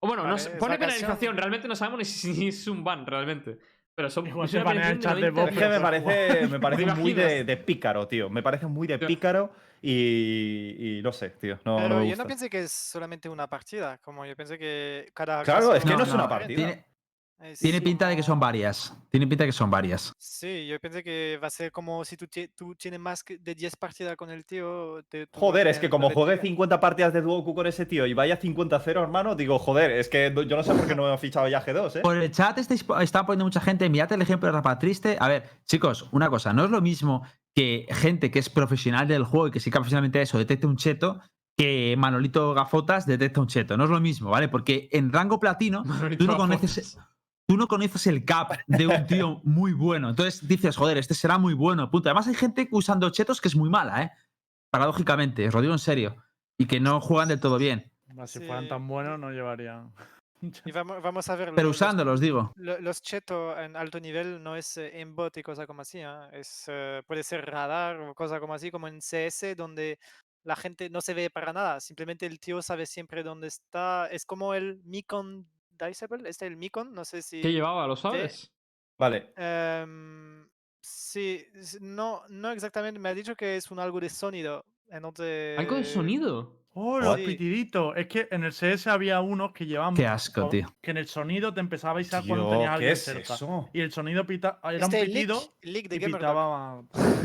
[0.00, 1.36] O bueno, no Vale, sé, es pone penalización.
[1.36, 3.58] Realmente no sabemos ni si, si es un ban, realmente.
[3.96, 6.84] Pero son Igual es se penalización chat de 90 Es que me parece, me parece
[6.84, 8.28] ¿Te muy de, pícaro, tío.
[8.28, 11.58] Me parece muy de pícaro y, y no sé, tío.
[11.64, 14.58] No, Pero no me yo no pensé que es solamente una partida, como yo pensé
[14.58, 16.56] que cada Claro, es que no, No, es una partida.
[16.56, 16.84] Tiene,
[17.60, 18.94] tiene pinta de que son varias.
[19.10, 20.12] Tiene pinta de que son varias.
[20.18, 23.38] Sí, yo pensé que va a ser como si tú, tie- tú tienes más que-
[23.38, 25.02] de 10 partidas con el tío.
[25.08, 26.40] te- Joder, es que como detective.
[26.40, 30.32] 50 partidas de Duoku con ese tío y vaya 50-0, hermano, digo, joder, es que
[30.48, 32.00] yo no sé por qué no me han fichado ya G2, ¿eh?
[32.00, 33.88] Por el chat estáis, está poniendo mucha gente.
[33.90, 35.16] Mirad el ejemplo de Rapa Triste.
[35.20, 36.52] A ver, chicos, una cosa.
[36.52, 37.22] No es lo mismo
[37.54, 40.76] que gente que es profesional del juego y que sí que profesionalmente eso detecte un
[40.76, 41.20] cheto
[41.58, 43.76] que Manolito Gafotas detecta un cheto.
[43.76, 44.48] No es lo mismo, ¿vale?
[44.48, 46.98] Porque en rango platino Manolito tú no Gafotas.
[47.46, 50.10] Tú no conoces el cap de un tío muy bueno.
[50.10, 51.90] Entonces dices, joder, este será muy bueno.
[51.90, 52.08] Punto.
[52.08, 54.10] Además hay gente usando chetos que es muy mala, ¿eh?
[54.70, 56.16] Paradójicamente, os lo digo en serio.
[56.58, 57.90] Y que no juegan del todo bien.
[58.26, 59.92] Si fueran tan buenos, no llevarían.
[60.66, 61.48] Y vamos, vamos a ver.
[61.54, 62.52] Pero lo- los- usándolos, digo.
[62.56, 66.02] lo- Los cheto en alto nivel no es eh, en bot y cosa como así.
[66.02, 66.28] ¿ah?
[66.30, 69.98] Es, eh, puede ser radar o cosa como así, como en CS, donde
[70.44, 71.80] la gente no se ve para nada.
[71.80, 74.08] Simplemente el tío sabe siempre dónde está.
[74.08, 75.48] Es como el Micon
[75.78, 76.28] Diceable.
[76.28, 77.40] Este es el Micon, no sé si.
[77.40, 77.86] ¿Qué llevaba?
[77.86, 78.52] ¿Lo sabes?
[78.98, 79.32] Vale.
[79.36, 80.48] Em,
[80.80, 81.44] sí,
[81.80, 82.98] no, no exactamente.
[82.98, 84.64] Me ha dicho que es un algo de sonido.
[84.88, 85.58] Entonces.
[85.58, 86.65] ¿Algo de sonido?
[86.78, 87.24] Oh, los Sí.
[87.24, 87.96] pitiditos.
[87.96, 89.94] Es que en el CS había unos que llevaban.
[89.94, 90.66] Qué asco, tío.
[90.82, 93.34] Que en el sonido te empezaba a avisar cuando tenías a ¿qué alguien es cerca.
[93.34, 93.70] eso?
[93.72, 96.82] Y el sonido pita, era Este un pitido leak de y pitaba.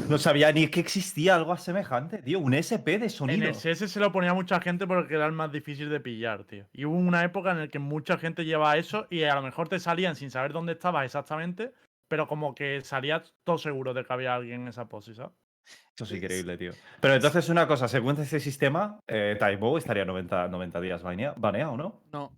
[0.08, 2.40] No sabía ni que existía algo semejante, tío.
[2.40, 3.48] Un SP de En sonido.
[3.50, 6.66] el CS se lo ponía mucha gente porque era el más difícil de pillar, tío.
[6.72, 9.68] Y hubo una época en la que mucha gente llevaba eso y a lo mejor
[9.68, 11.74] te salían sin saber dónde estabas exactamente,
[12.08, 15.32] pero como que salías todo seguro de que había alguien en esa ¿sabes?
[15.96, 16.72] Eso es increíble, tío.
[17.00, 21.78] Pero entonces, una cosa, según este sistema, eh, Taibo estaría 90, 90 días banea- baneado,
[21.78, 22.02] ¿no?
[22.12, 22.32] No.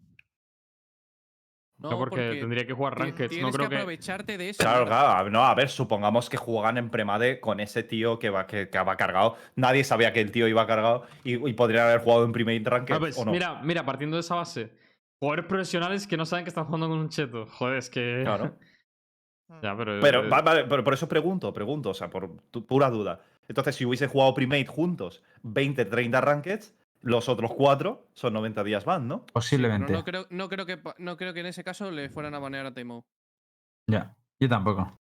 [1.80, 3.30] No, porque, tendría que jugar Rankeds.
[3.30, 3.82] Tienes No creo que que.
[3.82, 4.64] aprovecharte de eso.
[4.64, 4.86] Claro, ¿no?
[4.86, 5.30] claro.
[5.30, 8.80] No, a ver, supongamos que juegan en Premade con ese tío que va, que, que
[8.80, 9.36] va cargado.
[9.58, 12.96] Nadie sabía que el tío iba cargado y, y podrían haber jugado en Primate Ranked
[12.96, 13.32] Ah, pues, o no.
[13.32, 14.72] mira, mira, partiendo de esa base.
[15.20, 17.48] Jugadores profesionales que no saben que están jugando con un cheto.
[17.48, 18.22] Joder, es que.
[18.24, 18.56] Claro.
[19.62, 20.00] Ya, pero.
[20.02, 23.22] Pero, eh, vale, pero por eso pregunto, pregunto, o sea, por tu- pura duda.
[23.48, 28.86] Entonces, si hubiese jugado Primate juntos 20, 30 Rankeds, los otros cuatro son 90 días
[28.86, 29.26] ban, ¿no?
[29.34, 29.92] Posiblemente.
[29.92, 32.66] no creo, no, creo que, no creo que en ese caso le fueran a banear
[32.66, 33.06] a Teemo.
[33.88, 34.98] Ya, yo tampoco.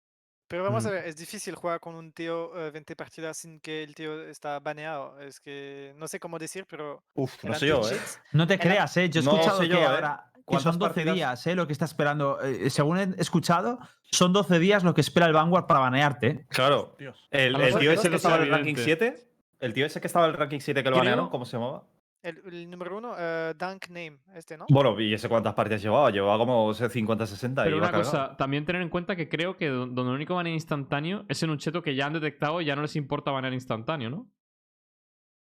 [0.48, 0.92] Pero vamos a Mm.
[0.92, 4.60] ver, es difícil jugar con un tío eh, 20 partidas sin que el tío está
[4.60, 5.18] baneado.
[5.20, 7.02] Es que no sé cómo decir, pero.
[7.14, 7.98] Uf, no sé yo, ¿eh?
[8.32, 9.08] No te creas, ¿eh?
[9.10, 9.86] Yo he No escuchado sé yo, ¿eh?
[9.86, 11.14] ahora que ¿Cuántas son 12 partidas?
[11.16, 11.54] días, ¿eh?
[11.56, 12.40] Lo que está esperando.
[12.40, 13.78] eh, según he escuchado,
[14.12, 16.26] son 12 días lo que espera el Vanguard para banearte.
[16.28, 16.46] ¿eh?
[16.48, 16.94] Claro.
[16.98, 17.26] Dios.
[17.30, 19.16] El, el tío ese que es estaba en el ranking evidente.
[19.16, 19.28] 7,
[19.60, 21.82] el tío ese que estaba en el ranking 7 que lo banearon, ¿cómo se llamaba?
[22.22, 24.66] El, el número uno, eh, Dunk Name, este, ¿no?
[24.68, 26.10] Bueno, ¿y ese cuántas partidas llevaba?
[26.10, 29.56] Llevaba como 50, 60 y Pero iba una cosa, también tener en cuenta que creo
[29.56, 32.60] que don- donde el único baneo instantáneo es en un cheto que ya han detectado
[32.60, 34.26] y ya no les importa banear instantáneo, ¿no?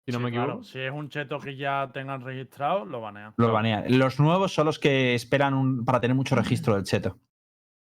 [0.08, 0.64] Si no Sí, me claro, equivoco.
[0.64, 3.34] Si es un cheto que ya tengan registrado, lo banean.
[3.36, 3.84] Lo banean.
[3.99, 7.20] Los nuevos son los que esperan un- para tener mucho registro del cheto.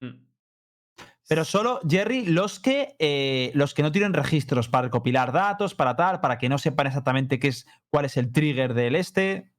[0.00, 0.24] Mm.
[1.28, 5.96] Pero solo, Jerry, los que, eh, los que no tienen registros para recopilar datos, para
[5.96, 9.52] tal, para que no sepan exactamente qué es, cuál es el trigger del este.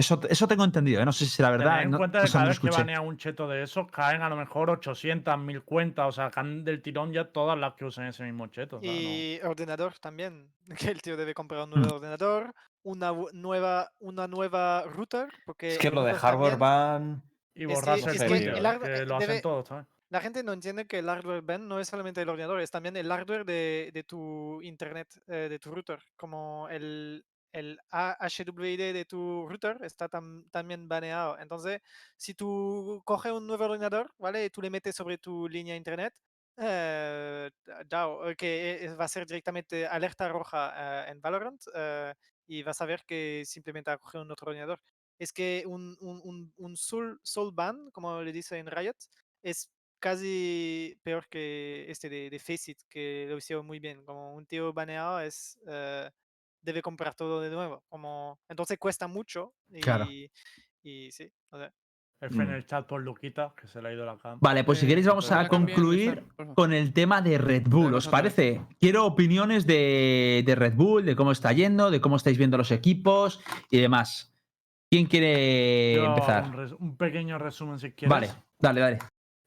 [0.00, 1.04] Eso, eso tengo entendido, ¿eh?
[1.04, 1.70] no sé si será verdad.
[1.72, 3.90] Tened en no- cuenta no que cada no vez que banea un cheto de esos,
[3.90, 6.06] caen a lo mejor 800, 1000 cuentas.
[6.08, 8.78] O sea, caen del tirón ya todas las que usen ese mismo cheto.
[8.78, 10.52] o sea, no- Y ordenador también,
[10.88, 11.80] que el tío debe comprar un Mm.
[11.80, 16.58] nuevo ordenador, una nueva, una nueva router, porque Es que el lo de hardware también-
[16.58, 17.22] ban.
[17.54, 19.86] Y es que- borrarse es el que el que lo hacen debe- todos, ¿sabes?
[20.08, 22.96] La gente no entiende que el hardware ban no es solamente el ordenador, es también
[22.96, 26.00] el hardware de, de tu internet, eh, de tu router.
[26.16, 31.38] Como el, el HWD de tu router está tam- también baneado.
[31.38, 31.80] Entonces,
[32.16, 34.44] si tú coges un nuevo ordenador, ¿vale?
[34.46, 36.14] Y tú le metes sobre tu línea internet,
[36.56, 37.50] eh,
[37.88, 42.14] chao, eh, que eh, va a ser directamente alerta roja eh, en Valorant eh,
[42.46, 44.80] y vas a ver que simplemente ha cogido un otro ordenador.
[45.18, 48.94] Es que un, un, un, un soul, soul ban, como le dice en Riot,
[49.42, 54.04] es casi peor que este de, de Faceit, que lo hicieron muy bien.
[54.04, 56.10] Como un tío baneado es eh,
[56.62, 57.82] debe comprar todo de nuevo.
[57.88, 60.06] Como, entonces cuesta mucho y, Claro.
[60.82, 61.72] y sí, o sea,
[62.22, 62.40] F Mm.
[62.42, 64.38] en el chat por Luquita, que se le ha ido la cam.
[64.42, 66.22] Vale, pues si queréis vamos pero a en concluir
[66.54, 68.60] con el tema de Red Bull, ¿os parece?
[68.78, 72.72] Quiero opiniones de, de Red Bull, de cómo está yendo, de cómo estáis viendo los
[72.72, 73.40] equipos
[73.70, 74.34] y demás.
[74.92, 76.44] ¿Quién quiere Yo empezar?
[76.44, 78.10] Un, res- un pequeño resumen si quieres.
[78.10, 78.98] Vale, dale, dale.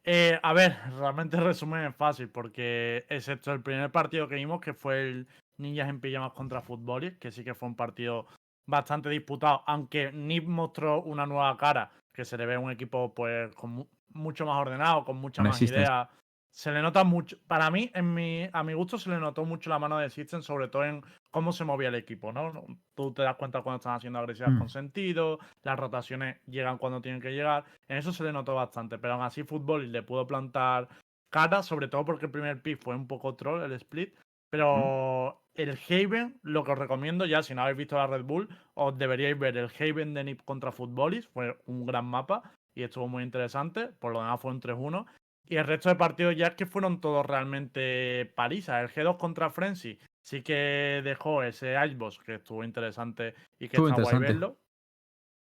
[0.05, 4.59] Eh, a ver, realmente el resumen es fácil, porque excepto el primer partido que vimos,
[4.61, 8.27] que fue el Ninjas en Pijamas contra Futbolis, que sí que fue un partido
[8.65, 13.53] bastante disputado, aunque Nip mostró una nueva cara, que se le ve un equipo pues
[13.55, 16.09] con mu- mucho más ordenado, con mucha más idea.
[16.55, 19.71] Se le nota mucho, para mí, en mi, a mi gusto, se le notó mucho
[19.71, 22.63] la mano de System, sobre todo en cómo se movía el equipo, ¿no?
[22.93, 24.59] Tú te das cuenta cuando están haciendo agresivas Mm.
[24.59, 27.65] con sentido, las rotaciones llegan cuando tienen que llegar.
[27.87, 30.87] En eso se le notó bastante, pero aún así fútbol le pudo plantar
[31.31, 34.13] cara, sobre todo porque el primer pick fue un poco troll, el split.
[34.51, 38.49] Pero el Haven, lo que os recomiendo ya, si no habéis visto la Red Bull,
[38.73, 42.41] os deberíais ver el Haven de Nip contra Futbolis, fue un gran mapa
[42.75, 45.05] y estuvo muy interesante, por lo demás fue un 3-1.
[45.45, 48.81] Y el resto de partidos ya es que fueron todos realmente palizas.
[48.81, 53.89] El G2 contra Frenzy sí que dejó ese Icebox que estuvo interesante y que Estuvo
[53.89, 54.57] está guay verlo.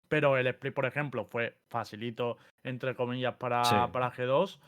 [0.08, 3.76] Pero el split, por ejemplo, fue facilito, entre comillas, para, Sí.
[3.92, 4.60] para G2.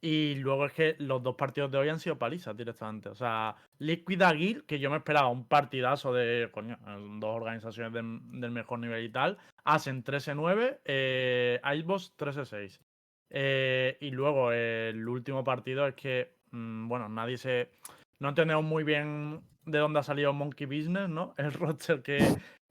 [0.00, 3.08] Y luego es que los dos partidos de hoy han sido palizas directamente.
[3.08, 7.92] O sea, Liquid Aguil, que yo me esperaba un partidazo de coño, eh, dos organizaciones
[7.92, 12.78] del, del mejor nivel y tal, hacen 13-9, eh, Icebox 13-6.
[13.30, 17.70] Eh, y luego el último partido es que, mm, bueno, nadie se.
[18.20, 21.34] No entendemos muy bien de dónde ha salido Monkey Business, ¿no?
[21.38, 22.18] El roster que,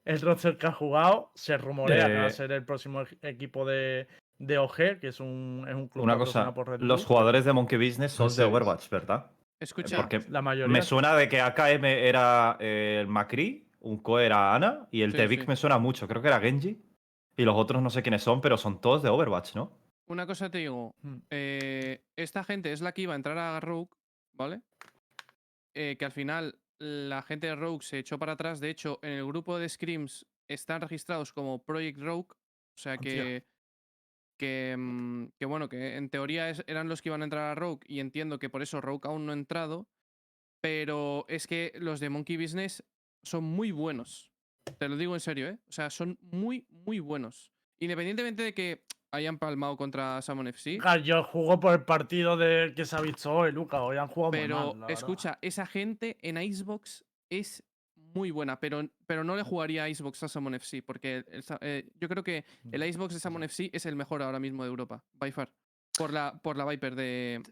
[0.04, 1.30] el roster que ha jugado.
[1.34, 4.06] Se rumorea que va a Eh, ser el próximo equipo de,
[4.38, 7.52] de OG, que es un, es un club Una cosa, por Red los jugadores de
[7.52, 9.30] Monkey Business son de Overwatch, ¿verdad?
[9.58, 10.72] Escucha, Porque La mayoría.
[10.72, 15.12] me suena de que AKM era eh, el Macri, un Co era Ana y el
[15.12, 15.46] Sí, Tevik sí.
[15.46, 16.82] me suena mucho, creo que era Genji.
[17.38, 19.72] Y los otros no sé quiénes son, pero son todos de Overwatch, ¿no?
[20.08, 20.94] una cosa te digo.
[21.02, 21.16] Mm.
[21.30, 23.90] eh, esta gente es la que iba a entrar a Rogue,
[24.34, 24.60] ¿vale?
[25.74, 28.60] Eh, que al final la gente de Rogue se echó para atrás.
[28.60, 32.28] De hecho, en el grupo de Scrims están registrados como Project Rogue.
[32.30, 33.42] O sea Hostia.
[34.36, 34.46] Que.
[34.72, 37.54] Que, mm, que bueno, que en teoría es- eran los que iban a entrar a
[37.54, 39.86] Rogue y entiendo que por eso Rogue aún no ha entrado.
[40.60, 42.82] Pero es que los de Monkey Business
[43.22, 44.32] son muy buenos.
[44.78, 45.58] Te lo digo en serio, ¿eh?
[45.68, 47.52] O sea, son muy, muy buenos.
[47.80, 50.78] Independientemente de que hayan palmado contra Salmon FC.
[51.04, 53.80] Yo juego por el partido de que se ha visto hoy, Lucas.
[53.80, 54.90] Hoy han jugado muy Pero mal, la verdad.
[54.90, 57.62] escucha, esa gente en Icebox es
[58.16, 61.88] muy buena, pero, pero no le jugaría a Icebox a Salmon FC, porque el eh,
[62.00, 65.04] yo creo que el Icebox de Salmon FC es el mejor ahora mismo de Europa,
[65.14, 65.52] by far.
[65.98, 67.42] Por la, por la Viper de,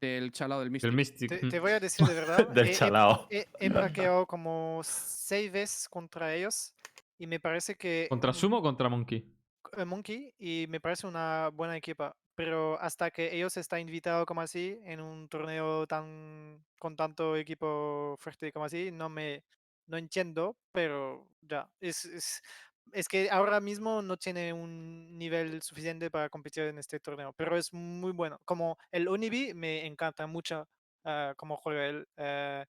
[0.00, 0.88] del chalao del Mystic.
[0.90, 1.28] El Mystic.
[1.28, 1.48] Te, mm.
[1.50, 2.48] te voy a decir de verdad.
[2.54, 3.26] Del he- he- chalao.
[3.30, 6.74] He, he braqueado como seis veces contra ellos
[7.18, 8.06] y me parece que.
[8.08, 9.24] ¿Contra mm, Sumo o contra Monkey?
[9.76, 12.16] eh, Monkey y me parece una buena equipa.
[12.34, 18.14] Pero hasta que ellos están invitados como así en un torneo tan con tanto equipo
[18.18, 19.42] fuerte como así, no me
[19.86, 21.68] no entiendo, pero ya.
[21.80, 22.42] Es, es,
[22.92, 27.56] es que ahora mismo no tiene un nivel suficiente para competir en este torneo, pero
[27.56, 28.40] es muy bueno.
[28.44, 30.68] Como el Unibi me encanta mucho
[31.04, 32.06] ah, cómo juega él.
[32.16, 32.64] eh,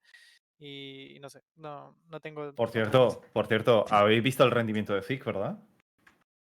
[0.60, 2.52] y, y no sé, no, no tengo.
[2.54, 5.60] Por cierto, por cierto, habéis visto el rendimiento de Zik, ¿verdad?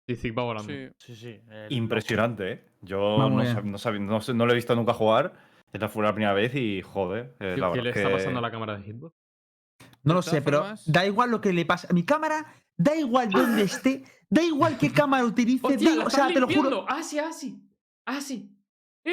[0.08, 0.74] Sí, Zik va volando.
[0.74, 0.90] Sí.
[0.98, 1.42] Sí, sí.
[1.52, 2.66] el Impresionante, ¿eh?
[2.82, 5.34] Yo no, sab- no, sab- no no lo he visto nunca jugar.
[5.72, 7.36] Esta fue la primera vez y joder.
[7.40, 9.14] eh, ¿Qué, la qué le es está que- pasando a la cámara de Hitbox?
[10.04, 11.88] No lo sé, pero formas- da igual lo que le pase.
[11.90, 12.46] A mi cámara,
[12.78, 15.66] da igual dónde esté, da igual qué cámara utilice.
[15.66, 16.86] ¡Hostia, da- o sea, te lo juro.
[16.88, 17.62] ¡Ah, sí, ah, sí!
[18.06, 18.56] ¡Ah, sí!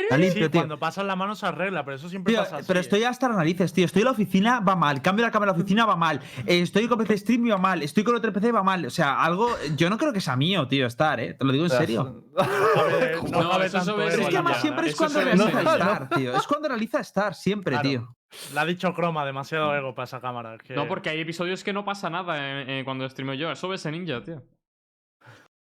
[0.02, 0.60] Está Sí, limpio, tío.
[0.60, 2.64] cuando pasas la mano se arregla, pero eso siempre Tío, pasa así.
[2.66, 2.82] pero ¿eh?
[2.82, 3.84] estoy hasta las narices, tío.
[3.84, 5.02] Estoy en la oficina, va mal.
[5.02, 6.20] Cambio la cámara de la oficina, va mal.
[6.46, 7.82] Eh, estoy con PC Stream y va mal.
[7.82, 8.84] Estoy con otro PC, va mal.
[8.86, 9.48] O sea, algo.
[9.76, 11.34] Yo no creo que sea mío, tío, estar, ¿eh?
[11.34, 12.24] Te lo digo en serio.
[12.36, 16.08] A ver, no, eso tanto Es en que la además siempre es cuando realiza estar,
[16.10, 16.36] tío.
[16.36, 17.88] Es cuando realiza estar, siempre, Claro.
[17.88, 18.16] tío.
[18.52, 20.56] Le ha dicho Croma, demasiado ego para esa cámara.
[20.56, 23.50] es que- No, porque hay episodios que no pasa nada en- en- cuando streamo yo.
[23.52, 24.42] Eso ves en Ninja, tío.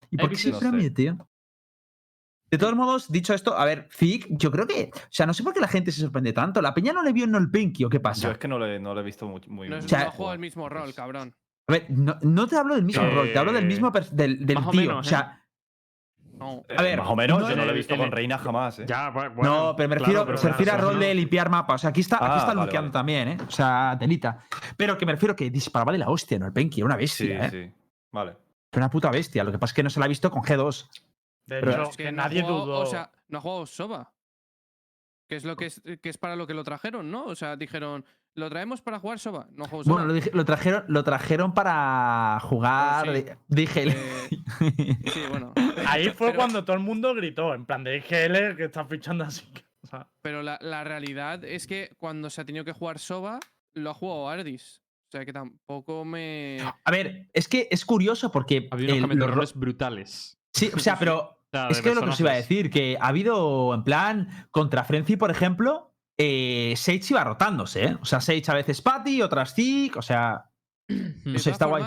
[0.09, 1.17] ¿Y por qué siempre a mí, tío?
[2.53, 4.91] De todos modos, dicho esto, a ver, Zik, yo creo que.
[4.93, 6.61] O sea, no sé por qué la gente se sorprende tanto.
[6.61, 8.31] ¿La peña no le vio en el Penki o qué Yo pasa?
[8.31, 10.05] es que no lo he, no lo he visto muy, muy No, es- O sea,
[10.05, 11.33] no juega el mismo rol, cabrón.
[11.67, 13.89] A ver, no, no te hablo del mismo rol, te hablo del Eh, mismo.
[14.11, 14.81] del, del más o tío.
[14.81, 15.39] menos, o sea,
[16.37, 16.63] No.
[16.69, 18.37] Eh, a ver, más o menos, no yo no lo he visto el- con Reina
[18.37, 18.85] jamás, ¿eh?
[18.87, 19.43] Ya, bu- bueno.
[19.69, 21.75] no, pero me claro, refiero, pero se refiere a bueno, rol de limpiar mapas.
[21.75, 22.93] O sea, aquí está, aquí Ah, está vale, luqueando vale.
[22.99, 23.37] también, ¿eh?
[23.47, 24.43] O sea, telita.
[24.77, 26.45] Pero que me refiero que disparaba de la hostia, ¿no?
[26.45, 27.49] El Penki, era una Sí, bestia, ¿eh?
[27.49, 27.71] sí.
[28.11, 28.31] Vale.
[28.71, 29.43] Era una puta bestia.
[29.43, 30.89] Lo que pasa es que no se la ha visto con G2.
[31.45, 32.79] De pero- hecho, Es que, que no ha nadie jugado- dudó.
[32.79, 34.13] O sea, no ha jugado Soba.
[35.29, 37.25] Que es lo que es, que es para lo que lo trajeron, ¿no?
[37.25, 38.05] O sea, dijeron,
[38.35, 39.47] lo traemos para jugar Soba.
[39.51, 39.93] No juego Soba.
[39.95, 43.15] Bueno, lo, dije- lo trajeron, lo trajeron para jugar.
[43.15, 43.25] Sí.
[43.47, 43.83] Dije.
[43.87, 44.29] Eh,
[45.13, 45.53] sí, bueno.
[45.87, 49.23] Ahí fue Pero- cuando todo el mundo gritó, en plan de IGL que está fichando
[49.23, 49.45] así.
[49.83, 53.39] O sea, Pero la, la realidad es que cuando se ha tenido que jugar Soba,
[53.73, 54.81] lo ha jugado Ardis.
[55.09, 56.57] O sea que tampoco me.
[56.83, 58.67] A ver, es que es curioso porque.
[58.71, 60.37] Había unos el- los brutales.
[60.53, 61.39] Sí, o sea, pero
[61.69, 62.49] es que es lo que os iba a personajes.
[62.49, 67.97] decir, que ha habido, en plan, contra Frenzy, por ejemplo, eh, Sage iba rotándose, ¿eh?
[68.01, 70.49] O sea, Sage a veces Patty, otras Zik, o sea,
[71.25, 71.83] no sé, está guay.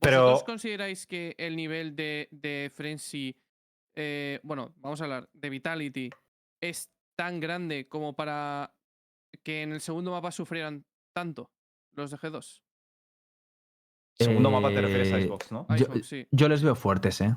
[0.00, 3.34] Pero- ¿Vosotros consideráis que el nivel de, de Frenzy.
[3.94, 6.10] eh, bueno, vamos a hablar de Vitality.
[6.60, 8.74] Es tan grande como para
[9.42, 10.84] que en el segundo mapa sufrieran
[11.14, 11.50] tanto
[11.92, 12.60] los de G2?
[14.18, 15.66] Segundo mapa te refieres a Eh, Xbox, ¿no?
[15.76, 16.26] Yo- sí.
[16.30, 17.34] yo les veo fuertes, ¿eh?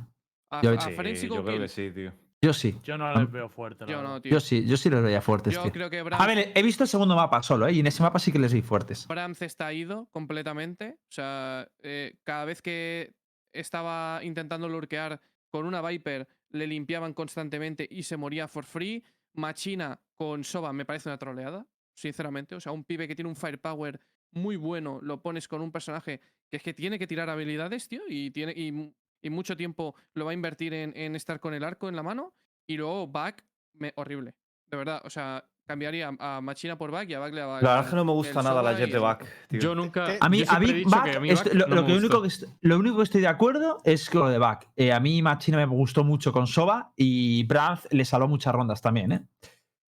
[0.49, 2.11] A, yo- a Sí, Frenzy yo creo que sí, tío.
[2.41, 2.73] Yo sí.
[2.83, 3.85] yo no les veo fuerte.
[3.87, 4.31] Yo no, tío.
[4.31, 5.71] Yo sí, yo sí los veía fuertes, Yo tío.
[5.73, 7.73] creo que A ver, he visto el segundo mapa solo, ¿eh?
[7.73, 9.05] Y en ese mapa sí que les vi fuertes.
[9.07, 10.97] Bramz está ido completamente.
[11.03, 13.13] O sea, eh, cada vez que
[13.51, 15.19] estaba intentando lurkear
[15.51, 19.03] con una Viper, le limpiaban constantemente y se moría for free.
[19.33, 22.55] Machina con Soba me parece una troleada, sinceramente.
[22.55, 23.99] O sea, un pibe que tiene un firepower
[24.31, 28.01] muy bueno, lo pones con un personaje que es que tiene que tirar habilidades, tío,
[28.07, 31.63] y, tiene, y, y mucho tiempo lo va a invertir en, en estar con el
[31.63, 32.33] arco en la mano.
[32.67, 33.43] Y luego back,
[33.73, 34.35] me, horrible.
[34.67, 37.69] De verdad, o sea, cambiaría a Machina por back y a back le daba La
[37.69, 39.59] verdad es que no me gusta nada la Soba jet de back, tío.
[39.59, 40.05] Yo nunca.
[40.19, 42.43] A mí, a mí, Back, a mí lo, no lo me que único que est-
[42.61, 44.69] lo único que estoy de acuerdo es con lo de Back.
[44.75, 48.81] Eh, a mí Machina me gustó mucho con Soba y Brandt le salvó muchas rondas
[48.81, 49.21] también, ¿eh?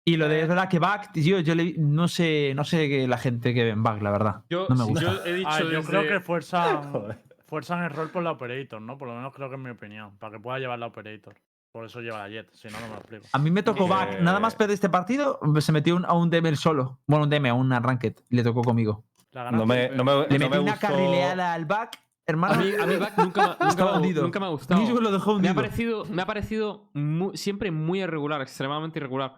[0.06, 3.08] Y lo de es verdad que Back, tío, yo le- no sé, no sé que
[3.08, 4.44] la gente que ve en Back, la verdad.
[4.50, 5.02] Yo, no me gusta.
[5.02, 7.24] yo he dicho Ah, yo desde- creo que fuerzan, Joder.
[7.46, 8.98] Fuerzan el rol por la Operator, ¿no?
[8.98, 10.18] Por lo menos creo que es mi opinión.
[10.18, 11.36] Para que pueda llevar la Operator.
[11.72, 13.26] Por eso lleva la Jet, si no, no me lo explico.
[13.32, 16.14] A mí me tocó Eh, Back, nada más perder este partido, se metió un- a
[16.14, 17.00] un DM solo.
[17.08, 19.04] Bueno, un DM, a un Ranked, y le tocó conmigo.
[19.52, 21.98] No me, no me, Le no metí me una gustó- carrileada al Back,
[22.28, 22.54] hermano.
[22.54, 24.22] A mí, a mí Back nunca, me- nunca, me, ha- hundido.
[24.22, 24.80] nunca me ha gustado.
[24.82, 26.92] Nisio lo dejó Me ha parecido, me ha parecido
[27.34, 29.36] siempre muy irregular, extremadamente irregular.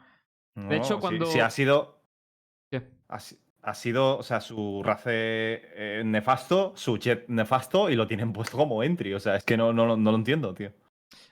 [0.56, 2.02] No, De hecho, cuando- Sí, ha sido.
[2.70, 2.86] ¿Qué?
[3.08, 8.08] Ha, si- ha sido, o sea, su race eh, nefasto, su jet nefasto y lo
[8.08, 9.14] tienen puesto como entry.
[9.16, 10.72] O sea, es que no, no, no lo entiendo, tío.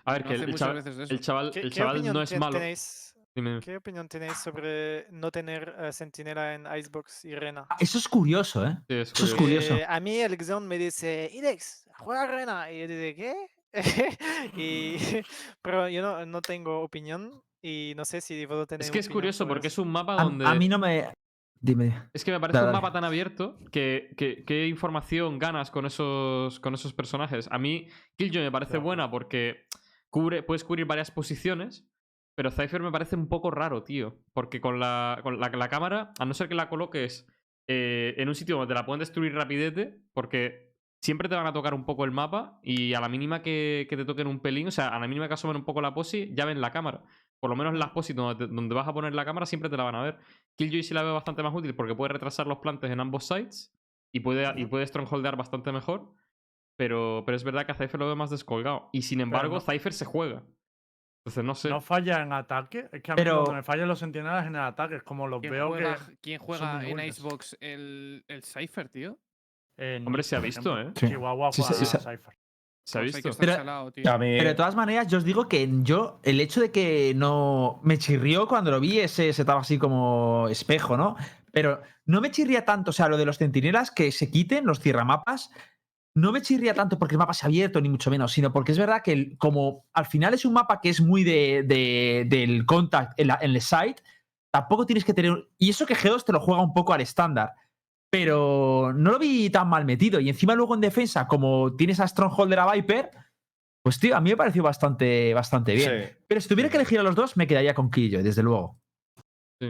[0.05, 2.39] A ver, No que el, chaval, el chaval, ¿Qué, el qué chaval opinión no es
[2.39, 2.57] malo.
[2.57, 3.15] Tenéis.
[3.61, 7.65] ¿Qué opinión tenéis sobre no tener eh, sentinela en Icebox y Rena?
[7.79, 8.77] Eso es curioso, ¿eh?
[8.87, 9.75] Sí, es Eso es curioso.
[9.75, 12.71] Eh, a mí el Xeon me dice, Idex, juega Rena.
[12.71, 13.35] Y yo digo, ¿qué?
[14.55, 14.97] y,
[15.61, 19.09] pero yo no, no tengo opinión y no sé si puedo tener Es que es
[19.09, 19.81] curioso porque eso.
[19.81, 20.45] es un mapa A, donde.
[20.45, 21.07] a mí no me.
[21.65, 22.09] Dime.
[22.13, 22.81] Es que me parece Dale, un dale.
[22.81, 27.47] mapa tan abierto que, que- qué información ganas con esos, con esos personajes.
[27.51, 27.87] A mí,
[28.17, 29.65] Killjoy me parece buena porque
[30.09, 31.87] cubre, puedes cubrir varias posiciones,
[32.35, 34.19] pero Cypher me parece un poco raro, tío.
[34.33, 37.25] Porque con la, con la, la cámara, a no ser que la coloques
[37.69, 41.53] eh, en un sitio donde te la pueden destruir rapidete, porque siempre te van a
[41.53, 44.67] tocar un poco el mapa y a la mínima que, que te toquen un pelín,
[44.67, 47.03] o sea, a la mínima que asomen un poco la posi, ya ven la cámara.
[47.43, 49.75] Por lo menos en las posi donde, donde vas a poner la cámara siempre te
[49.75, 50.17] la van a ver.
[50.55, 53.75] Killjoy sí la veo bastante más útil porque puede retrasar los plantes en ambos sides
[54.13, 56.09] y puede, y puede strongholdear bastante mejor.
[56.77, 58.87] Pero, pero es verdad que a Cypher lo veo más descolgado.
[58.93, 60.41] Y sin embargo, no- Cypher se juega.
[61.25, 61.69] Entonces no sé.
[61.69, 62.87] No falla en ataque.
[62.93, 64.95] Es que a mí Pero- que me fallan los sentinelas en el ataque.
[64.95, 66.17] Es como los ¿Quién veo juega, que.
[66.21, 67.17] quién juega en buenos.
[67.17, 69.19] Icebox el, el Cypher, tío?
[69.77, 70.79] eh, Hombre, se ha visto.
[70.79, 70.93] ¿eh?
[70.95, 71.07] Sí.
[71.09, 71.97] Chihuahua Sí, juega sí, sí.
[71.97, 72.33] a Cypher.
[72.85, 73.29] Se ha Pues visto.
[73.29, 74.03] estar Pero- salado, tío.
[74.19, 77.79] Mí- Pero de todas maneras, yo os digo que yo, el hecho de que no
[77.83, 81.15] me chirrió cuando lo vi, ese setup así como espejo, ¿no?
[81.51, 84.79] Pero no me chirría tanto, o sea, lo de los centinelas que se quiten, los
[84.79, 85.49] cierramapas,
[86.15, 88.77] no me chirría tanto porque el mapa es abierto, ni mucho menos, sino porque es
[88.77, 92.65] verdad que el- como al final es un mapa que es muy de, de- del
[92.65, 94.03] contact en, la- en el site,
[94.51, 95.47] tampoco tienes que tener...
[95.57, 97.53] Y eso que G2 te lo juega un poco al estándar.
[98.13, 100.19] Pero no lo vi tan mal metido.
[100.19, 103.09] Y encima luego en defensa, como tienes a Strongholder a Viper,
[103.83, 106.03] pues tío, a mí me pareció bastante, bastante bien.
[106.03, 106.15] Sí.
[106.27, 108.79] Pero si tuviera que elegir a los dos, me quedaría con Killjoy, desde luego.
[109.59, 109.69] Sí.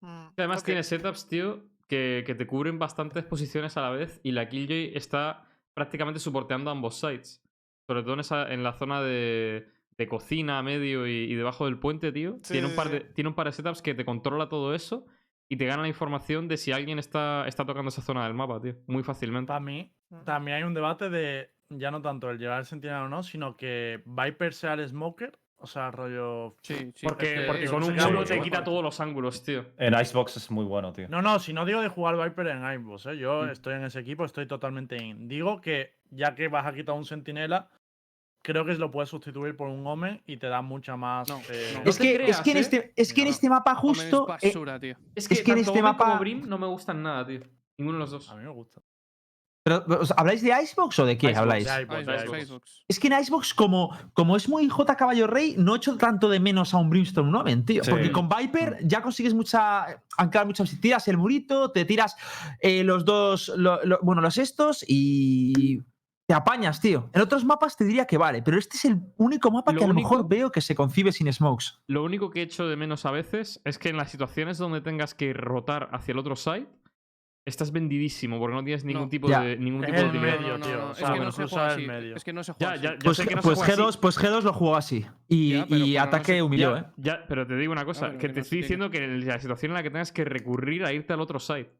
[0.00, 4.32] Mm, Además tiene setups, tío, que, que te cubren bastantes posiciones a la vez y
[4.32, 7.42] la Killjoy está prácticamente soporteando ambos sides.
[7.86, 11.78] Sobre todo en, esa, en la zona de, de cocina, medio y, y debajo del
[11.78, 12.38] puente, tío.
[12.42, 12.92] Sí, tiene, un par sí.
[12.94, 15.06] de, tiene un par de setups que te controla todo eso
[15.48, 18.60] y te gana la información de si alguien está, está tocando esa zona del mapa,
[18.60, 18.74] tío.
[18.86, 19.48] Muy fácilmente.
[19.48, 19.92] Para mí,
[20.24, 23.56] también hay un debate de ya no tanto el llevar el sentinela o no, sino
[23.56, 25.38] que Viper sea el smoker.
[25.58, 26.54] O sea, rollo.
[26.60, 27.06] Sí, sí.
[27.06, 29.64] Porque, es que porque con un mucho te quita todos los ángulos, tío.
[29.78, 31.08] En Icebox es muy bueno, tío.
[31.08, 33.16] No, no, si no digo de jugar Viper en Icebox, ¿eh?
[33.16, 33.48] yo Mm.
[33.48, 35.28] estoy en ese equipo, estoy totalmente in.
[35.28, 37.70] Digo que ya que vas a quitar un sentinela,
[38.46, 41.28] creo que lo puedes sustituir por un Omen y te da mucha más.
[41.28, 41.90] No, eh, no.
[41.90, 42.60] es, que, es que en ¿eh?
[42.60, 44.22] este, es que en este mapa es justo.
[44.40, 44.96] eh, basura, tío.
[45.16, 47.40] Es que, Es que en este Omen como mapa- Brim no me gustan nada, tío.
[47.76, 48.30] Ninguno de los dos.
[48.30, 48.80] A mí me gusta.
[49.64, 51.64] pero, ¿os- ¿Habláis de Icebox o de qué Icebox, habláis?
[51.64, 52.42] De Icebox, de Icebox, Icebox.
[52.44, 52.84] Icebox.
[52.86, 56.38] Es que en Icebox, como, como es muy J Caballo Rey, no echo tanto de
[56.38, 57.82] menos a un Brimstone Omen, tío.
[57.82, 57.90] Sí.
[57.90, 60.04] Porque con Viper ya consigues mucha.
[60.16, 60.64] Anclar mucho.
[60.66, 62.14] Si tiras el murito, te tiras
[62.60, 63.48] eh, los dos.
[63.56, 65.80] lo- lo- bueno, los estos y.
[66.28, 67.08] Te apañas, tío.
[67.12, 69.84] En otros mapas te diría que vale, pero este es el único mapa Lo que
[69.84, 71.78] a lo mejor veo que se concibe sin smokes.
[71.86, 75.14] Lo único que echo de menos a veces es que en las situaciones donde tengas
[75.14, 76.66] que rotar hacia el otro side,
[77.44, 79.08] estás vendidísimo porque no tienes ningún No.
[79.08, 79.40] tipo Ya.
[79.42, 80.40] de ningún Es tipo de el utilidad.
[80.40, 81.86] medio, tío, Es que no se cruza juega el así.
[81.86, 82.16] medio.
[82.16, 82.82] Es que no se juega ya, así.
[82.82, 83.82] ya Pues, que no se pues juega así.
[83.82, 85.06] G2, pues G2 lo jugó así.
[85.28, 85.52] Y,
[85.94, 86.84] no ataque se- humilló, Ya, ¿eh?
[86.96, 89.24] ya, pero te digo una cosa, pero que que te no estoy diciendo que en
[89.24, 91.70] la situación en la que tengas que recurrir a irte al otro side.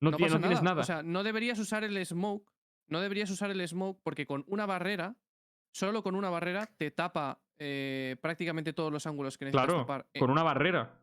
[0.00, 0.80] No, No no tienes nada.
[0.82, 2.50] O sea, no deberías usar el smoke.
[2.88, 5.16] No deberías usar el smoke porque con una barrera,
[5.72, 10.06] solo con una barrera, te tapa eh, prácticamente todos los ángulos que necesitas claro, tapar.
[10.12, 11.00] Eh, con una barrera.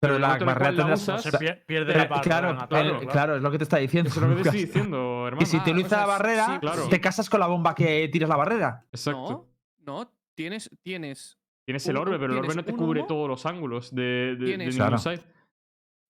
[0.00, 3.08] Pero la barrera la usas, Se pierde Pero, la barra claro, claro, claro.
[3.08, 4.08] claro, es lo que te está diciendo.
[4.10, 5.42] Eso es lo que te estoy diciendo, hermano.
[5.42, 6.88] Y si Ah, te o utiliza sea, la sí, barrera, claro.
[6.88, 8.86] te casas con la bomba que tiras la barrera.
[8.92, 9.48] Exacto.
[9.80, 11.36] No, no, tienes, tienes,
[11.66, 14.56] Tienes el orbe, pero el orbe no te cubre humo, todos los ángulos de, de-
[14.56, 14.98] ningún Claro.
[14.98, 15.20] side.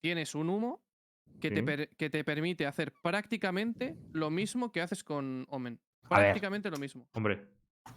[0.02, 0.80] tienes un humo
[1.40, 1.54] que, Sí.
[1.54, 5.78] te per- que te permite hacer prácticamente lo mismo que haces con Omen.
[6.08, 7.06] Prácticamente lo mismo.
[7.12, 7.46] Hombre,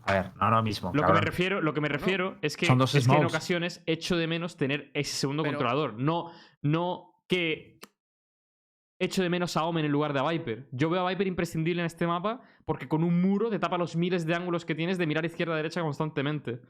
[0.05, 0.91] A ver, no, no mismo.
[0.93, 3.25] Lo que, me refiero, lo que me refiero es que, son dos es que en
[3.25, 5.93] ocasiones echo de menos tener ese segundo Pero- controlador.
[5.95, 6.31] No,
[6.61, 7.79] no que
[8.99, 10.67] echo de menos a Omen en lugar de a Viper.
[10.71, 13.95] Yo veo a Viper imprescindible en este mapa porque con un muro te tapa los
[13.95, 16.61] miles de ángulos que tienes de mirar izquierda a derecha constantemente.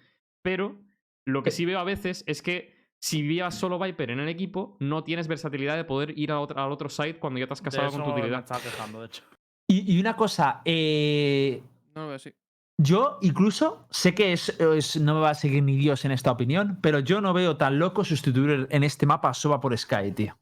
[0.41, 0.80] Pero
[1.26, 4.78] lo que sí veo a veces es que si llevas solo Viper en el equipo,
[4.80, 7.60] no tienes versatilidad de poder ir a otro- al otro side cuando ya te has
[7.60, 8.40] De casado eso con tu me utilidad.
[8.40, 9.23] estaba quejando, de hecho.
[9.68, 11.64] Y, y una cosa, eh,
[11.95, 12.32] No lo veo así.
[12.78, 16.32] yo incluso sé que es, es- no me va a seguir ni Dios en esta
[16.32, 20.11] opinión, pero yo no veo tan loco sustituir en este mapa a Soba por Sky,
[20.15, 20.38] tío.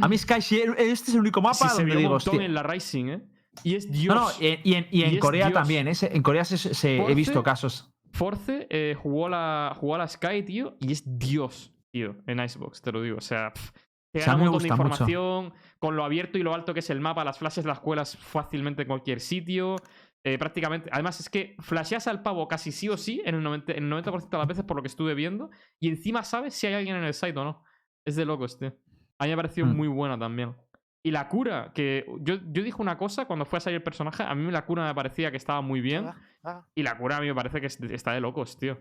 [0.00, 2.34] A mí Sky, sí, este es el único mapa Sí, se donde un digo, montón
[2.34, 2.46] hostia.
[2.46, 3.22] en la Rising, ¿eh?
[3.64, 4.14] Y es Dios.
[4.14, 5.58] No, no, y en, y en- y en Y es Corea Dios.
[5.58, 5.92] también, ¿eh?
[6.00, 7.90] En Corea se, se- he visto casos.
[8.12, 12.40] Force eh, jugó, a la, jugó a la Sky, tío, y es Dios, tío, en
[12.40, 13.18] Icebox, te lo digo.
[13.18, 13.70] O sea, pff,
[14.12, 14.74] te O sea, un montón de mucho.
[14.82, 18.16] información, con lo abierto y lo alto que es el mapa, las flashes las cuelas
[18.16, 19.76] fácilmente en cualquier sitio.
[20.22, 23.70] eh, prácticamente, además es que flasheas al pavo casi sí o sí en el 90%,
[23.78, 25.48] en el 90 de las veces por lo que estuve viendo,
[25.80, 27.64] y encima sabes si hay alguien en el site o no.
[28.04, 28.74] Es de locos, tío.
[29.18, 29.74] A mí me ha parecido Mm.
[29.76, 30.54] muy buena también.
[31.02, 34.22] Y la cura, que yo, yo dije una cosa cuando fue a salir el personaje,
[34.22, 36.08] a mí la cura me parecía que estaba muy bien.
[36.08, 36.66] Ah, ah.
[36.74, 38.78] Y la cura a mí me parece que es- está de locos, tío.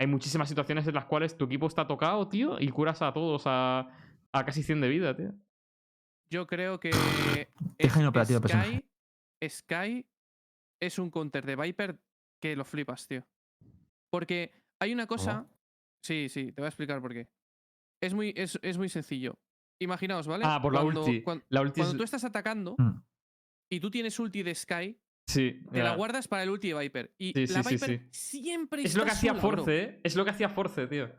[0.00, 3.42] Hay muchísimas situaciones en las cuales tu equipo está tocado, tío, y curas a todos
[3.44, 3.80] a,
[4.32, 5.34] a casi 100 de vida, tío.
[6.32, 6.88] Yo creo que
[7.76, 7.92] es-
[8.38, 8.84] Sky, personaje.
[9.46, 10.06] Sky
[10.80, 11.98] es un counter de Viper
[12.40, 13.26] que lo flipas, tío.
[14.10, 15.46] Porque hay una cosa.
[16.02, 17.28] Sí, sí, te voy a explicar por qué.
[18.02, 19.38] Es muy, es, es muy sencillo.
[19.82, 20.44] Imaginaos, ¿vale?
[20.46, 21.22] Ah, por la Cuando- ulti.
[21.50, 23.02] La ulti Cuando es- tú estás atacando Mm.
[23.70, 24.98] y tú tienes ulti de Sky,
[25.30, 27.14] Sí, te la guardas para el ulti de Viper.
[27.18, 28.00] Y Sí, la sí, Viper sí.
[28.10, 29.34] siempre Es lo que está hacía.
[29.34, 30.00] Force, ¿eh?
[30.02, 31.10] Es lo que hacía Force, tío.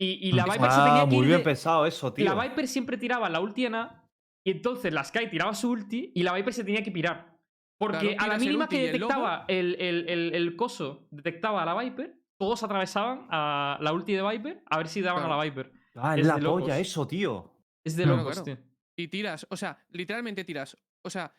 [0.00, 2.24] Y, y la Viper se tenía Ah, que muy ir bien de- pensado eso, tío.
[2.24, 4.08] La Viper siempre tiraba la ulti en A
[4.44, 7.36] y entonces la Sky tiraba su ulti y la Viper se tenía que pirar.
[7.78, 11.80] Porque Claro, a la mínima que detectaba el, el- el- el coso, detectaba a la
[11.80, 15.34] Viper, todos atravesaban a la ulti de Viper a ver si daban Claro.
[15.34, 15.72] a la Viper.
[15.96, 17.52] Ah, es es la polla eso, tío.
[17.84, 18.44] Es de Claro, locos, claro.
[18.56, 18.68] tío.
[18.96, 20.76] Y tiras, o sea, literalmente tiras.
[21.02, 21.32] O sea,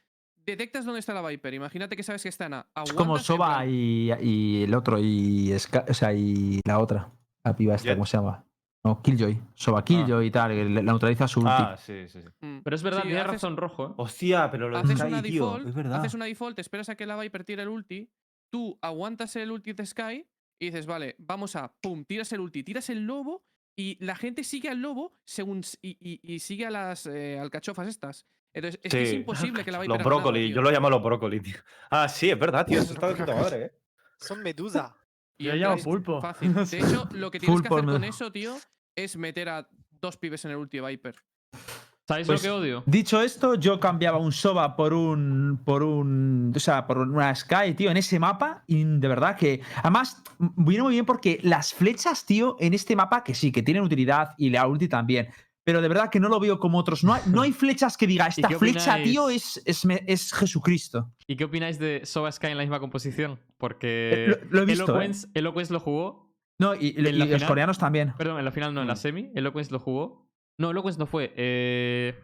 [0.52, 1.54] detectas dónde está la Viper.
[1.54, 2.68] Imagínate que sabes que está en A.
[2.86, 6.80] Es como aguantas, en Soba y, y el otro, y, Ska- o sea, y la
[6.80, 7.12] otra,
[7.44, 7.96] la piba esta, Jet.
[7.98, 8.46] ¿cómo se llama?
[8.84, 9.42] No, Killjoy.
[9.56, 11.52] Soba Killjoy y tal, la neutraliza su ulti.
[11.54, 12.28] Ah, sí, sí, sí.
[12.40, 12.60] mm.
[12.64, 13.94] Pero es verdad, Sí, tiene haces- razón rojo, ¿eh?
[13.98, 15.46] Hostia, pero lo de haces Sky, una tío.
[15.46, 16.00] default, Es verdad.
[16.00, 18.10] haces una default, esperas a que la Viper tire el ulti,
[18.52, 20.26] tú aguantas el ulti de Sky
[20.60, 23.44] y dices, vale, vamos a, pum, tiras el ulti, tiras el lobo
[23.78, 28.26] y la gente sigue al lobo según y- y sigue a las eh, alcachofas estas.
[28.54, 30.56] Entonces, es que es imposible que la Viper Los haga nada, brócoli, tío.
[30.56, 31.58] yo lo llamo los brócoli, tío.
[31.92, 32.82] Ah, sí, es verdad, tío.
[32.82, 33.72] Eso está de puta madre, eh.
[34.18, 34.96] Son medusa.
[35.38, 36.20] Y Yo llamo pulpo.
[36.22, 36.54] Fácil.
[36.70, 38.56] De hecho, lo que tienes que hacer con eso, tío,
[38.96, 39.70] es meter a
[40.02, 41.16] dos pibes en el ulti Viper.
[42.08, 42.84] ¿Sabéis Pues- lo que odio?
[42.88, 45.62] Dicho esto, yo cambiaba un Soba por un.
[45.64, 46.52] por un.
[46.56, 48.64] O sea, por una Sky, tío, en ese mapa.
[48.68, 49.62] Y de verdad que.
[49.78, 53.84] Además, viene muy bien porque las flechas, tío, en este mapa, que sí, que tienen
[53.84, 55.30] utilidad y la ulti también.
[55.70, 57.04] Pero de verdad que no lo veo como otros.
[57.04, 59.04] No hay, no hay flechas que diga, esta flecha, opináis?
[59.12, 61.14] tío, es, es, me- es Jesucristo.
[61.28, 63.34] ¿Y qué opináis de Soba Sky en la misma composición?
[63.34, 64.96] Eh, Porque lo- lo he visto, ¿eh?
[64.96, 66.34] Eloquence, Eloquence lo jugó.
[66.60, 68.14] No, y, los final- coreanos también.
[68.18, 68.98] Perdón, en la final no, en la Mm.
[68.98, 69.32] semi.
[69.36, 70.30] Eloquence lo jugó.
[70.58, 71.34] No, Eloquence no fue.
[71.38, 72.20] Eh...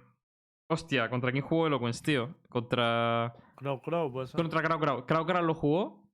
[0.69, 2.35] Hostia, ¿contra quién jugó Eloquence, tío?
[2.49, 3.35] Contra.
[3.55, 4.31] Crow Crow, pues.
[4.31, 5.05] Contra Crow Crow.
[5.05, 6.09] Crow Crow lo jugó.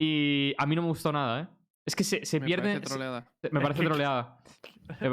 [0.00, 1.48] Y a mí no me gustó nada, ¿eh?
[1.84, 2.74] Es que se, se Me pierde.
[2.74, 3.26] parece troleada.
[3.42, 4.38] se- me parece troleada.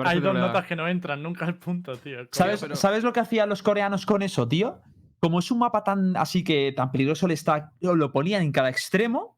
[0.06, 2.20] Hay dos notas que no entran nunca al punto, tío.
[2.32, 4.82] ¿Sabes, pero- ¿Sabes lo que hacían los coreanos con eso, tío?
[5.20, 8.70] Como es un mapa tan así que tan peligroso le está, lo ponían en cada
[8.70, 9.38] extremo.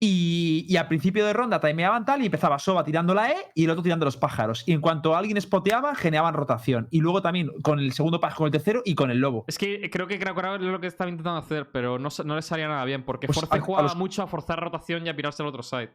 [0.00, 3.64] Y, y al principio de ronda timeaban tal y empezaba Soba tirando la E y
[3.64, 4.62] el otro tirando los pájaros.
[4.64, 6.86] Y en cuanto alguien spoteaba, generaban rotación.
[6.92, 9.44] Y luego también con el segundo pájaro, con el tercero y con el lobo.
[9.48, 12.36] Es que creo que Crow Crow es lo que estaba intentando hacer, pero no, no
[12.36, 13.02] le salía nada bien.
[13.04, 15.48] Porque Pues Force a- a jugaba los- mucho a forzar rotación y a pirarse al
[15.48, 15.90] otro side.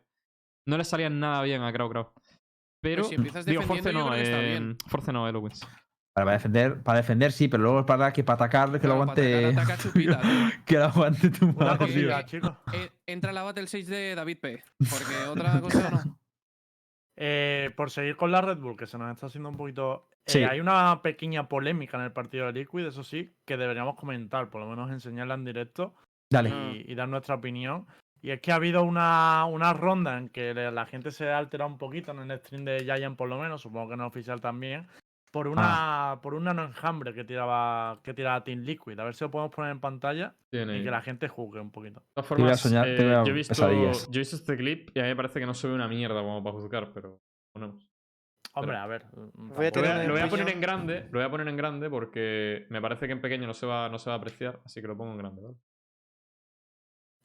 [0.68, 1.90] No le salía nada bien a Crow
[2.84, 3.04] Pero.
[3.06, 4.78] si empiezas digo, Force defendiendo, yo no, creo que está eh, bien.
[4.88, 5.66] Force no, Eloquence.
[6.16, 8.94] Para defender, para defender sí, pero luego es para que para atacar, que lo Claro,
[9.02, 9.46] aguante.
[9.48, 10.32] atacar, ataca chupita, tío.
[10.66, 12.52] que lo aguante tu madre, chicos.
[12.72, 14.64] Eh, entra la Battle 6 de David P.
[14.78, 16.18] Porque otra cosa no.
[17.16, 20.08] Eh, por seguir con la Red Bull, que se nos está haciendo un poquito.
[20.12, 20.44] eh, Sí.
[20.44, 24.62] hay una pequeña polémica en el partido de Liquid, eso sí, que deberíamos comentar, por
[24.62, 25.96] lo menos enseñarla en directo
[26.32, 26.50] Dale.
[26.50, 27.88] y, y dar nuestra opinión.
[28.24, 31.70] Y es que ha habido una, una ronda en que la gente se ha alterado
[31.70, 34.40] un poquito en el stream de Giant, por lo menos, supongo que en el oficial
[34.40, 34.88] también,
[35.30, 38.98] por una por un nano enjambre que tiraba, que tiraba Team Liquid.
[38.98, 41.70] A ver si lo podemos poner en pantalla Tiene- y que la gente juzgue un
[41.72, 42.00] poquito.
[42.00, 43.56] De todas voy a formas, soñar, eh, te voy a yo, he visto,
[44.10, 45.90] yo he visto este clip y a mí me parece que no se ve una
[45.90, 47.20] mierda como para juzgar, pero
[47.52, 47.86] ponemos.
[48.54, 49.06] Hombre, a ver.
[49.34, 51.48] Voy a Lo voy, a, lo voy a poner en grande, lo voy a poner
[51.50, 54.20] en grande porque me parece que en pequeño no se va, no se va a
[54.20, 55.56] apreciar, así que lo pongo en grande, ¿vale?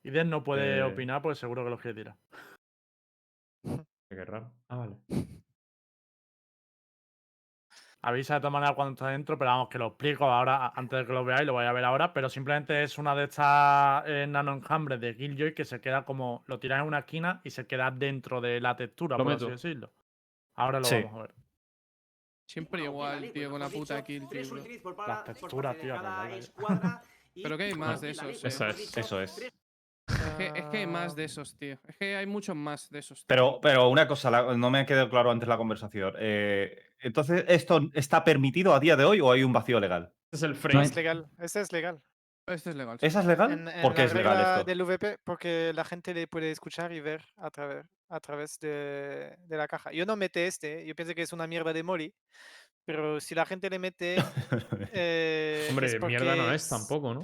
[0.08, 2.16] Iden no puede Eh, opinar, pues seguro que los quiere tirar.
[4.10, 4.50] Qué raro.
[4.68, 4.96] Ah, vale.
[8.00, 11.06] Avisa de todas maneras cuando está dentro, pero vamos, que lo explico ahora, antes de
[11.06, 14.24] que lo veáis, lo voy a ver ahora, pero simplemente es una de estas eh,
[14.26, 17.66] nano enjambres de Killjoy que se queda como, lo tiras en una esquina y se
[17.66, 19.44] queda dentro de la textura, Lo por meto.
[19.46, 19.92] así decirlo.
[20.54, 21.02] Ahora lo Sí.
[21.02, 21.34] vamos a ver.
[22.48, 24.26] Siempre igual, tío, con la puta kill.
[25.06, 26.40] Las texturas, tío, que vaya, eh.
[27.42, 28.48] Pero que hay más de esos, eh.
[28.48, 28.96] Esa es.
[28.96, 29.52] Eso es.
[30.44, 31.78] Es que, es que hay más de esos, tío.
[31.86, 33.18] Es que hay muchos más de esos.
[33.20, 33.26] tío.
[33.28, 36.14] Pero, pero una cosa, la- no me ha quedado claro antes la conversación.
[36.18, 40.12] Eh, entonces, ¿esto está permitido a día de hoy o hay un vacío legal?
[40.30, 40.80] Este es el No frame.
[40.80, 41.26] hay- Es legal.
[41.38, 42.00] Este es legal.
[42.46, 42.98] Este es legal.
[42.98, 43.06] sí.
[43.06, 43.52] ¿Esa es legal?
[43.52, 44.64] En, en ¿Por qué la es legal esto?
[44.64, 49.36] del VP, porque la gente le puede escuchar y ver a través, a través de,
[49.38, 49.92] de la caja.
[49.92, 52.14] Yo no mete este, yo pienso que es una mierda de Molly,
[52.86, 54.16] pero si la gente le mete...
[54.94, 57.20] eh, Hombre, mierda no es tampoco, ¿no?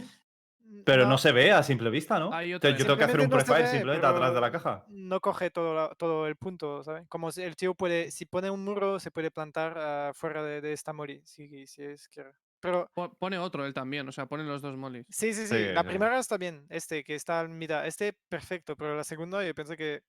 [0.84, 2.42] Pero no se ve a simple vista, ¿no?
[2.42, 4.84] Yo tengo que hacer un no profile ve, simplemente atrás de la caja.
[4.88, 7.06] No coge todo, la- todo el punto, ¿sabes?
[7.08, 10.60] Como si el tío puede, si pone un muro, se puede plantar ah, fuera de,
[10.60, 12.32] de esta Molly, si, si es quiere.
[12.60, 15.06] pero Po- Pone otro él también, o sea, pone los dos molis.
[15.08, 15.54] sí, sí, sí.
[15.54, 15.88] Sí, La sí.
[15.88, 19.76] primera está bien, este que está en mitad, este perfecto, pero la segunda yo pienso
[19.76, 20.02] que,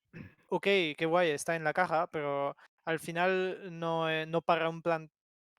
[0.48, 0.64] ok,
[0.98, 2.56] qué guay, está en la caja, pero
[2.86, 5.10] al final no, eh, no para un plan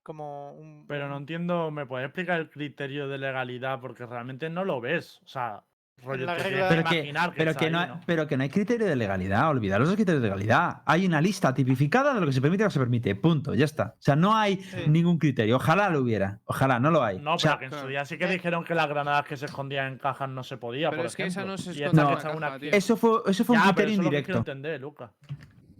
[0.06, 0.84] como un...
[0.86, 3.80] Pero no un- entiendo, ¿me puedes explicar el criterio de legalidad?
[3.80, 5.20] Porque realmente no lo ves.
[5.24, 5.64] O sea,
[6.02, 8.00] rollo, te regla- tienes que Pero que, imaginar que pero, que ahí, no, ¿no?
[8.06, 10.82] pero que no hay criterio de legalidad, olvidaros los criterios de legalidad.
[10.86, 13.54] Hay una lista tipificada de lo que se permite y lo que se permite, punto,
[13.54, 13.94] ya está.
[13.98, 14.84] O sea, no hay Sí.
[14.88, 15.56] ningún criterio.
[15.56, 17.18] Ojalá lo hubiera, ojalá, no lo hay.
[17.18, 18.30] No, o sea, pero que en su día sí que Eh.
[18.32, 21.16] dijeron que las granadas que se escondían en cajas no se podía, Pero por es
[21.16, 21.86] que esa no se esta
[22.30, 24.38] en una eso fue, eso fue un Ya, pero criterio eso es lo que quiero
[24.38, 24.38] indirecto.
[24.38, 25.12] entender, Luca.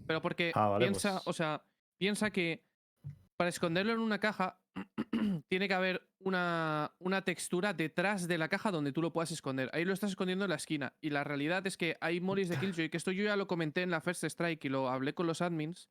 [0.07, 1.63] Pero porque Ah, vale, piensa, pues- o sea,
[1.99, 2.65] piensa que
[3.37, 4.59] para esconderlo en una caja
[5.49, 9.71] tiene que haber una, una textura detrás de la caja donde tú lo puedas esconder.
[9.73, 10.93] Ahí lo estás escondiendo en la esquina.
[11.01, 13.83] Y la realidad es que hay molis de Killjoy, que esto yo ya lo comenté
[13.83, 15.89] en la First Strike y lo hablé con los admins.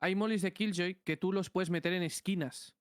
[0.00, 2.74] Hay molis de Killjoy que tú los puedes meter en esquinas.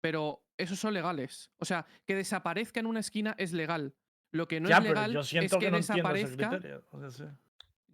[0.00, 1.50] Pero esos son legales.
[1.58, 3.94] O sea, que desaparezca en una esquina es legal.
[4.32, 6.48] Lo que no ya, es legal yo es siento que, que, no desaparezca.
[6.50, 6.84] criterio.
[6.90, 7.24] o sea, sí.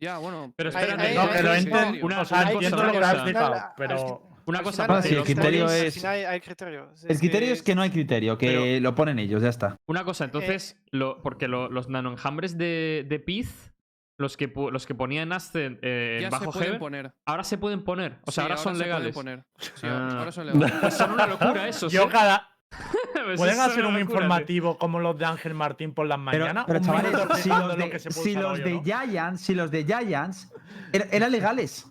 [0.01, 0.53] Ya, bueno.
[0.57, 2.07] Pero espérate, hay- No, hay- que lo entiendo.
[2.07, 4.38] una- o sea, una entiendo lo que has pero.
[4.49, 7.05] Una al cosa, final- sí, pero- el criterio es- final hay criterios.
[7.05, 9.77] El criterio es que no hay criterio, que Pero- lo ponen ellos, ya está.
[9.87, 13.73] Una cosa, entonces, lo, porque lo- los nanoenjambres de, de Piz,
[14.17, 17.13] los que, los que ponían Ascent eh, ya bajo se pueden Heaven, poner.
[17.27, 18.19] ahora se pueden poner.
[18.27, 19.15] O sea, Sí, ahora, son se legales.
[19.15, 19.45] poner.
[19.59, 20.17] Sí, Ah.
[20.19, 20.73] ahora son legales.
[20.81, 21.89] Pues son una locura eso.
[21.89, 22.49] Yo cada.
[23.25, 24.01] Pues ¿Pueden hacer un locura, tío.
[24.17, 26.65] informativo como los de Ángel Martín por las mañanas?
[26.67, 27.11] pero chavales,
[27.43, 28.83] si los lo de, que puede si los hoy, de ¿no?
[28.85, 30.51] Giants, si los de Giants
[30.93, 31.87] era- eran legales.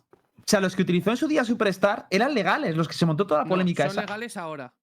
[0.48, 3.28] O sea, los que utilizó en su día Superstar eran legales, los que se montó
[3.28, 4.02] toda la No, polémica son esa.
[4.02, 4.74] legales ahora.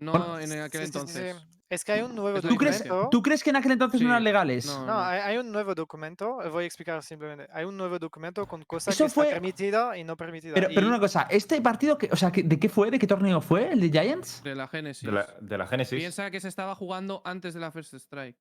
[0.00, 1.36] No Bueno, en aquel Sí, sí, sí, entonces.
[1.36, 1.48] sí.
[1.70, 3.08] Es que hay un nuevo la ¿Tú crees, documento.
[3.10, 4.66] ¿Tú crees que en aquel entonces no eran legales?
[4.66, 7.48] No, No, hay, hay un nuevo documento, voy a explicar simplemente.
[7.52, 10.54] Hay un nuevo documento con cosas Eso que está fue- permitida y no permitida.
[10.54, 12.90] Pero, una cosa, ¿este partido, que, o sea, ¿de qué fue?
[12.90, 13.72] ¿De qué torneo fue?
[13.72, 14.42] ¿El de Giants?
[14.42, 15.06] De la Genesis.
[15.06, 15.98] De la, de la Genesis.
[15.98, 18.36] Piensa que se estaba jugando antes de la First Strike.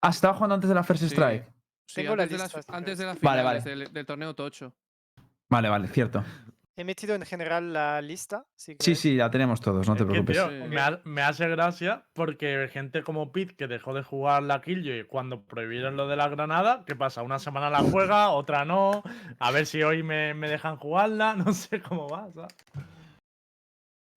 [0.00, 1.10] Ah, estaba jugando antes de la First Sí.
[1.10, 1.46] Strike.
[1.86, 3.60] Sí, Tengo la antes, de lista, las, si antes de las Vale, vale.
[3.60, 4.74] Del, del torneo Tocho.
[5.50, 6.24] Vale, vale, cierto.
[6.76, 8.46] He metido en general la lista.
[8.56, 10.36] Si Sí, sí, la tenemos todos, no te preocupes.
[10.36, 14.60] tío, me, ha- me hace gracia porque gente como Pete que dejó de jugar la
[14.60, 17.22] Killjoy cuando prohibieron lo de la granada, ¿qué pasa?
[17.22, 19.04] Una semana la juega, otra no.
[19.38, 22.28] A ver si hoy me, me dejan jugarla, no sé cómo va.
[22.34, 22.54] ¿sabes?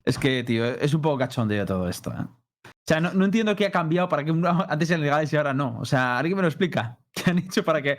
[0.04, 2.26] Es que, tío, es un poco cachondeo todo esto, ¿eh?
[2.66, 5.38] O sea, no, no entiendo qué ha cambiado para que uno- antes eran legales y
[5.38, 5.78] ahora no.
[5.80, 6.98] O sea, alguien me lo explica.
[7.14, 7.98] ¿Qué han hecho para que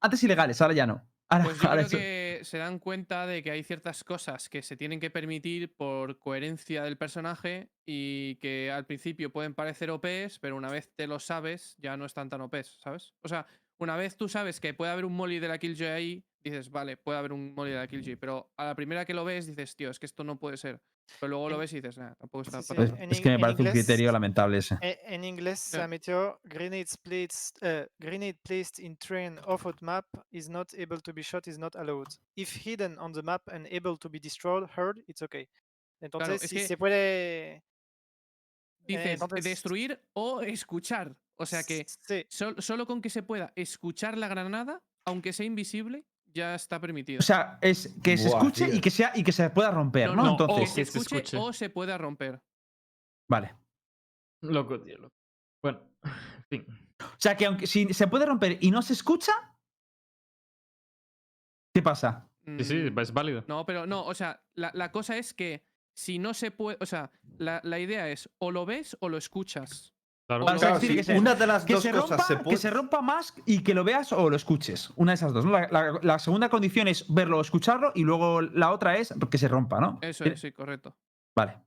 [0.00, 1.02] antes ilegales, ahora ya no?
[1.28, 4.48] Ahora, Pues yo ahora creo eso- que se dan cuenta de que hay ciertas cosas
[4.48, 9.90] que se tienen que permitir por coherencia del personaje y que al principio pueden parecer
[9.90, 13.14] OPs, pero una vez te lo sabes, ya no están tan OPs, ¿sabes?
[13.22, 13.46] O sea,
[13.78, 16.96] una vez tú sabes que puede haber un molly de la Killjoy ahí, dices, vale,
[16.96, 19.76] puede haber un molly de la Killjoy, pero a la primera que lo ves dices,
[19.76, 20.80] tío, es que esto no puede ser.
[21.20, 22.96] Pero luego lo ves y dices, nah, tampoco está Sí, es, tanto".
[23.02, 24.76] en es que me parece un criterio lamentable ese.
[24.82, 30.06] E- En inglés se metió grenade splits, uh, grenade placed in train off of map
[30.30, 32.08] is not able to be shot is not allowed.
[32.36, 35.48] If hidden on the map and able to be destroyed, heard, it's okay.
[36.00, 37.54] Entonces, es si que- se puede.
[37.56, 37.62] eh,
[38.86, 41.16] Dices, entonces- destruir o escuchar.
[41.36, 45.44] O sea que Sí, sol- solo con que se pueda escuchar la granada, aunque sea
[45.46, 46.04] invisible,
[46.36, 47.18] ya está permitido.
[47.18, 48.74] O sea, es que se escuche tío.
[48.74, 50.22] y que sea y que se pueda romper, ¿no?
[50.24, 52.40] no, Entonces, que se que se escuche, o se pueda romper.
[53.28, 53.56] vale.
[54.42, 55.16] Loco, tío, loco.
[55.62, 56.12] Bueno, en
[56.50, 56.66] fin.
[57.00, 59.32] O sea, que aunque si se puede romper y no se escucha,
[61.74, 62.30] ¿qué pasa?
[62.58, 63.44] Sí, sí, Mm, es válido.
[63.48, 65.64] No, pero no, o sea, la, la cosa es que
[65.96, 66.78] si no se puede.
[66.80, 69.95] O sea, la, la idea es o lo ves o lo escuchas.
[70.26, 70.44] Claro.
[70.44, 72.08] o sea, Claro, que tiene sí, que ser una de las Que dos se, cosas
[72.18, 74.90] rompa, se que se rompa más y que lo veas o lo escuches.
[74.96, 75.44] Una de esas dos.
[75.44, 75.52] ¿no?
[75.52, 79.38] La, la- la segunda condición es verlo o escucharlo y luego la otra es que
[79.38, 79.98] se rompa, ¿no?
[80.02, 80.96] Eso es, sí, correcto.
[81.36, 81.58] Vale.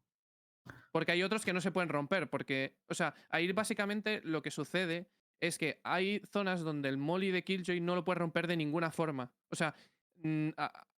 [0.91, 4.52] Porque hay otros que no se pueden romper, porque, o sea, ahí básicamente lo que
[4.52, 5.07] sucede
[5.40, 8.91] es que hay zonas donde el molly de Killjoy no lo puede romper de ninguna
[8.91, 9.31] forma.
[9.52, 9.73] O sea,
[10.18, 10.49] mm,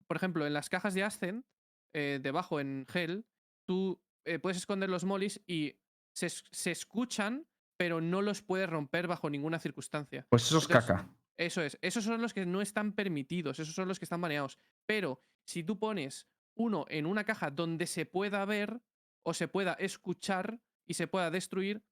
[0.06, 1.44] por ejemplo, en las cajas de Ascent,
[1.92, 3.26] eh, debajo en Hell,
[3.66, 5.74] tú eh, puedes esconder los mollies y
[6.14, 7.46] se, se escuchan,
[7.80, 10.26] pero no los puedes romper bajo ninguna circunstancia.
[10.28, 11.08] Pues eso es Entonces, caca.
[11.38, 11.78] Eso es.
[11.80, 13.58] Esos son los que no están permitidos.
[13.58, 14.58] Esos son los que están baneados.
[14.86, 18.82] Pero si tú pones uno en una caja donde se pueda ver
[19.22, 21.82] o se pueda escuchar y se pueda destruir,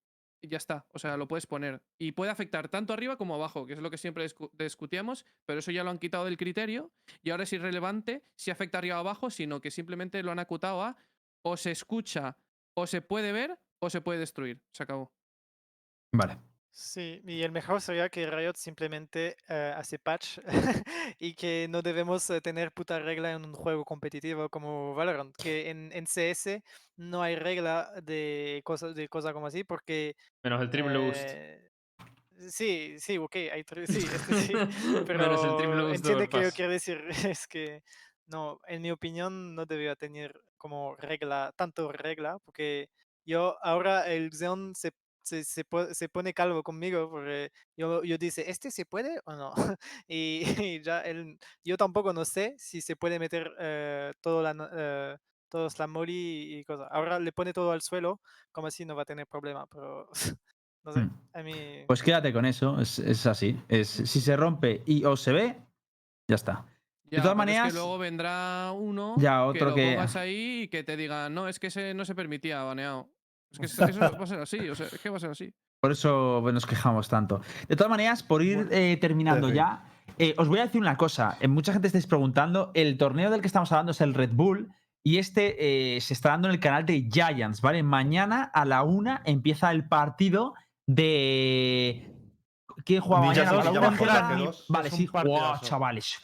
[0.43, 0.87] ya está.
[0.93, 1.81] O sea, lo puedes poner.
[1.99, 5.61] Y puede afectar tanto arriba como abajo, que es lo que siempre discu- discutíamos, pero
[5.61, 6.93] eso ya lo han quitado del criterio
[7.23, 10.83] y ahora es irrelevante si afecta arriba o abajo, sino que simplemente lo han acotado
[10.83, 10.97] a
[11.43, 12.37] o se escucha
[12.75, 14.61] o se puede ver o se puede destruir.
[14.75, 15.11] Se acabó.
[16.13, 16.39] Vale.
[16.71, 20.39] Sí, y el mejor sería que Riot simplemente eh, hace patch
[21.19, 25.71] y que no debemos eh, tener puta regla en un juego competitivo como Valorant, que
[25.71, 26.63] en, en CS
[26.97, 31.31] no hay regla de cosas de cosas como así porque Menos el triple boost.
[31.31, 31.71] eh,
[32.51, 34.63] sí, sí, ok, hay tri- sí, este sí,
[35.13, 37.83] Menos el triple pero boost entiende que yo quiero decir es que
[38.27, 42.91] no, en mi opinión no debería tener como regla, tanto regla, porque
[43.25, 44.93] yo ahora el Xeon se,
[45.29, 49.53] se, se, se pone calvo conmigo porque yo, yo dice, ¿este se puede o no?
[50.09, 54.71] y, y ya él, yo tampoco no sé si se puede meter eh, todo la,
[54.73, 55.17] eh,
[55.49, 56.89] todos la moli y cosas.
[56.91, 58.21] Ahora le pone todo al suelo,
[58.53, 60.09] como así no va a tener problema, pero
[60.85, 61.11] no sé, Hmm.
[61.35, 61.85] a mí...
[61.87, 63.61] Pues quédate con eso, es, es así.
[63.69, 65.57] Es, si se rompe y o se ve,
[66.27, 66.65] ya está.
[67.11, 70.17] Ya, todas pero es maneras- que luego vendrá uno Ya, que otro lo que- pongas
[70.17, 73.09] ahí y que te diga, no, es que ese no se permitía baneado.
[73.51, 75.31] Es que eso eso va a ser así, o sea, es que va a ser
[75.31, 75.53] así.
[75.81, 77.41] Por eso nos quejamos tanto.
[77.69, 79.85] De todas maneras, por ir eh, terminando ya,
[80.19, 81.37] eh, os voy a decir una cosa.
[81.41, 84.73] Eh, mucha gente estáis preguntando, el torneo del que estamos hablando es el Red Bull
[85.05, 87.83] y este eh, se está dando en el canal de Giants, ¿vale?
[87.83, 90.55] Mañana a la una empieza el partido
[90.87, 92.15] de...
[92.85, 93.51] ¿Quién juega mañana?
[93.51, 94.65] sin A la una pijamas contra juega- G2.
[94.69, 95.07] Vale, sí.
[95.07, 95.65] Partidazo.
[95.65, 96.19] chavales.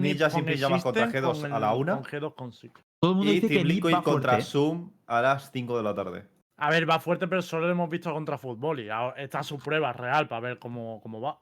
[0.00, 1.94] Ninjas sin con pijamas contra Existence G2 con a la una.
[1.96, 2.72] Con G2 con Six.
[3.00, 4.42] Todo el mundo Y dice que contra fuerte.
[4.42, 6.37] Zoom a las 5 de la tarde.
[6.58, 9.58] A ver, va fuerte, pero solo lo hemos visto contra fútbol y ahora está su
[9.58, 11.38] prueba real para ver cómo, cómo va.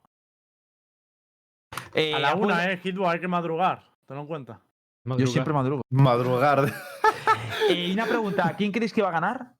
[1.95, 3.83] Eh, A la acuerda- una, eh, Hitbox, hay que madrugar.
[4.07, 4.61] Tenlo en cuenta.
[5.05, 5.83] Yo siempre madrugo.
[5.91, 6.67] Madrugar.
[7.69, 9.53] Eh, y una pregunta, ¿quién creéis que va a ganar?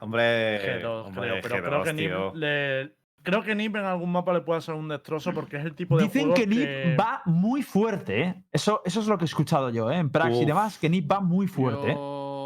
[0.00, 4.10] hombre, G2, hombre, creo, pero G2, creo que Nip le- Creo que Nip en algún
[4.12, 7.00] mapa le puede hacer un destrozo porque es el tipo de Dicen juego que Nip
[7.00, 8.44] va muy fuerte, ¿eh?
[8.52, 9.96] Eso, eso es lo que he escuchado yo, ¿eh?
[9.96, 11.92] En Prax y demás, que Nip va muy fuerte.
[11.92, 11.96] ¿eh?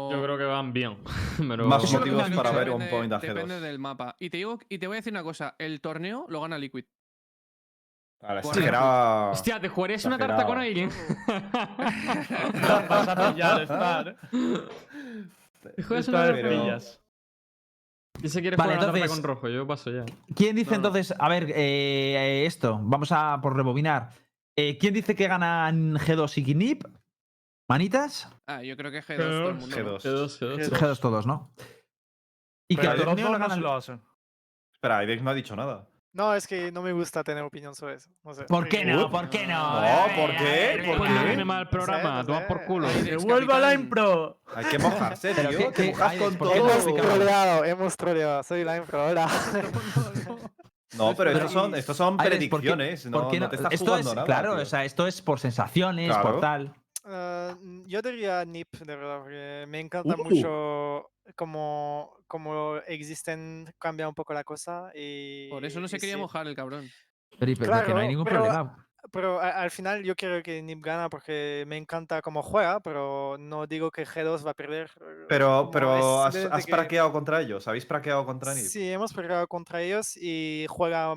[0.09, 0.97] Yo, Yo creo que van bien.
[1.47, 1.67] Pero...
[1.67, 3.59] Más motivos para ver un depende- point a Depende G2.
[3.59, 4.15] del mapa.
[4.19, 6.85] Y te, digo, y te voy a decir una cosa, el torneo lo gana Liquid.
[8.19, 10.91] Vale, exageraba- Hostia, ¿te jugarías una tarta con Exagerado.
[11.27, 11.89] alguien?
[12.89, 14.15] Vas a pillar, estar.
[15.75, 17.01] ¿Te juegas una pero- pillas.
[18.23, 20.03] Y se quiere Vale, jugar tarta entonces- con rojo, yo paso ya.
[20.35, 20.87] ¿Quién dice No, no.
[20.87, 24.09] entonces, a ver, eh, esto, vamos a por rebobinar.
[24.55, 26.83] Eh, ¿Quién dice que ganan G2 y Nip?
[27.67, 28.27] ¿Manitas?
[28.47, 29.75] Ah, yo creo que G2 todo el mundo.
[29.77, 29.97] ¿no?
[29.97, 30.01] G2.
[30.01, 30.69] G2, G2.
[30.69, 30.77] G2.
[30.79, 31.51] G2 todos, ¿no?
[32.69, 33.61] Y que el los torneo lo no ganan.
[33.61, 34.01] lo hacen.
[34.73, 35.87] Espera, Idex no ha dicho nada.
[36.13, 38.09] No, es que no me gusta tener opinión sobre eso.
[38.23, 38.45] No sé.
[38.45, 39.11] ¿Por qué no?
[39.11, 39.81] ¿Por qué no?
[39.81, 40.83] No, ¿por qué?
[40.97, 41.25] ¿Por qué?
[41.25, 42.87] viene mal el programa, no por culo.
[42.87, 44.41] Ay, ¡Que Ex vuelva la impro!
[44.55, 45.49] Hay que mojarse, tío.
[45.49, 46.67] qué- Te mojas con ¿por qué todo.
[46.67, 48.43] no Hemos troleado, hemos troleado.
[48.43, 49.29] Soy la infra, hola.
[50.97, 53.03] No, pero Pero- estos son, estos son Aidex, ¿por qué- predicciones.
[53.11, 54.25] por No, qué no te estás esto jugando es, nada.
[54.25, 54.63] Claro, tío.
[54.63, 56.31] o sea, esto es por sensaciones, Claro.
[56.31, 56.73] por tal.
[57.07, 60.23] Mm, yo diría NIP, de verdad, porque me encanta Uh.
[60.23, 64.91] mucho cómo, cómo existen, cambia un poco la cosa.
[64.93, 66.21] Y, Por eso no se quería sí.
[66.21, 66.89] mojar el cabrón.
[67.39, 68.83] Pero, pero que no hay Claro, ningún pero- problema.
[69.09, 73.37] Pero a- al final yo quiero que NIP gana porque me encanta cómo juega, pero
[73.39, 74.91] no digo que G2 va a perder.
[75.29, 77.65] Pero, pero has, has que- praqueado contra ellos.
[77.69, 78.65] ¿Habéis praqueado contra Nip?
[78.65, 81.15] Sí, hemos peleado contra ellos y juega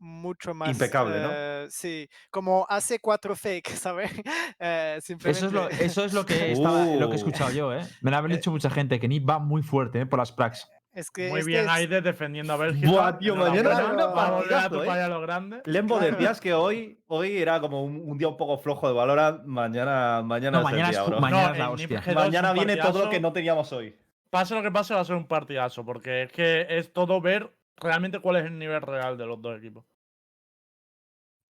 [0.00, 0.70] mucho más.
[0.70, 1.28] Impecable, ¿no?
[1.32, 4.10] eh, Sí, como hace cuatro fake, ¿sabes?
[4.58, 7.12] Eh, Eso es, lo, simplemente- eso es lo, que estaba- lo que he Uh.
[7.14, 7.82] escuchado yo, ¿eh?
[8.00, 10.06] Me lo ha dicho mucha gente, que Nip va muy fuerte ¿eh?
[10.06, 10.68] por las Prax.
[10.92, 12.90] Es que Muy bien, es- Aide defendiendo a Bélgica.
[12.90, 15.08] Buah, tío, mañana es una Vamos a tu ¿eh?
[15.08, 15.62] lo grande.
[15.66, 16.16] Lembo, Claro.
[16.16, 19.44] decías que hoy, hoy era como un, un día un poco flojo de Valorant.
[19.44, 21.20] Mañana, mañana No, es el mañana día, bro.
[21.20, 21.98] mañana No, es la el hostia.
[22.00, 23.94] Nip G2 Mañana viene todo lo que no teníamos hoy.
[24.30, 27.52] Pase lo que pase, va a ser un partidazo, porque es que es todo ver
[27.80, 29.84] realmente cuál es el nivel real de los dos equipos.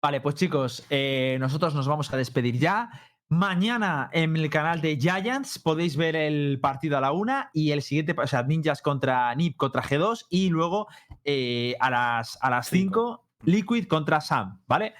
[0.03, 2.91] Vale, pues chicos, eh, nosotros nos vamos a despedir ya.
[3.29, 7.81] Mañana en el canal de Giants podéis ver el partido a la una y el
[7.81, 10.89] siguiente, o sea, Ninjas contra Nip contra G2 y luego
[11.25, 13.25] eh, a las a las Cinco.
[13.25, 14.95] 5 Liquid contra Sam, ¿vale?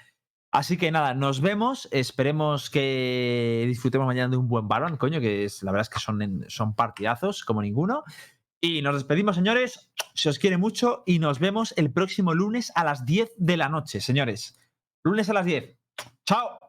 [0.51, 1.87] Así que nada, nos vemos.
[1.91, 5.99] Esperemos que disfrutemos mañana de un buen balón, coño, que es, la verdad es que
[5.99, 8.03] son, son partidazos como ninguno.
[8.61, 9.91] Y nos despedimos, señores.
[10.13, 13.69] Se os quiere mucho y nos vemos el próximo lunes a las 10 de la
[13.69, 14.59] noche, señores.
[15.03, 15.77] Lunes a las 10.
[16.25, 16.64] ¡Chao!